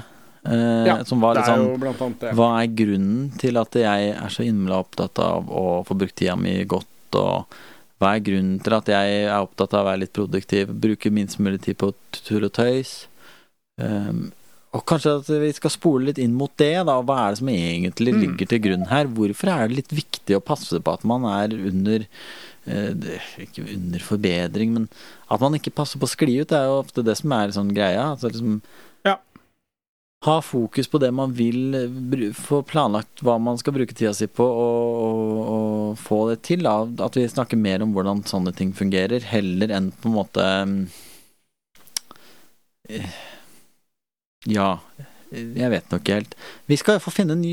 eh, 0.46 0.84
Ja, 0.86 1.00
som 1.04 1.20
var 1.20 1.34
litt 1.34 1.48
sånn. 1.48 1.66
Hva 2.38 2.50
er 2.62 2.68
grunnen 2.78 3.32
til 3.38 3.56
at 3.58 3.74
jeg 3.74 4.12
er 4.14 4.28
så 4.30 4.44
innmari 4.46 4.78
opptatt 4.78 5.18
av 5.18 5.48
å 5.50 5.82
få 5.86 5.96
brukt 5.98 6.14
tida 6.14 6.36
mi 6.38 6.64
godt, 6.64 6.86
og 7.18 7.46
hva 8.00 8.14
er 8.16 8.24
grunnen 8.26 8.58
til 8.60 8.74
at 8.76 8.88
jeg 8.92 9.20
er 9.24 9.36
opptatt 9.40 9.74
av 9.74 9.84
å 9.84 9.88
være 9.90 10.02
litt 10.04 10.12
produktiv, 10.16 10.72
bruke 10.84 11.12
minst 11.12 11.38
mulig 11.40 11.62
tid 11.64 11.78
på 11.80 11.92
tur 12.12 12.44
og 12.44 12.52
tøys? 12.56 13.06
Um, 13.80 14.30
og 14.76 14.82
kanskje 14.88 15.14
at 15.22 15.28
vi 15.40 15.48
skal 15.56 15.72
spole 15.72 16.10
litt 16.10 16.18
inn 16.20 16.34
mot 16.36 16.52
det, 16.60 16.74
da. 16.84 16.98
Hva 17.00 17.16
er 17.22 17.30
det 17.32 17.38
som 17.40 17.48
egentlig 17.48 18.12
Mm. 18.12 18.20
ligger 18.20 18.46
til 18.50 18.60
grunn 18.60 18.86
her? 18.90 19.06
Hvorfor 19.06 19.48
er 19.48 19.68
det 19.68 19.76
litt 19.78 19.92
viktig 19.96 20.36
å 20.36 20.44
passe 20.44 20.80
på 20.80 20.92
at 20.92 21.04
man 21.04 21.24
er 21.24 21.54
under 21.56 22.04
eh, 22.66 22.92
Ikke 23.38 23.62
under 23.62 24.00
forbedring, 24.00 24.72
men 24.74 24.88
at 25.30 25.40
man 25.40 25.54
ikke 25.54 25.72
passer 25.72 25.98
på 25.98 26.04
å 26.04 26.10
skli 26.12 26.40
ut, 26.42 26.48
det 26.48 26.58
er 26.58 26.66
jo 26.66 26.82
ofte 26.82 27.04
det 27.06 27.16
som 27.16 27.32
er 27.32 27.54
sånn 27.54 27.72
greia. 27.72 28.10
Altså 28.12 28.28
liksom. 28.28 28.60
Ha 30.24 30.42
fokus 30.42 30.88
på 30.88 30.98
det 30.98 31.10
man 31.12 31.32
vil, 31.32 31.74
eh, 31.74 32.32
få 32.32 32.62
planlagt 32.62 33.22
hva 33.22 33.36
man 33.38 33.58
skal 33.58 33.76
bruke 33.76 33.94
tida 33.94 34.14
si 34.16 34.26
på, 34.26 34.44
og, 34.44 35.02
og, 35.02 35.42
og 35.56 35.98
få 36.00 36.20
det 36.30 36.40
til. 36.48 36.64
Da. 36.66 36.78
At 37.04 37.18
vi 37.18 37.26
snakker 37.28 37.60
mer 37.60 37.84
om 37.84 37.92
hvordan 37.94 38.24
sånne 38.26 38.54
ting 38.56 38.72
fungerer, 38.76 39.20
heller 39.32 39.74
enn 39.76 39.92
på 39.92 40.10
en 40.10 40.16
måte 40.16 40.48
eh, 42.88 43.22
Ja, 44.46 44.76
jeg 45.36 45.70
vet 45.70 45.90
nok 45.92 46.02
ikke 46.02 46.14
helt. 46.20 46.34
Vi 46.70 46.76
skal 46.80 46.98
få 47.02 47.12
finne 47.14 47.36
en 47.36 47.42
ny 47.42 47.52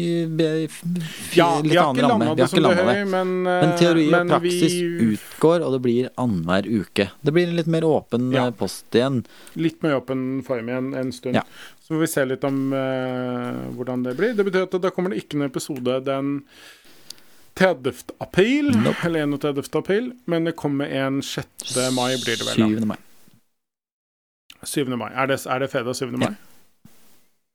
Ja, 1.36 1.48
litt 1.62 1.78
annen 1.78 2.04
ramme. 2.10 2.30
Vi 2.36 2.42
har 2.42 2.50
ikke 2.52 2.64
landa 2.64 2.86
det. 2.88 2.96
høy, 2.98 3.06
men, 3.12 3.34
Men 3.44 3.74
teori 3.78 4.06
teori 4.10 4.22
og 4.22 4.30
praksis 4.34 4.74
vi, 4.74 5.10
utgår, 5.14 5.64
og 5.66 5.76
det 5.78 5.82
blir 5.86 6.10
annenhver 6.18 6.68
uke. 6.82 7.10
Det 7.22 7.34
blir 7.36 7.48
en 7.50 7.56
litt 7.60 7.68
mer 7.68 7.84
åpen 7.88 8.32
Ja. 8.34 8.48
eh, 8.48 8.52
post 8.52 8.86
igjen. 8.96 9.26
Litt 9.56 9.82
mer 9.84 10.00
åpen 10.02 10.44
form 10.46 10.70
igjen 10.70 10.94
en 10.96 11.12
stund. 11.12 11.36
Ja. 11.36 11.44
Så 11.84 11.94
får 11.94 12.00
vi 12.00 12.08
se 12.08 12.26
litt 12.26 12.44
om 12.48 12.74
uh, 12.74 13.74
hvordan 13.76 14.04
det 14.04 14.16
blir. 14.16 14.34
Det 14.34 14.46
betyr 14.48 14.64
at 14.70 14.82
da 14.82 14.90
kommer 14.90 15.12
det 15.12 15.24
ikke 15.24 15.36
en 15.36 15.50
episode 15.50 16.00
den 16.06 16.44
30. 17.56 17.94
april, 18.24 18.72
Nope. 18.72 18.98
eller 19.06 19.28
31. 19.28 19.76
april, 19.76 20.12
men 20.26 20.44
det 20.48 20.56
kommer 20.56 20.86
en 20.90 21.22
6. 21.22 21.46
mai, 21.94 22.16
blir 22.24 22.40
det 22.40 22.48
vel. 22.48 22.80
7. 22.80 22.86
mai. 22.86 22.98
7. 24.64 24.86
mai. 24.98 25.12
Er 25.14 25.28
det, 25.28 25.38
er 25.46 25.60
det 25.60 25.70
fredag 25.70 25.96
7. 26.00 26.08
mai? 26.18 26.32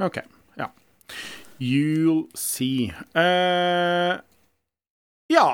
Ok. 0.03 0.21
Ja. 0.59 0.71
You'll 1.59 2.27
see. 2.39 2.93
Uh, 3.17 4.19
ja. 5.33 5.49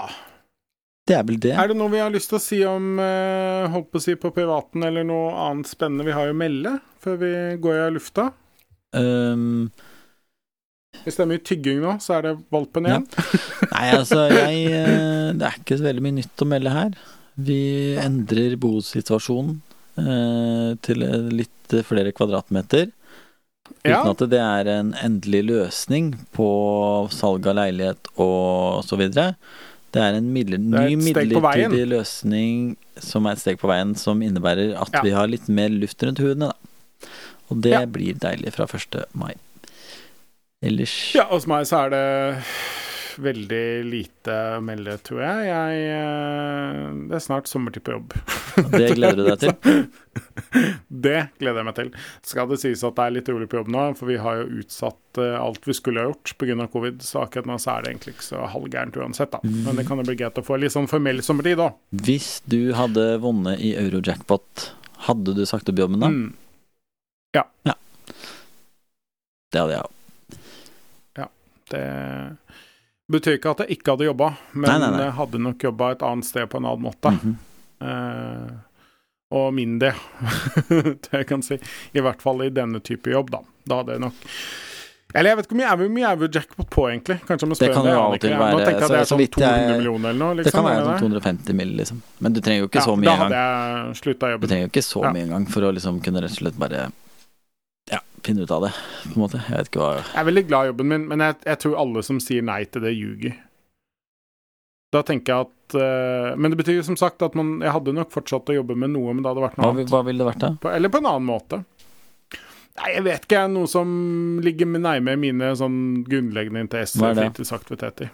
Det 1.09 1.17
er 1.19 1.25
vel 1.29 1.39
det. 1.41 1.53
Er 1.61 1.69
det 1.73 1.77
noe 1.77 1.93
vi 1.93 2.01
har 2.01 2.13
lyst 2.13 2.31
til 2.33 2.39
å 2.39 2.43
si 2.45 2.59
om 2.69 2.95
uh, 3.01 3.67
holdt 3.73 3.91
på 3.93 4.01
å 4.01 4.05
si 4.05 4.15
på 4.21 4.31
privaten, 4.37 4.85
eller 4.87 5.05
noe 5.09 5.33
annet 5.49 5.69
spennende 5.69 6.07
vi 6.09 6.15
har 6.17 6.31
å 6.33 6.37
melde 6.37 6.79
før 7.05 7.19
vi 7.21 7.33
går 7.65 7.81
i 7.83 7.91
lufta? 7.97 8.31
Um, 8.97 9.67
Hvis 11.05 11.19
det 11.19 11.25
er 11.25 11.31
mye 11.33 11.43
tygging 11.45 11.81
nå, 11.83 11.97
så 12.01 12.19
er 12.19 12.29
det 12.29 12.35
valpen 12.55 12.87
Ja. 12.89 13.01
igjen. 13.01 13.07
nei, 13.75 13.87
altså, 13.99 14.23
jeg 14.31 14.61
eh, 14.71 15.33
Det 15.35 15.49
er 15.49 15.57
ikke 15.61 15.77
så 15.81 15.89
veldig 15.89 16.05
mye 16.07 16.19
nytt 16.21 16.45
å 16.45 16.49
melde 16.49 16.73
her. 16.73 16.95
Vi 17.35 17.59
endrer 18.01 18.55
bosituasjonen 18.63 19.57
eh, 19.99 20.71
til 20.87 21.03
litt 21.35 21.75
flere 21.89 22.13
kvadratmeter. 22.15 22.93
Ja. 23.85 24.01
Uten 24.03 24.11
at 24.15 24.31
det 24.31 24.41
er 24.41 24.69
en 24.79 24.93
endelig 25.05 25.43
løsning 25.49 26.11
på 26.37 26.49
salg 27.13 27.47
av 27.49 27.57
leilighet 27.59 28.11
og 28.21 28.83
så 28.85 28.97
videre. 29.01 29.35
Det 29.95 30.03
er 30.03 30.17
en 30.19 30.33
midler, 30.35 30.59
Det 30.59 30.81
er 30.81 30.89
ny 30.91 30.97
midlertidig 31.01 31.85
løsning 31.89 32.77
som 32.99 33.27
er 33.27 33.37
et 33.37 33.43
steg 33.45 33.59
på 33.61 33.69
veien, 33.71 33.95
som 33.97 34.21
innebærer 34.25 34.75
at 34.81 34.91
Ja. 34.93 35.03
vi 35.03 35.11
har 35.11 35.27
litt 35.29 35.49
mer 35.49 35.69
luft 35.69 36.03
rundt 36.03 36.19
hudene, 36.19 36.51
da. 36.53 37.09
Og 37.51 37.61
det 37.61 37.73
Ja. 37.73 37.85
blir 37.87 38.15
deilig 38.19 38.53
fra 38.53 38.67
1. 38.67 39.05
mai. 39.15 39.35
Ellers 40.63 41.15
Ja, 41.15 41.25
hos 41.29 41.47
meg 41.47 41.67
så 41.67 41.85
er 41.87 41.91
det 41.91 42.45
veldig 43.23 43.65
lite 43.87 44.35
å 44.57 44.61
melde, 44.65 44.97
tror 45.07 45.21
jeg. 45.25 45.47
jeg 45.49 45.85
eh, 45.95 46.79
det 47.09 47.17
er 47.19 47.23
snart 47.25 47.51
sommertid 47.51 47.85
på 47.87 47.95
jobb. 47.97 48.15
Det 48.73 48.91
gleder 48.95 49.19
du 49.21 49.25
deg 49.29 49.43
til? 49.43 49.55
Det 51.05 51.17
gleder 51.41 51.59
jeg 51.59 51.67
meg 51.67 51.75
til. 51.77 51.89
Skal 52.25 52.47
det 52.49 52.61
sies 52.63 52.85
at 52.87 52.95
det 52.97 53.05
er 53.05 53.15
litt 53.17 53.29
rolig 53.33 53.49
på 53.51 53.59
jobb 53.59 53.71
nå, 53.75 53.83
for 53.99 54.09
vi 54.09 54.19
har 54.23 54.39
jo 54.41 54.61
utsatt 54.63 55.21
eh, 55.21 55.35
alt 55.39 55.67
vi 55.67 55.75
skulle 55.77 56.05
ha 56.05 56.13
gjort 56.13 56.35
pga. 56.39 56.69
covid, 56.71 57.03
så 57.03 57.25
akkurat 57.25 57.49
nå 57.51 57.59
så 57.61 57.75
er 57.75 57.83
det 57.83 57.91
egentlig 57.93 58.15
ikke 58.15 58.29
så 58.29 58.45
halvgærent 58.53 59.01
uansett, 59.01 59.35
da. 59.35 59.43
Men 59.43 59.81
det 59.81 59.89
kan 59.89 60.01
jo 60.01 60.07
bli 60.07 60.17
greit 60.21 60.39
å 60.39 60.47
få 60.47 60.61
litt 60.63 60.75
sånn 60.75 60.89
formell 60.91 61.23
sommertid, 61.27 61.61
òg. 61.65 61.77
Hvis 62.07 62.39
du 62.47 62.73
hadde 62.79 63.09
vunnet 63.25 63.59
i 63.59 63.75
Eurojackpot, 63.81 64.71
hadde 65.09 65.37
du 65.37 65.45
sagt 65.49 65.69
opp 65.73 65.83
jobben 65.83 66.03
da? 66.05 66.13
Mm. 66.15 66.33
Det 69.55 69.61
hadde 69.63 69.77
jeg 69.77 69.87
òg. 69.87 69.91
Det 71.71 71.83
betyr 73.11 73.39
ikke 73.39 73.51
at 73.51 73.59
jeg 73.65 73.79
ikke 73.79 73.91
hadde 73.95 74.07
jobba, 74.09 74.31
men 74.55 74.71
Nei, 74.71 74.79
nei, 74.79 74.91
nei. 74.97 75.01
jeg 75.05 75.13
hadde 75.19 75.39
nok 75.45 75.59
jobba 75.69 75.91
et 75.93 76.03
annet 76.03 76.25
sted 76.25 76.49
på 76.49 76.57
en 76.61 76.65
annen 76.71 76.83
måte. 76.87 77.11
Mhm. 77.13 77.35
Eh, 77.85 78.53
og 79.35 79.49
mindre, 79.57 79.95
det 80.69 81.11
jeg 81.11 81.27
kan 81.27 81.43
si. 81.43 81.59
I 81.93 82.01
hvert 82.05 82.21
fall 82.23 82.45
i 82.47 82.51
denne 82.55 82.81
type 82.85 83.11
jobb, 83.11 83.31
da. 83.35 83.41
Da 83.67 83.81
hadde 83.81 83.97
jeg 83.97 84.01
nok 84.05 84.15
Eller 85.15 85.31
jeg 85.31 85.37
vet 85.39 85.47
ikke 85.49 85.57
hvor 85.79 85.91
mye 85.95 86.09
er, 86.11 86.23
jackpot 86.35 86.69
på, 86.75 86.85
egentlig? 86.91 87.17
Kanskje 87.27 87.47
jeg 87.47 87.51
må 87.51 87.57
Det 87.59 87.69
kan 87.75 87.85
det. 87.87 87.93
jo 87.95 88.01
alltid 88.03 88.33
av 88.35 88.43
og 88.43 88.61
til 88.61 88.75
ikke. 88.75 88.75
Være- 88.75 88.75
jeg 88.75 88.81
så- 88.83 88.89
det 88.89 88.99
er 88.99 89.05
så 89.05 89.15
sånn 89.15 89.19
vidt 89.23 89.37
jeg- 89.39 89.69
millioner 89.77 90.09
eller 90.11 90.19
noe, 90.25 90.35
liksom. 90.35 90.45
Det 90.45 90.53
kan 90.53 90.65
være 90.65 90.85
sånn 90.85 91.01
250 91.05 91.55
mill., 91.55 91.73
liksom. 91.79 92.03
Men 92.21 92.33
du 92.33 92.41
trenger 92.41 92.61
jo 92.65 92.69
ikke 92.69 92.83
så 92.83 92.97
mye 92.99 93.05
Da 93.05 93.15
engang. 93.15 93.31
jeg 93.31 94.41
Du 94.41 94.47
trenger 94.49 94.65
jo 94.65 94.71
ikke 94.75 94.83
så 94.85 95.03
Ja. 95.05 95.13
mye 95.13 95.23
engang 95.29 95.47
for 95.49 95.61
å 95.63 95.73
liksom 95.75 96.01
kunne 96.03 96.21
rett 96.23 96.31
og 96.33 96.39
slett 96.39 96.59
bare 96.59 96.71
ja, 96.75 96.89
finne 98.27 98.45
ut 98.45 98.53
av 98.55 98.67
det, 98.67 98.73
på 99.07 99.15
en 99.17 99.25
måte. 99.25 99.41
Jeg 99.49 99.59
vet 99.61 99.71
ikke 99.73 99.83
hva 99.83 99.91
Jeg 99.99 100.21
er 100.23 100.29
veldig 100.31 100.45
glad 100.51 100.67
i 100.67 100.71
jobben 100.73 100.91
min, 100.93 101.09
men 101.11 101.25
jeg, 101.25 101.37
jeg 101.49 101.61
tror 101.65 101.77
alle 101.83 102.05
som 102.07 102.21
sier 102.23 102.47
nei 102.47 102.63
til 102.67 102.85
det, 102.87 102.95
ljuger. 102.97 103.37
Da 104.95 105.03
tenker 105.03 105.33
jeg 105.33 105.47
at 105.49 105.75
uh, 105.81 106.35
Men 106.39 106.53
det 106.53 106.59
betyr 106.61 106.77
som 106.87 106.95
sagt 106.95 107.23
at 107.27 107.35
man 107.35 107.57
Jeg 107.65 107.73
hadde 107.75 107.95
nok 107.97 108.13
fortsatt 108.15 108.53
å 108.53 108.55
jobbe 108.55 108.77
med 108.79 108.93
noe, 108.95 109.11
men 109.11 109.25
det 109.25 109.33
hadde 109.33 109.43
vært 109.43 109.57
noe 109.59 109.67
Hva, 109.67 109.73
annet. 109.75 109.91
hva 109.91 110.03
ville 110.07 110.23
det 110.23 110.29
vært, 110.29 110.45
da? 110.45 110.51
På, 110.63 110.71
eller 110.71 110.93
på 110.93 111.01
en 111.03 111.09
annen 111.11 111.27
måte. 111.27 111.59
Nei, 112.75 112.91
jeg 112.97 113.05
vet 113.07 113.27
ikke. 113.29 113.41
Noe 113.55 113.71
som 113.71 113.89
ligger 114.43 114.71
med 114.71 114.83
nærme 114.85 115.17
mine 115.21 115.51
sånn 115.59 115.79
grunnleggende 116.07 116.63
interesser 116.65 117.05
er 117.07 117.13
og 117.15 117.21
fritidsaktiviteter. 117.23 118.11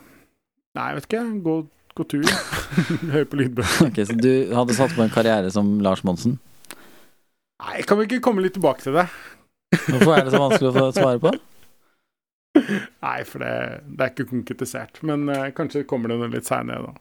Nei, 0.77 0.87
jeg 0.91 0.99
vet 0.99 1.09
ikke. 1.09 1.23
Gå, 1.47 1.55
gå 2.01 2.07
tur. 2.13 2.33
Hør 3.15 3.29
på 3.29 3.41
lydbøker. 3.41 3.89
Ok, 3.89 4.01
Så 4.09 4.17
du 4.21 4.33
hadde 4.57 4.77
satt 4.77 4.97
på 4.97 5.05
en 5.05 5.13
karriere 5.13 5.53
som 5.55 5.79
Lars 5.85 6.05
Monsen? 6.07 6.37
Nei, 7.61 7.81
kan 7.89 8.01
vi 8.01 8.09
ikke 8.09 8.23
komme 8.25 8.45
litt 8.45 8.57
tilbake 8.57 8.85
til 8.85 8.97
det? 8.97 9.07
Hvorfor 9.71 10.17
er 10.17 10.25
det 10.27 10.33
så 10.35 10.41
vanskelig 10.43 10.71
å 10.83 10.91
svare 10.97 11.21
på? 11.23 11.33
Nei, 13.01 13.19
for 13.29 13.43
det, 13.45 13.51
det 13.87 14.03
er 14.07 14.11
ikke 14.13 14.29
konkretisert. 14.33 14.99
Men 15.07 15.29
uh, 15.31 15.49
kanskje 15.55 15.85
kommer 15.89 16.11
det 16.11 16.19
noe 16.21 16.31
litt 16.33 16.49
seinere, 16.49 16.91
da. 16.91 16.97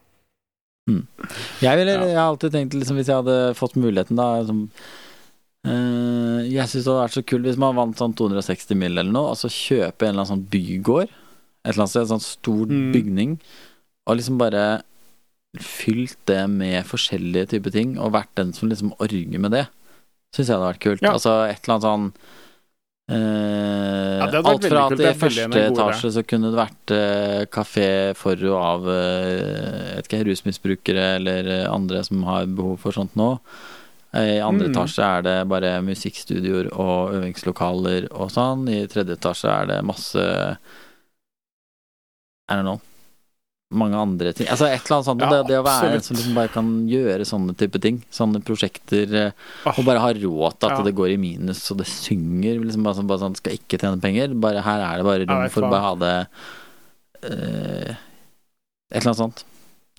Jeg, 0.90 1.76
ville, 1.78 1.92
Ja. 1.94 2.06
jeg 2.08 2.16
har 2.18 2.28
alltid 2.32 2.54
tenkt 2.54 2.74
liksom, 2.74 2.96
hvis 2.98 3.10
jeg 3.10 3.20
hadde 3.20 3.54
fått 3.58 3.76
muligheten 3.78 4.18
da 4.18 4.24
liksom, 4.40 4.62
uh, 5.68 6.40
Jeg 6.50 6.66
syns 6.70 6.82
det 6.86 6.90
hadde 6.90 7.02
vært 7.04 7.14
så 7.18 7.22
kult 7.30 7.46
hvis 7.46 7.58
man 7.62 7.76
vant 7.78 7.98
sånn 8.00 8.14
260 8.18 8.78
mill. 8.80 8.96
eller 8.98 9.12
noe, 9.14 9.30
og 9.34 9.38
så 9.38 9.50
kjøpe 9.52 10.06
en 10.08 10.14
eller 10.14 10.24
annen 10.24 10.32
sånn 10.32 10.46
bygård 10.50 11.10
et 11.10 11.74
eller 11.74 11.82
annet 11.84 11.92
sted, 11.92 12.06
en 12.06 12.12
sånn 12.14 12.24
stor 12.24 12.70
Mm. 12.72 12.92
bygning, 12.94 13.32
og 14.08 14.16
liksom 14.16 14.38
bare 14.40 14.82
fylt 15.60 16.16
det 16.30 16.40
med 16.48 16.86
forskjellige 16.88 17.50
typer 17.52 17.70
ting, 17.74 17.98
og 17.98 18.14
vært 18.14 18.30
den 18.38 18.52
som 18.56 18.70
liksom 18.70 18.94
orger 18.98 19.38
med 19.38 19.50
det. 19.52 19.66
Syns 20.34 20.46
jeg 20.48 20.56
hadde 20.56 20.70
vært 20.72 20.80
kult. 20.80 21.02
Ja. 21.04 21.12
Altså 21.12 21.34
et 21.50 21.60
eller 21.66 21.74
annet 21.74 21.84
sånn 21.90 22.06
eh, 23.10 24.16
Ja, 24.20 24.40
alt 24.44 24.64
fra 24.68 24.84
at 24.86 25.00
i 25.00 25.12
første 25.18 25.62
etasje 25.66 26.10
så 26.14 26.22
kunne 26.26 26.50
det 26.52 26.58
vært 26.60 26.94
eh, 26.94 27.42
kafé 27.52 27.88
for 28.18 28.36
og 28.50 28.58
av 28.60 28.88
eh, 28.94 29.98
ikke, 30.02 30.22
rusmisbrukere 30.28 31.06
eller 31.18 31.50
eh, 31.60 31.66
andre 31.70 32.02
som 32.06 32.22
har 32.28 32.46
behov 32.46 32.78
for 32.84 32.92
sånt 32.96 33.16
nå. 33.18 33.32
I 34.10 34.40
andre 34.42 34.66
Mm. 34.68 34.72
etasje 34.74 35.04
er 35.06 35.22
det 35.22 35.36
bare 35.48 35.76
musikkstudioer 35.86 36.72
og 36.74 37.12
øvingslokaler 37.14 38.08
og 38.10 38.30
sånn. 38.34 38.64
I 38.68 38.86
tredje 38.90 39.14
etasje 39.14 39.46
er 39.52 39.66
det 39.70 39.84
masse 39.86 40.24
I 42.50 42.54
don't 42.56 42.66
know. 42.66 42.80
Mange 43.70 43.94
andre 43.94 44.32
ting. 44.34 44.48
Altså 44.50 44.66
et 44.66 44.80
eller 44.82 44.96
annet 44.96 45.06
sånt. 45.06 45.20
Ja, 45.22 45.28
det, 45.30 45.40
det 45.46 45.58
å 45.60 45.62
være 45.62 45.90
en 45.94 46.00
som 46.02 46.16
liksom 46.18 46.34
bare 46.34 46.50
kan 46.50 46.70
gjøre 46.90 47.22
sånne 47.28 47.52
type 47.54 47.78
ting. 47.80 48.00
Sånne 48.10 48.40
prosjekter. 48.42 49.12
Ah, 49.62 49.76
og 49.78 49.84
bare 49.86 50.02
ha 50.02 50.08
råd 50.16 50.56
til 50.58 50.70
at 50.72 50.78
Ja. 50.80 50.82
det 50.88 50.94
går 50.98 51.12
i 51.14 51.18
minus, 51.22 51.60
og 51.70 51.78
det 51.78 51.86
synger. 51.86 52.58
Liksom 52.64 52.82
bare 52.82 52.98
sånn, 52.98 53.06
bare 53.06 53.22
sånn 53.22 53.36
Skal 53.38 53.54
ikke 53.54 53.78
tjene 53.78 54.00
penger. 54.02 54.34
Bare 54.42 54.64
Her 54.66 54.82
er 54.88 54.96
det 54.98 55.06
bare 55.06 55.28
rom 55.30 55.46
for 55.54 55.62
å 55.62 55.70
bare 55.70 55.86
ha 55.86 55.94
det 56.02 56.14
uh, 57.30 57.94
Et 58.90 58.98
eller 58.98 59.06
annet 59.12 59.22
sånt. 59.22 59.44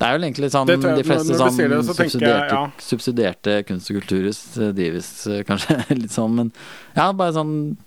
Det 0.02 0.08
er 0.08 0.18
vel 0.18 0.26
egentlig 0.28 0.50
sånn 0.52 0.68
jeg- 0.68 0.82
de 0.82 1.04
fleste 1.06 1.36
sier 1.38 1.70
det, 1.70 1.78
sånn 1.78 1.86
så 1.86 1.96
subsidierte, 1.96 2.56
jeg, 2.58 2.72
subsidierte, 2.82 3.56
kunst- 3.68 3.92
og 3.92 4.00
kulturhus 4.02 4.40
eh, 4.58 4.72
drives 4.74 5.28
kanskje 5.46 5.78
litt 6.02 6.12
sånn, 6.12 6.34
men 6.40 6.52
ja, 6.98 7.12
bare 7.14 7.32
sånn 7.36 7.78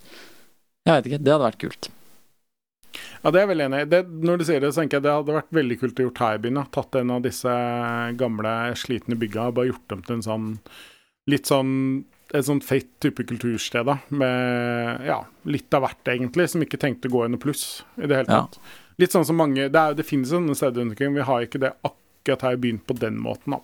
Jeg 0.87 0.95
vet 1.03 1.05
ikke. 1.11 1.19
Det 1.25 1.33
hadde 1.33 1.45
vært 1.51 1.59
kult. 1.59 1.89
Ja, 3.23 3.31
det 3.31 3.39
er 3.41 3.47
jeg 3.47 3.49
veldig 3.57 3.65
enig 3.69 3.81
i. 3.81 3.89
Det- 3.89 4.07
Når 4.29 4.37
du 4.37 4.43
sier 4.45 4.59
det, 4.61 4.73
så 4.73 4.81
tenker 4.81 4.97
jeg 4.97 5.03
det 5.03 5.11
hadde 5.15 5.35
vært 5.41 5.51
veldig 5.51 5.79
kult 5.79 5.95
å 5.99 6.05
gjort 6.09 6.17
her 6.19 6.35
i 6.35 6.37
byen. 6.43 6.53
da. 6.55 6.63
Tatt 6.71 6.95
en 6.95 7.11
av 7.11 7.21
disse 7.21 7.55
gamle, 8.17 8.53
slitne 8.75 9.17
bygga 9.19 9.47
og 9.47 9.55
bare 9.55 9.71
gjort 9.71 9.87
dem 9.89 10.01
til 10.03 10.15
en 10.15 10.21
sånn 10.21 10.59
litt 11.27 11.45
sånn 11.49 12.05
et 12.33 12.43
sånt 12.45 12.63
feit 12.65 12.87
type 12.99 13.23
kultursted, 13.23 13.85
da. 13.85 13.99
Med 14.09 15.05
ja, 15.05 15.19
litt 15.45 15.71
av 15.73 15.83
hvert, 15.83 16.03
egentlig, 16.05 16.49
som 16.49 16.61
ikke 16.61 16.79
tenkte 16.81 17.07
å 17.07 17.13
gå 17.13 17.25
i 17.25 17.29
noe 17.29 17.39
pluss 17.39 17.83
i 17.97 18.07
det 18.07 18.15
hele 18.17 18.27
Ja. 18.29 18.41
tatt. 18.47 18.57
Litt 18.97 19.11
sånn 19.11 19.25
som 19.25 19.35
mange 19.37 19.69
Det, 19.71 19.75
er, 19.75 19.93
det 19.93 20.05
finnes 20.05 20.29
sånne 20.31 20.55
steder 20.55 20.81
rundt 20.81 20.91
omkring, 20.97 21.13
vi 21.13 21.21
har 21.21 21.41
ikke 21.45 21.59
det 21.59 21.73
akkurat 21.83 22.41
her 22.41 22.53
i 22.53 22.55
byen 22.57 22.79
på 22.85 22.97
den 22.97 23.17
måten, 23.21 23.51
da. 23.51 23.59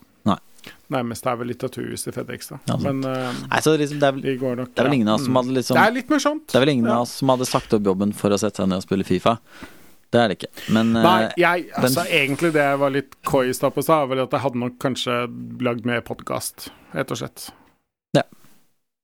Nei. 0.65 0.99
Nærmest 0.99 1.27
er 1.27 1.35
vel 1.39 1.47
Litteraturhuset 1.51 2.07
i 2.11 2.15
Fredrikstad. 2.15 2.59
Ja. 2.67 2.77
Men 2.83 3.03
uh, 3.05 3.33
Nei, 3.47 3.59
så 3.63 3.75
liksom, 3.79 3.99
det, 4.01 4.07
er 4.07 4.15
vel, 4.17 4.23
de 4.27 4.37
går 4.41 4.57
nok 4.61 4.71
det 4.75 4.83
er 4.83 4.89
vel 4.89 4.97
ingen 4.99 5.11
av 5.11 5.19
oss 5.19 5.25
som 5.25 5.33
Mm. 5.33 5.41
hadde 5.41 5.55
liksom 5.57 5.77
Det 5.79 5.83
er 5.87 5.95
litt 5.97 6.09
morsomt. 6.09 6.47
Det 6.47 6.55
er 6.59 6.65
vel 6.65 6.73
ingen 6.75 6.89
Ja. 6.89 6.95
av 6.95 7.05
oss 7.07 7.13
som 7.21 7.29
hadde 7.33 7.47
sagt 7.49 7.73
opp 7.77 7.83
jobben 7.91 8.13
for 8.13 8.29
å 8.35 8.39
sette 8.41 8.61
seg 8.61 8.67
ned 8.69 8.81
og 8.81 8.83
spille 8.87 9.07
Fifa. 9.07 9.37
Det 10.11 10.19
er 10.19 10.27
det 10.27 10.37
ikke. 10.41 10.51
Men 10.75 10.91
Nei, 10.93 11.23
eh, 11.23 11.33
jeg, 11.39 11.69
altså 11.79 12.03
egentlig 12.03 12.51
det 12.51 12.65
jeg 12.65 12.79
var 12.81 12.91
litt 12.91 13.15
coy 13.23 13.47
i 13.47 13.53
stad 13.55 13.73
på, 13.73 13.83
sa, 13.83 14.01
var 14.03 14.11
vel 14.11 14.23
at 14.25 14.31
jeg 14.35 14.43
hadde 14.43 14.59
nok 14.59 14.77
kanskje 14.83 15.17
lagd 15.63 15.85
mer 15.87 16.01
podkast, 16.01 16.69
rett 16.93 17.11
og 17.11 17.17
slett. 17.17 17.49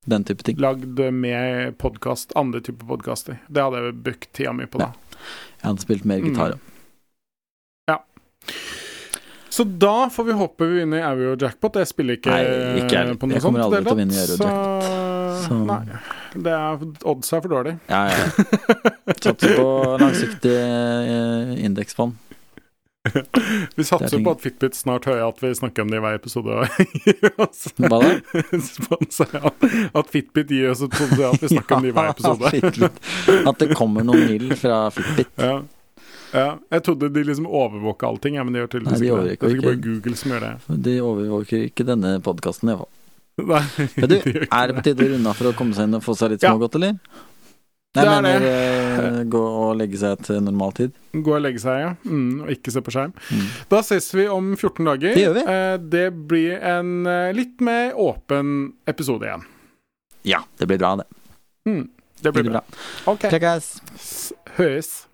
den 0.08 0.24
type 0.24 0.40
ting. 0.44 0.56
Lagd 0.56 1.00
mer 1.12 1.74
podkast, 1.76 2.32
andre 2.40 2.62
typer 2.64 2.88
podkaster. 2.88 3.42
Det 3.52 3.60
hadde 3.60 3.82
jeg 3.84 3.96
brukt 4.06 4.30
tida 4.32 4.54
mi 4.56 4.64
på 4.66 4.80
da. 4.80 4.94
Jeg 5.60 5.66
hadde 5.68 5.84
spilt 5.84 6.06
mer 6.08 6.22
gitar. 6.24 6.54
Mm. 6.56 6.77
Så 9.58 9.64
da 9.82 9.96
får 10.14 10.28
vi 10.28 10.36
håpe 10.38 10.68
vi 10.70 10.80
vinner 10.84 11.02
Euro 11.08 11.34
Jackpot. 11.42 11.80
Jeg 11.82 11.90
spiller 11.90 12.20
ikke, 12.20 12.30
Nei, 12.30 12.44
ikke 12.84 12.94
jeg. 13.00 13.16
på 13.18 13.26
noe 13.30 13.38
Jeg 13.40 13.42
kommer 13.46 13.64
sånt. 13.64 13.74
aldri 13.74 13.82
til 13.88 13.96
å 13.96 13.98
vinne 13.98 14.14
tatt. 14.14 14.46
Euro 14.46 15.42
Så- 15.48 15.66
Nei. 15.66 15.82
Det 16.38 16.54
er, 16.54 16.86
odds 17.10 17.34
er 17.34 17.42
for 17.42 17.50
dårlig. 17.56 17.74
Ja, 17.90 18.04
ja. 18.12 18.18
ja. 18.22 19.14
Satser 19.24 19.56
på 19.58 19.68
langsiktig 20.02 20.54
eh, 20.54 21.66
indeksfond. 21.66 22.18
Vi 23.78 23.84
satser 23.88 24.20
på 24.20 24.32
at 24.36 24.42
Fitbit 24.44 24.76
snart 24.76 25.06
hører 25.08 25.30
at 25.30 25.38
vi 25.40 25.54
snakker 25.56 25.86
om 25.86 25.92
det 25.94 25.98
i 25.98 26.04
hver 26.04 26.18
episode. 26.20 26.58
Hva 27.88 28.00
da? 28.04 29.52
At 29.96 30.10
Fitbit 30.12 30.52
gir 30.52 30.74
oss 30.74 30.82
et 30.84 30.92
sponsorat 30.98 31.40
vi 31.42 31.52
snakker 31.54 31.78
om 31.80 31.86
det 31.88 31.94
i 31.94 31.96
hver 31.96 32.10
episode. 32.16 32.52
Fitbit. 32.52 33.00
At 33.48 33.62
det 33.64 33.70
kommer 33.80 34.04
noen 34.06 34.28
mil 34.28 34.52
fra 34.60 34.82
Fitbit. 34.92 35.32
Ja. 35.40 35.62
Ja. 36.34 36.58
Jeg 36.74 36.84
trodde 36.84 37.10
de 37.14 37.24
liksom 37.24 37.48
overvåka 37.48 38.08
allting, 38.10 38.36
ja, 38.40 38.44
men 38.44 38.54
de 38.54 38.60
gjør 38.64 38.72
tydeligvis 38.76 39.00
Nei, 39.00 39.08
de 39.08 39.08
ikke 39.08 39.18
det. 39.18 39.38
Det 39.40 39.48
er 39.48 39.56
ikke 39.56 39.68
bare. 39.70 39.82
Google 39.88 40.16
som 40.20 40.32
gjør 40.36 40.46
det. 40.48 40.82
De 40.90 40.98
overvåker 41.02 41.66
ikke 41.70 41.86
denne 41.88 42.18
podkasten, 42.26 42.74
iallfall. 42.74 42.92
Nei, 43.54 43.64
Men 43.96 44.10
du, 44.10 44.16
de 44.26 44.34
gjør 44.34 44.46
ikke 44.48 44.60
er 44.64 44.68
det 44.72 44.76
på 44.80 44.86
tide 44.90 45.06
å 45.08 45.10
runde 45.16 45.32
av 45.34 45.40
for 45.42 45.52
å 45.52 45.56
komme 45.58 45.78
seg 45.78 45.88
inn 45.90 45.98
og 46.00 46.06
få 46.06 46.16
seg 46.18 46.34
litt 46.36 46.46
smågodt, 46.46 46.78
eller? 46.82 46.98
Nei, 47.98 48.04
Det 48.04 48.04
er 48.04 48.22
mener 48.22 48.44
det. 48.44 48.50
eh, 49.08 49.20
gå 49.32 49.40
og 49.42 49.72
legge 49.80 49.98
seg 49.98 50.20
til 50.28 50.42
normaltid. 50.46 50.92
Gå 51.16 51.34
og 51.38 51.42
legge 51.42 51.62
seg, 51.64 51.80
ja. 51.82 51.92
Mm, 52.06 52.44
og 52.44 52.52
ikke 52.54 52.74
se 52.76 52.84
på 52.86 52.94
skjerm. 52.94 53.14
Mm. 53.34 53.46
Da 53.72 53.80
ses 53.88 54.10
vi 54.14 54.28
om 54.30 54.52
14 54.60 54.84
dager. 54.92 55.16
Det 55.18 55.24
gjør 55.24 55.38
vi. 55.40 55.46
Eh, 55.56 55.78
det 55.96 56.04
blir 56.30 56.60
en 56.76 56.92
eh, 57.10 57.32
litt 57.38 57.64
mer 57.66 57.96
åpen 57.98 58.74
episode 58.92 59.26
igjen. 59.30 59.48
Ja, 60.28 60.44
det 60.60 60.68
blir 60.70 60.78
bra, 60.84 60.96
det. 61.02 61.08
Mm, 61.70 61.88
det 62.22 62.34
blir 62.36 62.44
Veldig 62.44 62.54
bra. 62.58 62.62
bra. 62.68 63.16
OK. 63.16 63.26
Høres. 64.60 65.06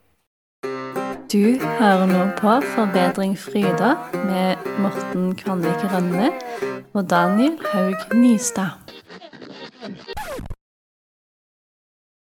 Du 1.34 1.58
hører 1.80 2.06
nå 2.06 2.26
på 2.38 2.52
Forbedring 2.76 3.32
Fryda 3.40 3.96
med 4.14 4.68
Morten 4.84 5.32
Kvanvik 5.36 5.82
Rønne 5.90 6.30
og 6.94 7.10
Daniel 7.10 7.58
Haug 7.72 8.14
Nystad. 8.14 8.78